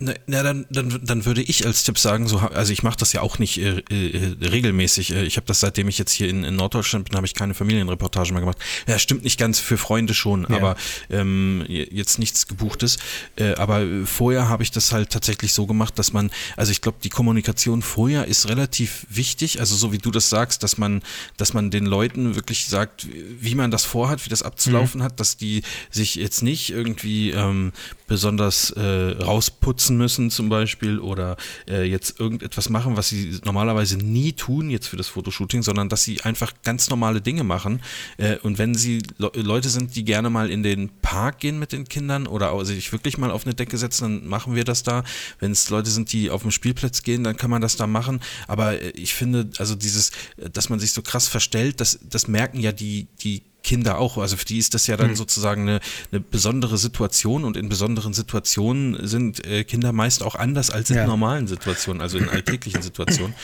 Na, 0.04 0.12
na 0.26 0.42
dann, 0.42 0.66
dann, 0.70 1.00
dann 1.02 1.24
würde 1.24 1.40
ich 1.40 1.64
als 1.66 1.84
Tipp 1.84 1.98
sagen, 1.98 2.28
so, 2.28 2.38
also 2.38 2.72
ich 2.72 2.82
mache 2.82 2.98
das 2.98 3.12
ja 3.14 3.22
auch 3.22 3.38
nicht 3.38 3.56
äh, 3.58 3.78
äh, 3.90 4.36
regelmäßig. 4.46 5.12
Äh, 5.14 5.24
Ich 5.24 5.36
habe 5.36 5.46
das, 5.46 5.60
seitdem 5.60 5.88
ich 5.88 5.96
jetzt 5.98 6.12
hier 6.12 6.28
in, 6.28 6.44
in 6.44 6.56
Norddeutschland 6.56 7.08
bin, 7.08 7.16
habe 7.16 7.26
ich 7.26 7.34
keine 7.34 7.54
Familienreportage 7.54 8.32
mehr 8.32 8.40
gemacht. 8.40 8.58
Ja, 8.86 8.98
stimmt 8.98 9.24
nicht 9.24 9.38
ganz 9.38 9.60
für 9.60 9.78
Freunde 9.78 10.12
schon, 10.12 10.46
Ja. 10.50 10.56
aber 10.56 10.76
ähm, 11.10 11.64
je- 11.68 11.88
jetzt 11.90 12.18
nichts 12.18 12.46
gebuchtes. 12.46 12.98
Äh, 13.36 13.54
aber 13.54 13.86
vorher 14.04 14.48
habe 14.50 14.62
ich 14.62 14.70
das 14.70 14.92
halt 14.92 15.08
tatsächlich 15.10 15.52
so 15.54 15.66
gemacht, 15.66 15.98
dass 15.98 16.12
man, 16.12 16.30
also 16.56 16.70
ich 16.70 16.82
glaube, 16.82 16.98
die 17.02 17.08
Kommunikation 17.10 17.80
vorher 17.80 18.26
ist 18.26 18.48
relativ 18.48 19.06
wichtig. 19.08 19.58
Also 19.60 19.74
so 19.74 19.90
wie 19.92 19.98
du 19.98 20.10
das 20.10 20.28
sagst, 20.28 20.62
dass 20.62 20.76
man, 20.76 21.02
dass 21.38 21.54
man 21.54 21.70
den 21.70 21.86
Leuten 21.86 22.34
wirklich 22.34 22.66
sagt, 22.66 23.06
wie 23.40 23.54
man 23.54 23.70
das 23.70 23.84
vorhat, 23.84 24.24
wie 24.26 24.30
das 24.30 24.42
abzulaufen 24.42 25.02
hat, 25.02 25.18
dass 25.18 25.36
die 25.38 25.62
sich 25.90 26.16
jetzt 26.16 26.42
nicht 26.42 26.70
irgendwie 26.70 27.30
ähm, 27.30 27.72
besonders 28.14 28.70
äh, 28.70 28.80
rausputzen 28.80 29.96
müssen 29.96 30.30
zum 30.30 30.48
Beispiel 30.48 31.00
oder 31.00 31.36
äh, 31.68 31.82
jetzt 31.82 32.20
irgendetwas 32.20 32.68
machen, 32.68 32.96
was 32.96 33.08
sie 33.08 33.40
normalerweise 33.44 33.98
nie 33.98 34.34
tun 34.34 34.70
jetzt 34.70 34.86
für 34.86 34.96
das 34.96 35.08
Fotoshooting, 35.08 35.64
sondern 35.64 35.88
dass 35.88 36.04
sie 36.04 36.20
einfach 36.20 36.52
ganz 36.62 36.90
normale 36.90 37.20
Dinge 37.20 37.42
machen. 37.42 37.82
Äh, 38.16 38.36
und 38.44 38.58
wenn 38.58 38.76
sie 38.76 39.02
Le 39.18 39.32
Leute 39.34 39.68
sind, 39.68 39.96
die 39.96 40.04
gerne 40.04 40.30
mal 40.30 40.48
in 40.48 40.62
den 40.62 40.90
Park 41.02 41.40
gehen 41.40 41.58
mit 41.58 41.72
den 41.72 41.88
Kindern 41.88 42.28
oder 42.28 42.64
sich 42.64 42.92
wirklich 42.92 43.18
mal 43.18 43.32
auf 43.32 43.46
eine 43.46 43.54
Decke 43.54 43.78
setzen, 43.78 44.02
dann 44.02 44.28
machen 44.28 44.54
wir 44.54 44.62
das 44.62 44.84
da. 44.84 45.02
Wenn 45.40 45.50
es 45.50 45.68
Leute 45.70 45.90
sind, 45.90 46.12
die 46.12 46.30
auf 46.30 46.42
den 46.42 46.52
Spielplatz 46.52 47.02
gehen, 47.02 47.24
dann 47.24 47.36
kann 47.36 47.50
man 47.50 47.62
das 47.62 47.74
da 47.74 47.88
machen. 47.88 48.20
Aber 48.46 48.80
äh, 48.80 48.90
ich 48.90 49.12
finde, 49.12 49.50
also 49.58 49.74
dieses, 49.74 50.12
dass 50.36 50.68
man 50.68 50.78
sich 50.78 50.92
so 50.92 51.02
krass 51.02 51.26
verstellt, 51.26 51.80
das, 51.80 51.98
das 52.08 52.28
merken 52.28 52.60
ja 52.60 52.70
die, 52.70 53.08
die 53.24 53.42
Kinder 53.64 53.98
auch. 53.98 54.18
Also 54.18 54.36
für 54.36 54.44
die 54.44 54.58
ist 54.58 54.74
das 54.74 54.86
ja 54.86 54.96
dann 54.96 55.16
sozusagen 55.16 55.62
eine, 55.62 55.80
eine 56.12 56.20
besondere 56.20 56.78
Situation 56.78 57.42
und 57.44 57.56
in 57.56 57.68
besonderen 57.68 58.14
Situationen 58.14 59.06
sind 59.06 59.44
äh, 59.46 59.64
Kinder 59.64 59.90
meist 59.92 60.22
auch 60.22 60.36
anders 60.36 60.70
als 60.70 60.90
in 60.90 60.96
Ja. 60.96 61.06
normalen 61.06 61.48
Situationen, 61.48 62.00
also 62.00 62.18
in 62.18 62.28
alltäglichen 62.28 62.82
Situationen. 62.88 63.34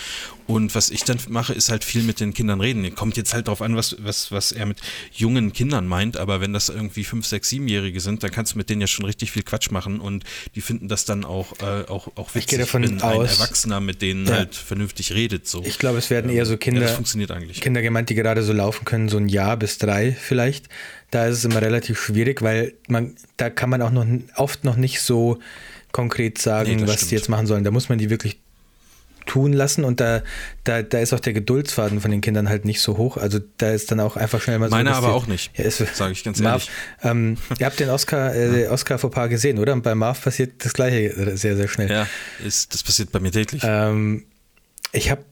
Und 0.47 0.75
was 0.75 0.91
ich 0.91 1.05
dann 1.05 1.19
mache, 1.29 1.53
ist 1.53 1.71
halt 1.71 1.85
viel 1.85 2.03
mit 2.03 2.19
den 2.19 2.35
Kindern 2.35 2.61
reden. 2.61 2.93
Kommt 2.97 3.17
jetzt 3.17 3.35
halt 3.35 3.47
darauf 3.47 3.63
an, 3.63 3.77
was, 3.77 3.97
was, 4.01 4.33
was 4.33 4.51
er 4.51 4.67
mit 4.67 4.79
jungen 5.13 5.53
Kindern 5.53 5.87
meint, 5.87 6.17
aber 6.17 6.41
wenn 6.41 6.53
das 6.53 6.69
irgendwie 6.69 7.05
fünf, 7.05 7.25
sechs, 7.25 7.49
siebenjährige 7.51 8.01
sind, 8.01 8.23
dann 8.25 8.33
kannst 8.33 8.55
du 8.55 8.59
mit 8.59 8.69
denen 8.69 8.81
ja 8.81 8.89
schon 8.89 9.05
richtig 9.05 9.31
viel 9.31 9.45
Quatsch 9.45 9.71
machen 9.71 10.01
und 10.01 10.25
die 10.57 10.61
finden 10.61 10.89
das 10.89 11.05
dann 11.05 11.25
auch, 11.25 11.53
äh, 11.61 11.89
auch, 11.89 12.09
auch 12.17 12.35
witzig, 12.35 12.49
gehe 12.49 12.59
davon 12.59 12.83
wenn 12.83 13.01
ein 13.01 13.03
aus- 13.03 13.39
Erwachsener 13.39 13.79
mit 13.81 14.03
denen 14.03 14.27
Ja. 14.27 14.35
halt 14.39 14.57
vernünftig 14.57 15.13
redet. 15.13 15.47
So. 15.47 15.63
Ich 15.65 15.79
glaube, 15.79 15.99
es 15.99 16.11
werden 16.11 16.31
eher 16.31 16.45
so 16.47 16.57
Kinder, 16.57 16.81
Ja, 16.81 16.89
das 16.89 16.97
funktioniert 16.97 17.31
eigentlich. 17.31 17.61
Kinder 17.61 17.81
gemeint, 17.81 18.11
die 18.11 18.17
gerade 18.17 18.43
so 18.43 18.53
laufen 18.53 18.85
können, 18.85 19.09
so 19.09 19.19
ein 19.19 19.29
Jahr 19.29 19.57
bis 19.57 19.79
drei 19.79 20.10
vielleicht. 20.13 20.69
Da 21.11 21.27
ist 21.27 21.39
es 21.39 21.45
immer 21.45 21.61
relativ 21.61 22.01
schwierig, 22.01 22.43
weil 22.43 22.75
man, 22.89 23.15
da 23.37 23.51
kann 23.51 23.69
man 23.71 23.83
auch 23.83 23.91
noch 23.91 24.07
oft 24.37 24.65
noch 24.65 24.77
nicht 24.77 25.01
so 25.01 25.39
konkret 25.93 26.39
sagen, 26.39 26.77
Nee, 26.77 26.83
was 26.87 26.95
stimmt. 26.97 27.11
die 27.11 27.15
jetzt 27.17 27.29
machen 27.29 27.47
sollen. 27.47 27.65
Da 27.65 27.71
muss 27.71 27.89
man 27.89 27.99
die 27.99 28.11
wirklich 28.11 28.39
tun 29.27 29.53
lassen 29.53 29.85
und 29.85 30.01
da, 30.01 30.23
da, 30.65 30.83
da 30.83 30.99
ist 30.99 31.13
auch 31.13 31.21
der 31.21 31.33
Geduldsfaden 31.35 32.01
von 32.01 32.11
den 32.11 32.21
Kindern 32.21 32.49
halt 32.49 32.65
nicht 32.65 32.81
so 32.81 32.97
hoch. 32.97 33.17
Also 33.17 33.39
da 33.59 33.71
ist 33.71 33.91
dann 33.93 34.01
auch 34.01 34.17
einfach 34.17 34.41
schnell 34.41 34.59
mal 34.59 34.69
so. 34.71 34.75
Meiner 34.75 34.91
dass 34.91 34.99
aber 34.99 35.09
die- 35.09 35.13
auch 35.13 35.27
nicht, 35.27 35.57
Ja, 35.59 35.71
sage 35.71 36.13
ich 36.13 36.25
ganz 36.25 36.41
Marv, 36.41 36.67
ähm, 37.03 37.37
ihr 37.59 37.67
habt 37.67 37.79
den 37.79 37.91
Oscar, 37.91 38.35
äh, 38.35 38.67
Oscar 38.69 38.99
Fauxpas 38.99 39.29
gesehen, 39.29 39.59
oder? 39.59 39.73
Und 39.75 39.83
bei 39.83 39.95
Marv 39.95 40.23
passiert 40.23 40.65
das 40.65 40.73
gleiche 40.73 41.37
sehr, 41.37 41.55
sehr 41.57 41.69
schnell. 41.69 41.91
Ja, 41.91 42.07
ist, 42.45 42.73
das 42.73 42.83
passiert 42.83 43.13
bei 43.13 43.21
mir 43.21 43.31
täglich. 43.31 43.63
Ähm, 43.65 44.25
ich 44.93 45.11
habe 45.11 45.23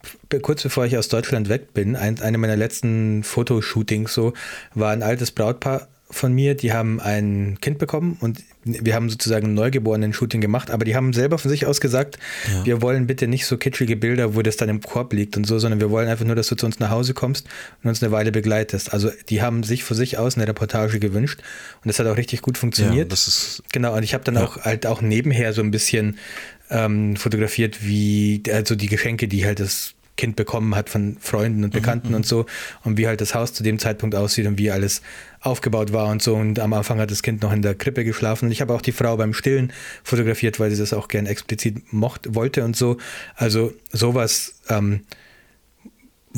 kurz 0.42 0.62
bevor 0.62 0.86
ich 0.86 0.96
aus 0.96 1.08
Deutschland 1.08 1.48
weg 1.48 1.74
bin, 1.74 1.96
ein, 1.96 2.20
eine 2.20 2.38
meiner 2.38 2.56
letzten 2.56 3.22
Fotoshootings 3.24 4.12
so, 4.14 4.32
war 4.74 4.92
ein 4.92 5.02
altes 5.02 5.30
Brautpaar 5.30 5.88
von 6.10 6.32
mir, 6.32 6.54
die 6.54 6.72
haben 6.72 7.00
ein 7.00 7.58
Kind 7.60 7.76
bekommen 7.78 8.16
und 8.20 8.42
wir 8.64 8.94
haben 8.94 9.10
sozusagen 9.10 9.48
ein 9.48 9.54
Neugeborenen-Shooting 9.54 10.40
gemacht, 10.40 10.70
aber 10.70 10.86
die 10.86 10.96
haben 10.96 11.12
selber 11.12 11.36
von 11.38 11.50
sich 11.50 11.66
aus 11.66 11.80
gesagt, 11.82 12.18
Ja. 12.50 12.64
wir 12.64 12.82
wollen 12.82 13.06
bitte 13.06 13.26
nicht 13.28 13.44
so 13.44 13.58
kitschige 13.58 13.94
Bilder, 13.96 14.34
wo 14.34 14.40
das 14.40 14.56
dann 14.56 14.70
im 14.70 14.80
Korb 14.80 15.12
liegt 15.12 15.36
und 15.36 15.46
so, 15.46 15.58
sondern 15.58 15.80
wir 15.80 15.90
wollen 15.90 16.08
einfach 16.08 16.24
nur, 16.24 16.34
dass 16.34 16.46
du 16.48 16.54
zu 16.54 16.64
uns 16.64 16.78
nach 16.78 16.88
Hause 16.90 17.12
kommst 17.12 17.46
und 17.82 17.90
uns 17.90 18.02
eine 18.02 18.10
Weile 18.10 18.32
begleitest. 18.32 18.92
Also 18.94 19.10
die 19.28 19.42
haben 19.42 19.62
sich 19.64 19.84
von 19.84 19.96
sich 19.98 20.16
aus 20.16 20.36
eine 20.36 20.48
Reportage 20.48 20.98
gewünscht 20.98 21.40
und 21.84 21.88
das 21.88 21.98
hat 21.98 22.06
auch 22.06 22.16
richtig 22.16 22.40
gut 22.40 22.56
funktioniert. 22.56 22.96
Ja, 22.96 23.10
das 23.10 23.28
ist 23.28 23.62
Genau, 23.72 23.94
und 23.94 24.02
ich 24.02 24.14
habe 24.14 24.24
dann 24.24 24.36
Ja. 24.36 24.44
auch 24.44 24.56
halt 24.62 24.86
auch 24.86 25.02
nebenher 25.02 25.52
so 25.52 25.60
ein 25.60 25.70
bisschen 25.70 26.16
ähm, 26.70 27.16
fotografiert, 27.16 27.84
wie 27.86 28.42
also 28.52 28.74
die 28.74 28.88
Geschenke, 28.88 29.28
die 29.28 29.44
halt 29.44 29.60
das 29.60 29.94
Kind 30.18 30.36
bekommen 30.36 30.74
hat 30.74 30.90
von 30.90 31.16
Freunden 31.20 31.58
Mhm, 31.58 31.64
und 31.64 31.72
Bekannten 31.72 32.14
und 32.14 32.26
so. 32.26 32.44
Und 32.84 32.98
wie 32.98 33.06
halt 33.06 33.20
das 33.20 33.34
Haus 33.34 33.54
zu 33.54 33.62
dem 33.62 33.78
Zeitpunkt 33.78 34.14
aussieht 34.14 34.46
und 34.46 34.58
wie 34.58 34.70
alles 34.70 35.00
aufgebaut 35.40 35.92
war 35.92 36.10
und 36.10 36.20
so. 36.20 36.34
Und 36.34 36.58
am 36.58 36.72
Anfang 36.72 36.98
hat 36.98 37.10
das 37.10 37.22
Kind 37.22 37.42
noch 37.42 37.52
in 37.52 37.62
der 37.62 37.74
Krippe 37.74 38.04
geschlafen. 38.04 38.46
Und 38.46 38.52
ich 38.52 38.60
habe 38.60 38.74
auch 38.74 38.82
die 38.82 38.92
Frau 38.92 39.16
beim 39.16 39.32
Stillen 39.32 39.72
fotografiert, 40.02 40.58
weil 40.58 40.70
sie 40.72 40.78
das 40.78 40.92
auch 40.92 41.08
gern 41.08 41.26
explizit 41.26 41.92
mocht, 41.92 42.34
wollte 42.34 42.64
und 42.64 42.76
so. 42.76 42.98
Also 43.36 43.72
sowas 43.92 44.56
ähm, 44.68 45.02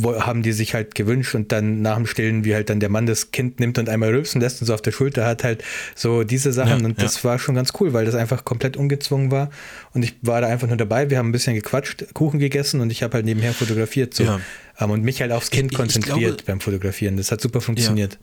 haben 0.04 0.42
die 0.42 0.52
sich 0.52 0.74
halt 0.74 0.94
gewünscht 0.94 1.34
und 1.34 1.52
dann 1.52 1.82
nach 1.82 1.96
dem 1.96 2.06
Stillen, 2.06 2.44
wie 2.44 2.54
halt 2.54 2.70
dann 2.70 2.80
der 2.80 2.88
Mann 2.88 3.06
das 3.06 3.30
Kind 3.30 3.60
nimmt 3.60 3.78
und 3.78 3.88
einmal 3.88 4.10
rülpsen 4.10 4.40
lässt 4.40 4.60
und 4.60 4.66
so 4.66 4.74
auf 4.74 4.82
der 4.82 4.92
Schulter 4.92 5.26
hat, 5.26 5.44
halt 5.44 5.62
so 5.94 6.24
diese 6.24 6.52
Sachen 6.52 6.80
Ja, 6.80 6.86
und 6.86 6.98
ja. 6.98 7.04
das 7.04 7.22
war 7.24 7.38
schon 7.38 7.54
ganz 7.54 7.72
cool, 7.80 7.92
weil 7.92 8.04
das 8.04 8.14
einfach 8.14 8.44
komplett 8.44 8.76
ungezwungen 8.76 9.30
war 9.30 9.50
und 9.92 10.02
ich 10.04 10.14
war 10.22 10.40
da 10.40 10.46
einfach 10.48 10.68
nur 10.68 10.76
dabei, 10.76 11.10
wir 11.10 11.18
haben 11.18 11.28
ein 11.28 11.32
bisschen 11.32 11.54
gequatscht, 11.54 12.04
Kuchen 12.14 12.38
gegessen 12.40 12.80
und 12.80 12.90
ich 12.90 13.02
habe 13.02 13.14
halt 13.14 13.24
nebenher 13.26 13.52
fotografiert 13.54 14.14
so 14.14 14.24
Ja. 14.24 14.40
Ähm, 14.78 14.90
und 14.90 15.02
mich 15.02 15.20
halt 15.20 15.32
aufs 15.32 15.50
Kind 15.50 15.66
Ich- 15.66 15.72
ich 15.72 15.76
konzentriert 15.78 16.38
glaube- 16.38 16.42
beim 16.46 16.60
Fotografieren, 16.60 17.16
das 17.16 17.30
hat 17.32 17.40
super 17.40 17.60
funktioniert. 17.60 18.18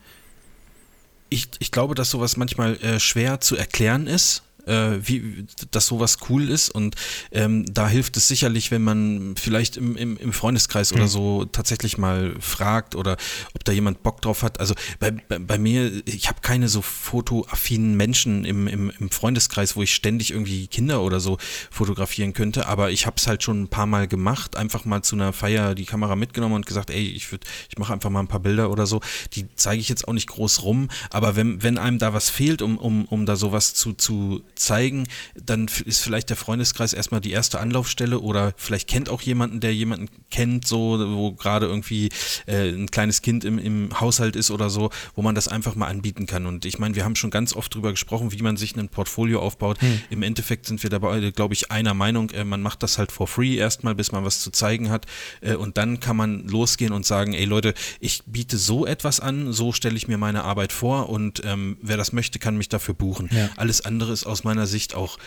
ich, 1.30 1.48
ich 1.60 1.72
glaube, 1.72 1.94
dass 1.96 2.10
sowas 2.10 2.38
manchmal 2.38 2.76
äh, 2.82 3.00
schwer 3.00 3.42
zu 3.42 3.56
erklären 3.58 4.08
ist, 4.08 4.44
äh, 4.68 5.00
wie, 5.02 5.46
dass 5.72 5.88
sowas 5.88 6.18
cool 6.30 6.50
ist 6.50 6.70
und 6.70 6.96
ähm, 7.32 7.66
da 7.74 7.88
hilft 7.88 8.18
es 8.18 8.28
sicherlich, 8.28 8.72
wenn 8.72 8.84
man 8.84 9.36
vielleicht 9.38 9.78
im, 9.78 9.96
im, 9.96 10.18
im 10.18 10.34
Freundeskreis 10.34 10.94
oder 10.94 11.08
so 11.08 11.46
tatsächlich 11.46 11.98
mal 11.98 12.36
fragt 12.40 12.96
oder 12.96 13.18
ob 13.54 13.64
da 13.64 13.72
jemand 13.72 14.04
Bock 14.04 14.22
drauf 14.22 14.44
hat. 14.44 14.60
Also 14.60 14.76
bei, 15.00 15.12
bei, 15.12 15.40
bei 15.40 15.58
mir, 15.58 15.92
ich 16.06 16.28
habe 16.28 16.42
keine 16.42 16.70
so 16.70 16.82
fotoaffinen 16.82 17.96
Menschen 17.96 18.46
im, 18.46 18.68
im, 18.68 18.92
im 19.00 19.10
Freundeskreis, 19.10 19.76
wo 19.76 19.84
ich 19.84 19.94
ständig 19.94 20.32
irgendwie 20.32 20.68
Kinder 20.68 21.02
oder 21.02 21.20
so 21.20 21.38
fotografieren 21.72 22.34
könnte, 22.34 22.68
aber 22.68 22.92
ich 22.92 23.06
habe 23.06 23.16
es 23.18 23.28
halt 23.28 23.44
schon 23.44 23.64
ein 23.64 23.68
paar 23.70 23.86
Mal 23.86 24.08
gemacht, 24.08 24.56
einfach 24.56 24.86
mal 24.86 25.02
zu 25.02 25.16
einer 25.16 25.34
Feier 25.34 25.76
die 25.76 25.86
Kamera 25.86 26.16
mitgenommen 26.16 26.56
und 26.56 26.66
gesagt, 26.66 26.90
ey, 26.90 27.08
ich 27.08 27.32
würde, 27.32 27.48
ich 27.70 27.78
mache 27.78 27.94
einfach 27.94 28.10
mal 28.10 28.20
ein 28.20 28.28
paar 28.28 28.40
Bilder 28.40 28.70
oder 28.70 28.86
so. 28.86 29.02
Die 29.34 29.48
zeige 29.56 29.82
ich 29.82 29.90
jetzt 29.90 30.08
auch 30.08 30.14
nicht 30.14 30.28
groß 30.28 30.64
rum, 30.64 30.90
aber 31.10 31.36
wenn, 31.36 31.64
wenn 31.64 31.78
einem 31.78 32.00
da 32.00 32.14
was 32.14 32.30
fehlt, 32.30 32.62
um, 32.62 32.78
um, 32.78 33.06
um 33.06 33.26
da 33.26 33.36
sowas 33.36 33.74
zu, 33.74 33.94
zu 33.94 34.44
zeigen, 34.58 35.08
dann 35.36 35.67
ist 35.86 36.02
vielleicht 36.02 36.30
der 36.30 36.38
Freundeskreis 36.38 36.93
erstmal 36.93 37.22
die 37.22 37.32
erste 37.32 37.60
Anlaufstelle 37.60 38.20
oder 38.20 38.54
vielleicht 38.58 38.88
kennt 38.88 39.10
auch 39.10 39.22
jemanden, 39.22 39.60
der 39.60 39.74
jemanden 39.74 40.10
kennt, 40.30 40.67
so, 40.67 41.00
wo 41.15 41.34
gerade 41.34 41.65
irgendwie 41.65 42.10
äh, 42.46 42.70
ein 42.70 42.89
kleines 42.91 43.22
Kind 43.22 43.46
im, 43.46 43.60
im 43.60 44.00
Haushalt 44.00 44.36
ist 44.36 44.52
oder 44.52 44.70
so, 44.70 44.89
wo 45.15 45.22
man 45.22 45.36
das 45.36 45.48
einfach 45.48 45.76
mal 45.76 45.88
anbieten 45.88 46.26
kann. 46.26 46.46
Und 46.46 46.65
ich 46.65 46.80
meine, 46.80 46.96
wir 46.96 47.06
haben 47.06 47.15
schon 47.15 47.30
ganz 47.30 47.54
oft 47.54 47.74
drüber 47.74 47.91
gesprochen, 47.91 48.32
wie 48.32 48.41
man 48.41 48.58
sich 48.58 48.76
ein 48.76 48.89
Portfolio 48.89 49.41
aufbaut. 49.41 49.78
Im 50.10 50.24
Endeffekt 50.24 50.65
sind 50.65 50.84
wir 50.84 50.89
dabei, 50.89 51.32
glaube 51.32 51.54
ich, 51.54 51.72
einer 51.72 51.93
Meinung, 51.93 52.30
äh, 52.32 52.43
man 52.43 52.62
macht 52.62 52.84
das 52.84 52.98
halt 52.98 53.12
for 53.12 53.28
free 53.28 53.56
erstmal, 53.56 53.96
bis 53.96 54.12
man 54.12 54.26
was 54.26 54.41
zu 54.41 54.52
zeigen 54.52 54.89
hat. 54.89 55.06
Äh, 55.41 55.56
und 55.56 55.78
dann 55.78 56.00
kann 56.00 56.15
man 56.15 56.48
losgehen 56.48 56.93
und 56.93 57.06
sagen, 57.06 57.34
ey 57.34 57.46
Leute, 57.46 57.74
ich 58.00 58.24
biete 58.26 58.58
so 58.58 58.86
etwas 58.86 59.20
an, 59.20 59.54
so 59.54 59.72
stelle 59.72 59.96
ich 59.96 60.08
mir 60.08 60.17
meine 60.17 60.43
Arbeit 60.43 60.74
vor 60.74 61.10
und 61.10 61.41
ähm, 61.46 61.78
wer 61.82 61.98
das 61.98 62.13
möchte, 62.13 62.39
kann 62.39 62.58
mich 62.58 62.70
dafür 62.70 62.93
buchen. 62.93 63.30
Ja. 63.32 63.50
Alles 63.58 63.82
andere 63.82 64.12
ist 64.13 64.26
aus 64.26 64.43
meiner 64.48 64.68
Sicht 64.68 64.96
auch, 64.96 65.18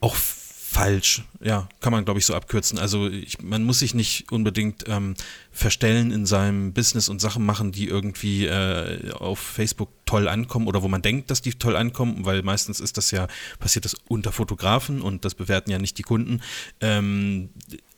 auch 0.00 0.16
falsch. 0.16 1.22
Ja, 1.40 1.68
kann 1.80 1.92
man, 1.92 2.04
glaube 2.04 2.20
ich, 2.20 2.26
so 2.26 2.34
abkürzen. 2.34 2.78
Also 2.78 3.08
ich, 3.08 3.40
man 3.42 3.64
muss 3.64 3.78
sich 3.78 3.94
nicht 3.94 4.30
unbedingt 4.30 4.84
ähm, 4.86 5.14
verstellen 5.50 6.10
in 6.10 6.26
seinem 6.26 6.74
Business 6.74 7.08
und 7.08 7.20
Sachen 7.20 7.44
machen, 7.44 7.72
die 7.72 7.88
irgendwie 7.88 8.46
äh, 8.46 9.12
auf 9.12 9.38
Facebook 9.38 9.90
toll 10.04 10.28
ankommen 10.28 10.66
oder 10.66 10.82
wo 10.82 10.88
man 10.88 11.00
denkt, 11.00 11.30
dass 11.30 11.40
die 11.40 11.54
toll 11.54 11.74
ankommen, 11.74 12.26
weil 12.26 12.42
meistens 12.42 12.80
ist 12.80 12.98
das 12.98 13.10
ja, 13.10 13.28
passiert 13.58 13.86
das 13.86 13.96
unter 14.08 14.30
Fotografen 14.30 15.00
und 15.00 15.24
das 15.24 15.34
bewerten 15.34 15.70
ja 15.70 15.78
nicht 15.78 15.96
die 15.96 16.02
Kunden. 16.02 16.42
Ähm, 16.80 17.48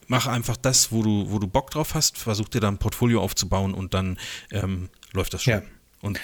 mach 0.07 0.29
einfach 0.29 0.57
das, 0.57 0.93
wo 0.93 1.03
du, 1.03 1.31
wo 1.31 1.41
du 1.41 1.49
Bock 1.49 1.73
drauf 1.73 1.95
hast, 1.95 2.19
versuch 2.19 2.49
dir 2.49 2.61
da 2.61 2.69
ein 2.69 2.79
Portfolio 2.79 3.21
aufzubauen 3.21 3.75
und 3.75 3.95
dann 3.95 4.17
ähm, 4.53 4.91
läuft 5.13 5.35
das 5.35 5.43
schon. 5.43 5.55
Ja. 5.55 5.63
Und 6.03 6.17
äh, 6.17 6.21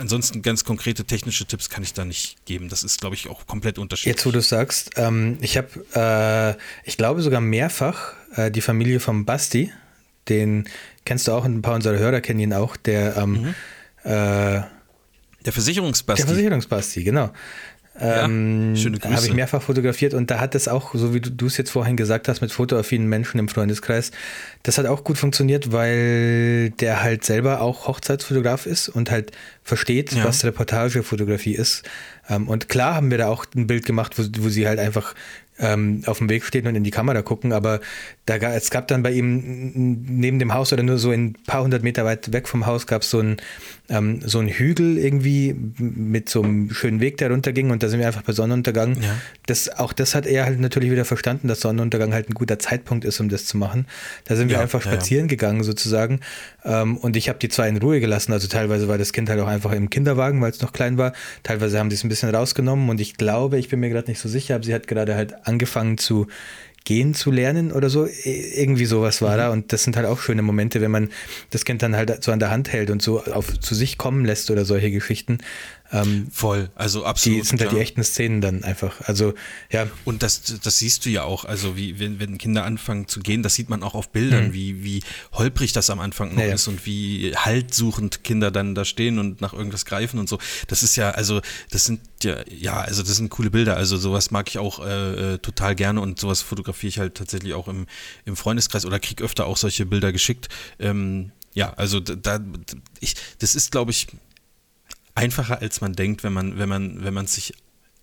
ansonsten 0.00 0.42
ganz 0.42 0.64
konkrete 0.64 1.04
technische 1.04 1.44
Tipps 1.44 1.68
kann 1.68 1.82
ich 1.82 1.92
da 1.92 2.04
nicht 2.04 2.44
geben. 2.46 2.68
Das 2.68 2.82
ist, 2.82 3.00
glaube 3.00 3.14
ich, 3.14 3.28
auch 3.28 3.46
komplett 3.46 3.78
unterschiedlich. 3.78 4.16
Jetzt, 4.16 4.26
wo 4.26 4.30
du 4.30 4.40
sagst, 4.40 4.92
ähm, 4.96 5.38
ich 5.40 5.56
habe, 5.56 6.56
äh, 6.56 6.88
ich 6.88 6.96
glaube 6.96 7.22
sogar 7.22 7.40
mehrfach 7.40 8.14
äh, 8.36 8.50
die 8.50 8.62
Familie 8.62 9.00
vom 9.00 9.24
Basti, 9.24 9.72
den 10.28 10.68
kennst 11.04 11.28
du 11.28 11.32
auch, 11.32 11.44
ein 11.44 11.62
paar 11.62 11.74
unserer 11.74 11.98
Hörer 11.98 12.20
kennen 12.20 12.40
ihn 12.40 12.52
auch, 12.54 12.76
der 12.76 13.16
ähm, 13.16 13.32
mhm. 13.32 14.10
äh, 14.10 14.62
der 15.44 15.52
Versicherungsbasti. 15.52 16.22
Der 16.22 16.28
Versicherungsbasti, 16.28 17.04
genau. 17.04 17.32
Ähm, 18.00 18.74
ja, 18.74 18.80
schöne 18.80 18.98
Grüße. 18.98 19.16
Habe 19.16 19.26
ich 19.26 19.34
mehrfach 19.34 19.62
fotografiert 19.62 20.14
und 20.14 20.30
da 20.30 20.40
hat 20.40 20.54
es 20.54 20.68
auch, 20.68 20.94
so 20.94 21.14
wie 21.14 21.20
du 21.20 21.46
es 21.46 21.56
jetzt 21.56 21.70
vorhin 21.70 21.96
gesagt 21.96 22.28
hast, 22.28 22.40
mit 22.40 22.52
fotoaffinen 22.52 23.08
Menschen 23.08 23.38
im 23.38 23.48
Freundeskreis, 23.48 24.12
das 24.62 24.78
hat 24.78 24.86
auch 24.86 25.04
gut 25.04 25.18
funktioniert, 25.18 25.72
weil 25.72 26.70
der 26.70 27.02
halt 27.02 27.24
selber 27.24 27.60
auch 27.60 27.88
Hochzeitsfotograf 27.88 28.66
ist 28.66 28.88
und 28.88 29.10
halt 29.10 29.32
versteht, 29.62 30.12
ja. 30.12 30.24
was 30.24 30.44
Reportagefotografie 30.44 31.54
ist. 31.54 31.82
Ähm, 32.28 32.48
und 32.48 32.68
klar 32.68 32.94
haben 32.94 33.10
wir 33.10 33.18
da 33.18 33.28
auch 33.28 33.46
ein 33.56 33.66
Bild 33.66 33.84
gemacht, 33.84 34.18
wo, 34.18 34.24
wo 34.44 34.48
sie 34.48 34.68
halt 34.68 34.78
einfach 34.78 35.14
ähm, 35.58 36.02
auf 36.06 36.18
dem 36.18 36.28
Weg 36.28 36.44
stehen 36.44 36.66
und 36.66 36.76
in 36.76 36.84
die 36.84 36.90
Kamera 36.90 37.22
gucken, 37.22 37.52
aber 37.52 37.80
da, 38.26 38.36
es 38.36 38.70
gab 38.70 38.88
dann 38.88 39.02
bei 39.02 39.10
ihm 39.10 40.04
neben 40.06 40.38
dem 40.38 40.54
Haus 40.54 40.72
oder 40.72 40.82
nur 40.82 40.98
so 40.98 41.10
ein 41.10 41.34
paar 41.46 41.62
hundert 41.62 41.82
Meter 41.82 42.04
weit 42.04 42.32
weg 42.32 42.48
vom 42.48 42.66
Haus 42.66 42.86
gab 42.86 43.02
es 43.02 43.10
so 43.10 43.20
ein 43.20 43.38
ähm, 43.88 44.20
so 44.24 44.38
ein 44.38 44.48
Hügel 44.48 44.98
irgendwie 44.98 45.54
mit 45.78 46.28
so 46.28 46.42
einem 46.42 46.70
schönen 46.70 47.00
Weg, 47.00 47.16
der 47.18 47.30
runterging 47.30 47.70
und 47.70 47.82
da 47.82 47.88
sind 47.88 48.00
wir 48.00 48.06
einfach 48.06 48.22
bei 48.22 48.32
Sonnenuntergang. 48.32 49.00
Ja. 49.00 49.16
Das, 49.46 49.68
auch 49.68 49.92
das 49.92 50.14
hat 50.14 50.26
er 50.26 50.44
halt 50.44 50.60
natürlich 50.60 50.90
wieder 50.90 51.04
verstanden, 51.04 51.48
dass 51.48 51.60
Sonnenuntergang 51.60 52.12
halt 52.12 52.28
ein 52.28 52.34
guter 52.34 52.58
Zeitpunkt 52.58 53.04
ist, 53.04 53.18
um 53.20 53.28
das 53.28 53.46
zu 53.46 53.56
machen. 53.56 53.86
Da 54.24 54.36
sind 54.36 54.48
wir 54.48 54.56
ja, 54.56 54.62
einfach 54.62 54.82
spazieren 54.82 55.26
ja, 55.26 55.30
gegangen 55.30 55.62
sozusagen 55.62 56.20
ähm, 56.64 56.96
und 56.98 57.16
ich 57.16 57.28
habe 57.28 57.38
die 57.38 57.48
zwei 57.48 57.68
in 57.68 57.78
Ruhe 57.78 58.00
gelassen. 58.00 58.32
Also 58.32 58.48
teilweise 58.48 58.88
war 58.88 58.98
das 58.98 59.12
Kind 59.12 59.30
halt 59.30 59.40
auch 59.40 59.48
einfach 59.48 59.72
im 59.72 59.88
Kinderwagen, 59.88 60.40
weil 60.42 60.50
es 60.50 60.60
noch 60.60 60.72
klein 60.72 60.98
war. 60.98 61.12
Teilweise 61.42 61.78
haben 61.78 61.90
sie 61.90 61.96
es 61.96 62.04
ein 62.04 62.08
bisschen 62.08 62.34
rausgenommen 62.34 62.90
und 62.90 63.00
ich 63.00 63.16
glaube, 63.16 63.58
ich 63.58 63.68
bin 63.68 63.80
mir 63.80 63.88
gerade 63.88 64.10
nicht 64.10 64.20
so 64.20 64.28
sicher, 64.28 64.56
aber 64.56 64.64
sie 64.64 64.74
hat 64.74 64.86
gerade 64.86 65.14
halt 65.14 65.46
angefangen 65.46 65.96
zu 65.96 66.26
gehen 66.88 67.12
zu 67.12 67.30
lernen 67.30 67.70
oder 67.70 67.90
so. 67.90 68.08
Irgendwie 68.24 68.86
sowas 68.86 69.20
war 69.20 69.34
mhm. 69.34 69.38
da. 69.38 69.50
Und 69.50 69.74
das 69.74 69.84
sind 69.84 69.94
halt 69.94 70.06
auch 70.06 70.20
schöne 70.20 70.40
Momente, 70.40 70.80
wenn 70.80 70.90
man 70.90 71.10
das 71.50 71.66
Kind 71.66 71.82
dann 71.82 71.94
halt 71.94 72.24
so 72.24 72.32
an 72.32 72.40
der 72.40 72.50
Hand 72.50 72.72
hält 72.72 72.88
und 72.88 73.02
so 73.02 73.22
auf, 73.24 73.60
zu 73.60 73.74
sich 73.74 73.98
kommen 73.98 74.24
lässt 74.24 74.50
oder 74.50 74.64
solche 74.64 74.90
Geschichten. 74.90 75.36
Ähm, 75.90 76.28
Voll, 76.30 76.70
also 76.74 77.04
absolut. 77.04 77.40
Die 77.40 77.46
sind 77.46 77.60
halt 77.60 77.72
die 77.72 77.78
echten 77.78 78.04
Szenen 78.04 78.40
dann 78.40 78.62
einfach. 78.64 79.00
Also, 79.02 79.34
ja. 79.70 79.86
Und 80.04 80.22
das, 80.22 80.42
das 80.62 80.78
siehst 80.78 81.06
du 81.06 81.10
ja 81.10 81.24
auch, 81.24 81.44
also 81.44 81.76
wie, 81.76 81.98
wenn, 81.98 82.20
wenn 82.20 82.36
Kinder 82.36 82.64
anfangen 82.64 83.08
zu 83.08 83.20
gehen, 83.20 83.42
das 83.42 83.54
sieht 83.54 83.70
man 83.70 83.82
auch 83.82 83.94
auf 83.94 84.10
Bildern, 84.10 84.48
mhm. 84.48 84.52
wie, 84.52 84.84
wie 84.84 85.02
holprig 85.32 85.72
das 85.72 85.88
am 85.90 86.00
Anfang 86.00 86.34
noch 86.34 86.42
ja, 86.42 86.54
ist 86.54 86.68
und 86.68 86.84
wie 86.84 87.34
haltsuchend 87.36 88.22
Kinder 88.22 88.50
dann 88.50 88.74
da 88.74 88.84
stehen 88.84 89.18
und 89.18 89.40
nach 89.40 89.54
irgendwas 89.54 89.84
greifen 89.86 90.18
und 90.18 90.28
so. 90.28 90.38
Das 90.66 90.82
ist 90.82 90.96
ja, 90.96 91.10
also, 91.10 91.40
das 91.70 91.86
sind 91.86 92.00
ja, 92.22 92.36
ja, 92.50 92.80
also 92.80 93.02
das 93.02 93.16
sind 93.16 93.30
coole 93.30 93.50
Bilder. 93.50 93.76
Also 93.76 93.96
sowas 93.96 94.30
mag 94.30 94.48
ich 94.48 94.58
auch 94.58 94.84
äh, 94.84 95.34
äh 95.34 95.38
total 95.38 95.74
gerne 95.74 96.00
und 96.00 96.20
sowas 96.20 96.42
fotografiere 96.42 96.88
ich 96.88 96.98
halt 96.98 97.14
tatsächlich 97.14 97.54
auch 97.54 97.68
im, 97.68 97.86
im 98.24 98.36
Freundeskreis 98.36 98.84
oder 98.84 98.98
krieg 98.98 99.22
öfter 99.22 99.46
auch 99.46 99.56
solche 99.56 99.86
Bilder 99.86 100.12
geschickt. 100.12 100.48
Ähm, 100.78 101.32
ja, 101.54 101.72
also 101.74 102.00
da, 102.00 102.40
ich, 103.00 103.14
das 103.38 103.54
ist, 103.54 103.72
glaube 103.72 103.90
ich, 103.90 104.08
einfacher, 105.18 105.60
als 105.60 105.80
man 105.80 105.92
denkt, 105.94 106.22
wenn 106.24 106.32
man, 106.32 106.58
wenn 106.58 106.68
man, 106.68 107.04
wenn 107.04 107.14
man 107.14 107.24
es 107.24 107.34
sich 107.34 107.54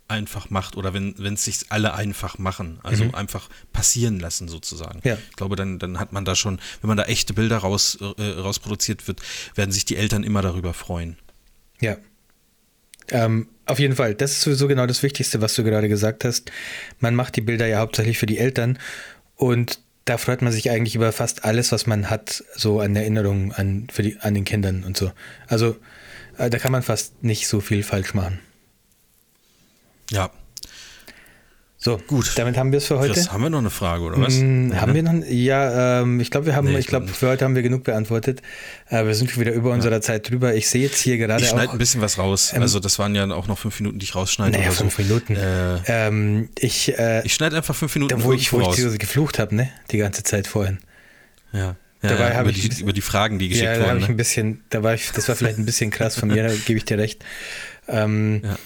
einfach 0.08 0.50
macht 0.52 0.78
oder 0.78 0.94
wenn 0.94 1.16
wenn 1.18 1.34
es 1.34 1.46
sich 1.46 1.66
alle 1.70 1.96
einfach 1.96 2.38
machen, 2.38 2.80
also 2.84 3.06
mhm. 3.06 3.16
einfach 3.16 3.50
passieren 3.74 4.20
lassen 4.20 4.48
sozusagen. 4.48 5.00
Ja. 5.04 5.18
Ich 5.30 5.36
glaube, 5.36 5.56
dann, 5.56 5.80
dann 5.80 6.00
hat 6.00 6.14
man 6.14 6.26
da 6.26 6.36
schon, 6.36 6.60
wenn 6.82 6.90
man 6.90 6.98
da 6.98 7.04
echte 7.04 7.34
Bilder 7.34 7.58
raus, 7.58 7.98
äh, 8.18 8.24
rausproduziert 8.24 9.08
wird, 9.08 9.22
werden 9.56 9.72
sich 9.72 9.86
die 9.86 9.96
Eltern 9.96 10.24
immer 10.24 10.42
darüber 10.42 10.74
freuen. 10.74 11.18
Ja. 11.80 11.98
Ähm, 13.10 13.48
auf 13.66 13.80
jeden 13.80 13.96
Fall, 13.96 14.14
das 14.14 14.34
ist 14.34 14.42
sowieso 14.42 14.68
genau 14.68 14.86
das 14.86 15.02
Wichtigste, 15.02 15.42
was 15.42 15.56
du 15.56 15.64
gerade 15.64 15.90
gesagt 15.90 16.24
hast. 16.24 16.52
Man 17.00 17.16
macht 17.16 17.36
die 17.36 17.42
Bilder 17.42 17.66
ja 17.66 17.80
hauptsächlich 17.80 18.20
für 18.20 18.28
die 18.28 18.38
Eltern 18.38 18.78
und 19.36 19.80
da 20.06 20.20
freut 20.20 20.44
man 20.44 20.54
sich 20.54 20.70
eigentlich 20.70 20.96
über 20.96 21.12
fast 21.12 21.46
alles, 21.46 21.72
was 21.72 21.88
man 21.88 22.12
hat, 22.12 22.44
so 22.56 22.80
an 22.80 22.96
Erinnerungen 22.96 23.52
an, 23.54 23.88
für 23.92 24.04
die, 24.04 24.20
an 24.20 24.36
den 24.36 24.44
Kindern 24.46 24.84
und 24.84 24.96
so. 24.96 25.12
Also 25.48 25.78
da 26.38 26.58
kann 26.60 26.72
man 26.72 26.84
fast 26.84 27.24
nicht 27.24 27.48
so 27.48 27.60
viel 27.62 27.84
falsch 27.84 28.14
machen. 28.14 28.40
Ja. 30.12 30.32
So, 31.78 31.98
gut. 31.98 32.32
Damit 32.36 32.58
haben 32.58 32.72
wir 32.72 32.78
es 32.78 32.88
für 32.88 32.98
heute. 32.98 33.14
Das 33.14 33.32
haben 33.32 33.44
wir 33.44 33.52
noch 33.52 33.60
eine 33.60 33.70
Frage, 33.70 34.04
oder 34.06 34.20
was? 34.20 34.38
Mm, 34.38 34.72
haben 34.74 34.94
ne? 34.94 34.96
wir 34.96 35.04
noch? 35.04 35.14
Ja, 35.28 36.02
ähm, 36.02 36.20
ich 36.20 36.32
glaube, 36.32 36.48
wir 36.48 36.56
haben, 36.56 36.72
nee, 36.72 36.80
ich 36.80 36.88
glaube, 36.88 37.08
für 37.08 37.28
heute 37.28 37.46
haben 37.46 37.54
wir 37.54 37.62
genug 37.62 37.84
beantwortet. 37.84 38.42
Äh, 38.90 39.06
wir 39.06 39.14
sind 39.14 39.30
schon 39.30 39.42
wieder 39.42 39.54
über 39.54 39.70
ja. 39.70 39.76
unserer 39.76 40.02
Zeit 40.02 40.28
drüber. 40.28 40.56
Ich 40.56 40.68
sehe 40.68 40.82
jetzt 40.82 41.00
hier 41.00 41.20
gerade. 41.20 41.44
Ich 41.44 41.50
schneide 41.50 41.72
ein 41.72 41.78
bisschen 41.78 42.02
was 42.02 42.18
raus. 42.18 42.54
Ähm, 42.56 42.64
also, 42.64 42.80
das 42.80 42.98
waren 42.98 43.14
ja 43.14 43.30
auch 43.30 43.48
noch 43.48 43.60
fünf 43.60 43.80
Minuten, 43.80 44.00
die 44.00 44.06
ich 44.06 44.16
rausschneide. 44.16 44.58
Naja, 44.58 44.72
fünf 44.72 44.96
so. 44.96 45.04
Minuten. 45.04 45.36
Äh, 45.36 45.78
ähm, 45.86 46.50
ich 46.58 46.98
äh, 46.98 47.24
ich 47.24 47.36
schneide 47.36 47.56
einfach 47.56 47.76
fünf 47.76 47.94
Minuten. 47.94 48.18
Da, 48.18 48.24
wo 48.24 48.34
ich, 48.34 48.52
wo 48.52 48.62
ich 48.62 48.98
geflucht 48.98 49.38
habe, 49.38 49.54
ne? 49.54 49.70
Die 49.92 50.00
ganze 50.00 50.24
Zeit 50.24 50.48
vorhin. 50.48 50.80
Ja. 51.54 51.76
Ja, 52.06 52.18
Dabei 52.18 52.34
ja, 52.34 52.42
über, 52.42 52.50
ich, 52.50 52.70
die, 52.70 52.82
über 52.82 52.94
die 52.94 53.02
Fragen, 53.02 53.40
die 53.40 53.50
geschickt 53.50 53.66
ja, 53.66 53.78
da 53.78 53.86
wurden. 53.86 54.00
Ich 54.00 54.08
ne? 54.08 54.14
ein 54.14 54.18
bisschen, 54.18 54.64
da 54.70 54.84
war 54.84 54.94
ich, 54.94 55.12
das 55.12 55.28
war 55.28 55.36
vielleicht 55.36 55.58
ein 55.58 55.66
bisschen 55.66 55.92
krass 55.92 56.16
von 56.16 56.30
mir, 56.30 56.44
da 56.44 56.54
gebe 56.54 56.78
ich 56.78 56.86
dir 56.86 56.98
recht. 56.98 57.24
Ähm, 57.88 58.42
ja. 58.44 58.58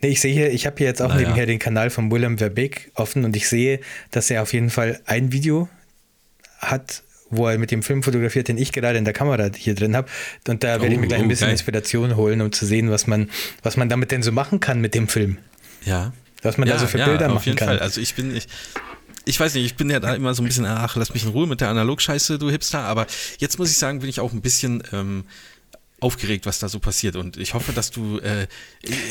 Nee, 0.00 0.08
ich 0.08 0.20
sehe 0.20 0.32
hier, 0.32 0.52
ich 0.52 0.66
habe 0.66 0.76
hier 0.78 0.86
jetzt 0.86 1.02
auch 1.02 1.08
naja. 1.08 1.20
nebenher 1.20 1.46
den 1.46 1.58
Kanal 1.58 1.90
von 1.90 2.10
Willem 2.10 2.38
Verbeek 2.38 2.92
offen 2.94 3.24
und 3.24 3.34
ich 3.34 3.48
sehe, 3.48 3.80
dass 4.10 4.30
er 4.30 4.42
auf 4.42 4.52
jeden 4.52 4.70
Fall 4.70 5.00
ein 5.06 5.32
Video 5.32 5.68
hat, 6.58 7.02
wo 7.30 7.48
er 7.48 7.58
mit 7.58 7.70
dem 7.70 7.82
Film 7.82 8.02
fotografiert, 8.02 8.48
den 8.48 8.58
ich 8.58 8.72
gerade 8.72 8.96
in 8.96 9.04
der 9.04 9.12
Kamera 9.12 9.50
hier 9.54 9.74
drin 9.74 9.96
habe. 9.96 10.08
Und 10.46 10.62
da 10.62 10.80
werde 10.80 10.86
oh, 10.86 10.92
ich 10.92 10.98
mir 10.98 11.08
gleich 11.08 11.20
ein 11.20 11.26
oh, 11.26 11.28
bisschen 11.28 11.46
geil. 11.46 11.52
Inspiration 11.52 12.16
holen, 12.16 12.40
um 12.40 12.52
zu 12.52 12.64
sehen, 12.64 12.90
was 12.90 13.06
man, 13.06 13.28
was 13.62 13.76
man 13.76 13.88
damit 13.88 14.12
denn 14.12 14.22
so 14.22 14.32
machen 14.32 14.60
kann 14.60 14.80
mit 14.80 14.94
dem 14.94 15.08
Film. 15.08 15.38
Ja. 15.84 16.12
Was 16.42 16.56
man 16.58 16.68
ja, 16.68 16.74
da 16.74 16.80
so 16.80 16.86
für 16.86 16.98
ja, 16.98 17.06
Bilder 17.06 17.28
machen 17.28 17.56
kann. 17.56 17.68
Fall. 17.68 17.78
Also 17.80 18.00
ich 18.00 18.14
bin, 18.14 18.34
ich, 18.34 18.46
ich 19.28 19.38
weiß 19.38 19.54
nicht, 19.54 19.64
ich 19.66 19.76
bin 19.76 19.90
ja 19.90 20.00
da 20.00 20.14
immer 20.14 20.34
so 20.34 20.42
ein 20.42 20.46
bisschen, 20.46 20.64
ach, 20.64 20.96
lass 20.96 21.12
mich 21.12 21.24
in 21.24 21.30
Ruhe 21.30 21.46
mit 21.46 21.60
der 21.60 21.68
Analogscheiße, 21.68 22.38
du 22.38 22.50
Hipster, 22.50 22.80
aber 22.80 23.06
jetzt 23.38 23.58
muss 23.58 23.70
ich 23.70 23.76
sagen, 23.76 24.00
bin 24.00 24.08
ich 24.08 24.20
auch 24.20 24.32
ein 24.32 24.40
bisschen 24.40 24.82
ähm, 24.92 25.24
aufgeregt, 26.00 26.46
was 26.46 26.60
da 26.60 26.68
so 26.68 26.78
passiert 26.78 27.16
und 27.16 27.36
ich 27.36 27.54
hoffe, 27.54 27.72
dass 27.72 27.90
du 27.90 28.18
äh, 28.20 28.46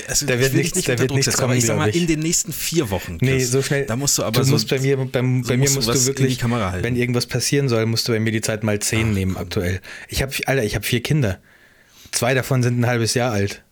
also 0.08 0.26
da 0.26 0.40
wird 0.40 0.54
nichts, 0.54 0.76
nicht 0.76 0.90
da 0.90 0.98
wird 0.98 1.12
nichts 1.12 1.36
kommen, 1.36 1.52
aber 1.52 1.56
ich 1.56 1.66
sag 1.66 1.78
mal, 1.78 1.90
in 1.90 2.08
den 2.08 2.20
nächsten 2.20 2.52
vier 2.52 2.90
Wochen, 2.90 3.20
Chris, 3.20 3.30
nee, 3.30 3.44
so 3.44 3.62
schnell, 3.62 3.86
da 3.86 3.96
musst 3.96 4.18
du 4.18 4.24
aber 4.24 4.42
du 4.42 4.48
musst 4.48 4.70
bei 4.70 4.80
mir, 4.80 4.98
beim, 4.98 5.44
so 5.44 5.50
bei 5.50 5.58
mir 5.58 5.70
musst, 5.70 5.88
du 5.88 6.06
wirklich, 6.06 6.36
die 6.36 6.42
Kamera 6.42 6.72
halten. 6.72 6.84
wenn 6.84 6.96
irgendwas 6.96 7.28
passieren 7.28 7.70
soll, 7.70 7.86
musst 7.86 8.08
du 8.08 8.14
bei 8.14 8.20
mir 8.20 8.32
die 8.32 8.42
Zeit 8.42 8.64
mal 8.64 8.80
zehn 8.80 9.10
ach, 9.10 9.14
nehmen 9.14 9.34
komm. 9.34 9.44
aktuell. 9.44 9.82
Ich 10.08 10.22
habe, 10.22 10.34
Alter, 10.46 10.64
ich 10.64 10.76
habe 10.76 10.86
vier 10.86 11.04
Kinder. 11.04 11.40
Zwei 12.12 12.34
davon 12.34 12.64
sind 12.64 12.80
ein 12.80 12.88
halbes 12.88 13.14
Jahr 13.14 13.34
alt. 13.34 13.64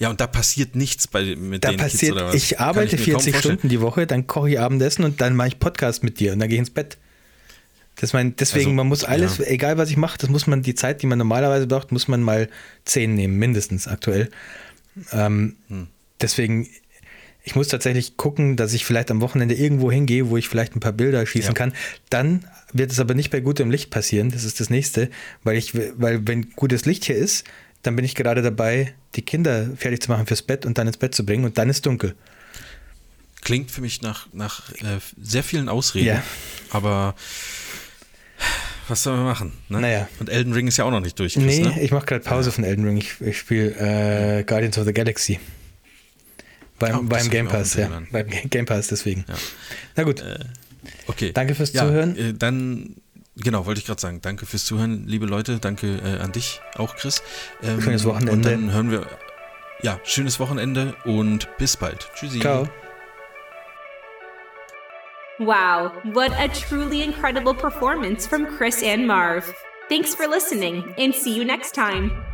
Ja, 0.00 0.08
und 0.08 0.18
da 0.18 0.26
passiert 0.26 0.76
nichts 0.76 1.06
bei, 1.06 1.36
mit 1.36 1.62
da 1.62 1.68
den 1.68 1.76
passiert, 1.76 2.00
Kids 2.00 2.12
oder 2.12 2.26
was? 2.28 2.34
Ich 2.34 2.58
arbeite 2.58 2.96
ich 2.96 3.02
40 3.02 3.36
Stunden 3.36 3.68
die 3.68 3.82
Woche, 3.82 4.06
dann 4.06 4.26
koche 4.26 4.50
ich 4.50 4.58
Abendessen 4.58 5.04
und 5.04 5.20
dann 5.20 5.36
mache 5.36 5.48
ich 5.48 5.58
Podcast 5.58 6.02
mit 6.02 6.18
dir 6.18 6.32
und 6.32 6.38
dann 6.38 6.48
gehe 6.48 6.56
ich 6.56 6.60
ins 6.60 6.70
Bett. 6.70 6.96
Das 7.96 8.14
mein, 8.14 8.34
deswegen, 8.34 8.64
also, 8.64 8.76
man 8.76 8.86
muss 8.88 9.04
alles, 9.04 9.38
ja. 9.38 9.44
egal 9.44 9.76
was 9.76 9.90
ich 9.90 9.98
mache, 9.98 10.16
das 10.16 10.30
muss 10.30 10.46
man, 10.46 10.62
die 10.62 10.74
Zeit, 10.74 11.02
die 11.02 11.06
man 11.06 11.18
normalerweise 11.18 11.66
braucht, 11.66 11.92
muss 11.92 12.08
man 12.08 12.22
mal 12.22 12.48
10 12.86 13.14
nehmen, 13.14 13.36
mindestens 13.36 13.86
aktuell. 13.86 14.30
Ähm, 15.12 15.56
hm. 15.68 15.88
Deswegen, 16.18 16.66
ich 17.42 17.54
muss 17.54 17.68
tatsächlich 17.68 18.16
gucken, 18.16 18.56
dass 18.56 18.72
ich 18.72 18.86
vielleicht 18.86 19.10
am 19.10 19.20
Wochenende 19.20 19.54
irgendwo 19.54 19.92
hingehe, 19.92 20.30
wo 20.30 20.38
ich 20.38 20.48
vielleicht 20.48 20.74
ein 20.74 20.80
paar 20.80 20.92
Bilder 20.92 21.26
schießen 21.26 21.50
ja. 21.50 21.54
kann. 21.54 21.74
Dann 22.08 22.46
wird 22.72 22.90
es 22.90 23.00
aber 23.00 23.12
nicht 23.12 23.28
bei 23.28 23.40
gutem 23.40 23.70
Licht 23.70 23.90
passieren. 23.90 24.30
Das 24.30 24.44
ist 24.44 24.60
das 24.60 24.70
nächste, 24.70 25.10
weil 25.44 25.58
ich, 25.58 25.74
weil 25.74 26.26
wenn 26.26 26.52
gutes 26.52 26.86
Licht 26.86 27.04
hier 27.04 27.16
ist, 27.16 27.44
dann 27.82 27.96
bin 27.96 28.04
ich 28.04 28.14
gerade 28.14 28.42
dabei, 28.42 28.94
die 29.14 29.22
Kinder 29.22 29.70
fertig 29.76 30.02
zu 30.02 30.10
machen 30.10 30.26
fürs 30.26 30.42
Bett 30.42 30.66
und 30.66 30.78
dann 30.78 30.86
ins 30.86 30.96
Bett 30.96 31.14
zu 31.14 31.24
bringen 31.24 31.44
und 31.44 31.58
dann 31.58 31.68
ist 31.70 31.86
dunkel. 31.86 32.14
Klingt 33.42 33.70
für 33.70 33.80
mich 33.80 34.02
nach, 34.02 34.26
nach 34.32 34.70
äh, 34.82 34.98
sehr 35.20 35.42
vielen 35.42 35.68
Ausreden. 35.68 36.06
Ja. 36.06 36.22
Aber 36.70 37.14
was 38.88 39.02
sollen 39.02 39.18
wir 39.18 39.24
machen? 39.24 39.52
Ne? 39.68 39.80
Naja. 39.80 40.08
Und 40.18 40.28
Elden 40.28 40.52
Ring 40.52 40.66
ist 40.66 40.76
ja 40.76 40.84
auch 40.84 40.90
noch 40.90 41.00
nicht 41.00 41.18
durch. 41.18 41.34
Chris, 41.34 41.44
nee, 41.44 41.60
ne? 41.60 41.80
ich 41.80 41.90
mache 41.90 42.06
gerade 42.06 42.24
Pause 42.24 42.50
ja. 42.50 42.54
von 42.54 42.64
Elden 42.64 42.84
Ring. 42.84 42.98
Ich, 42.98 43.20
ich 43.20 43.38
spiele 43.38 44.40
äh, 44.40 44.42
Guardians 44.44 44.76
of 44.78 44.84
the 44.84 44.92
Galaxy. 44.92 45.40
Beim, 46.78 46.98
oh, 46.98 47.02
beim 47.02 47.30
Game 47.30 47.48
Pass, 47.48 47.74
ja. 47.74 47.88
Beim 48.10 48.26
Game 48.28 48.66
Pass, 48.66 48.88
deswegen. 48.88 49.24
Ja. 49.28 49.34
Na 49.96 50.02
gut. 50.02 50.20
Äh, 50.20 50.38
okay. 51.06 51.32
Danke 51.32 51.54
fürs 51.54 51.72
Zuhören. 51.72 52.16
Äh, 52.16 52.34
dann 52.34 52.96
Genau, 53.42 53.66
wollte 53.66 53.80
ich 53.80 53.86
gerade 53.86 54.00
sagen. 54.00 54.20
Danke 54.20 54.46
fürs 54.46 54.64
Zuhören, 54.64 55.06
liebe 55.06 55.26
Leute. 55.26 55.58
Danke 55.58 55.98
äh, 56.04 56.20
an 56.20 56.32
dich 56.32 56.60
auch, 56.76 56.96
Chris. 56.96 57.22
Ähm, 57.62 57.80
schönes 57.80 58.04
Wochenende. 58.04 58.32
Und 58.32 58.44
dann 58.44 58.72
hören 58.72 58.90
wir, 58.90 59.06
ja, 59.82 59.98
schönes 60.04 60.38
Wochenende 60.40 60.94
und 61.04 61.48
bis 61.58 61.76
bald. 61.76 62.10
Tschüssi. 62.14 62.40
Ciao. 62.40 62.68
Wow, 65.38 65.92
what 66.12 66.32
a 66.32 66.48
truly 66.48 67.02
incredible 67.02 67.54
performance 67.54 68.26
from 68.26 68.46
Chris 68.58 68.82
and 68.82 69.06
Marv. 69.06 69.54
Thanks 69.88 70.14
for 70.14 70.28
listening 70.28 70.94
and 70.98 71.14
see 71.14 71.34
you 71.34 71.44
next 71.44 71.74
time. 71.74 72.29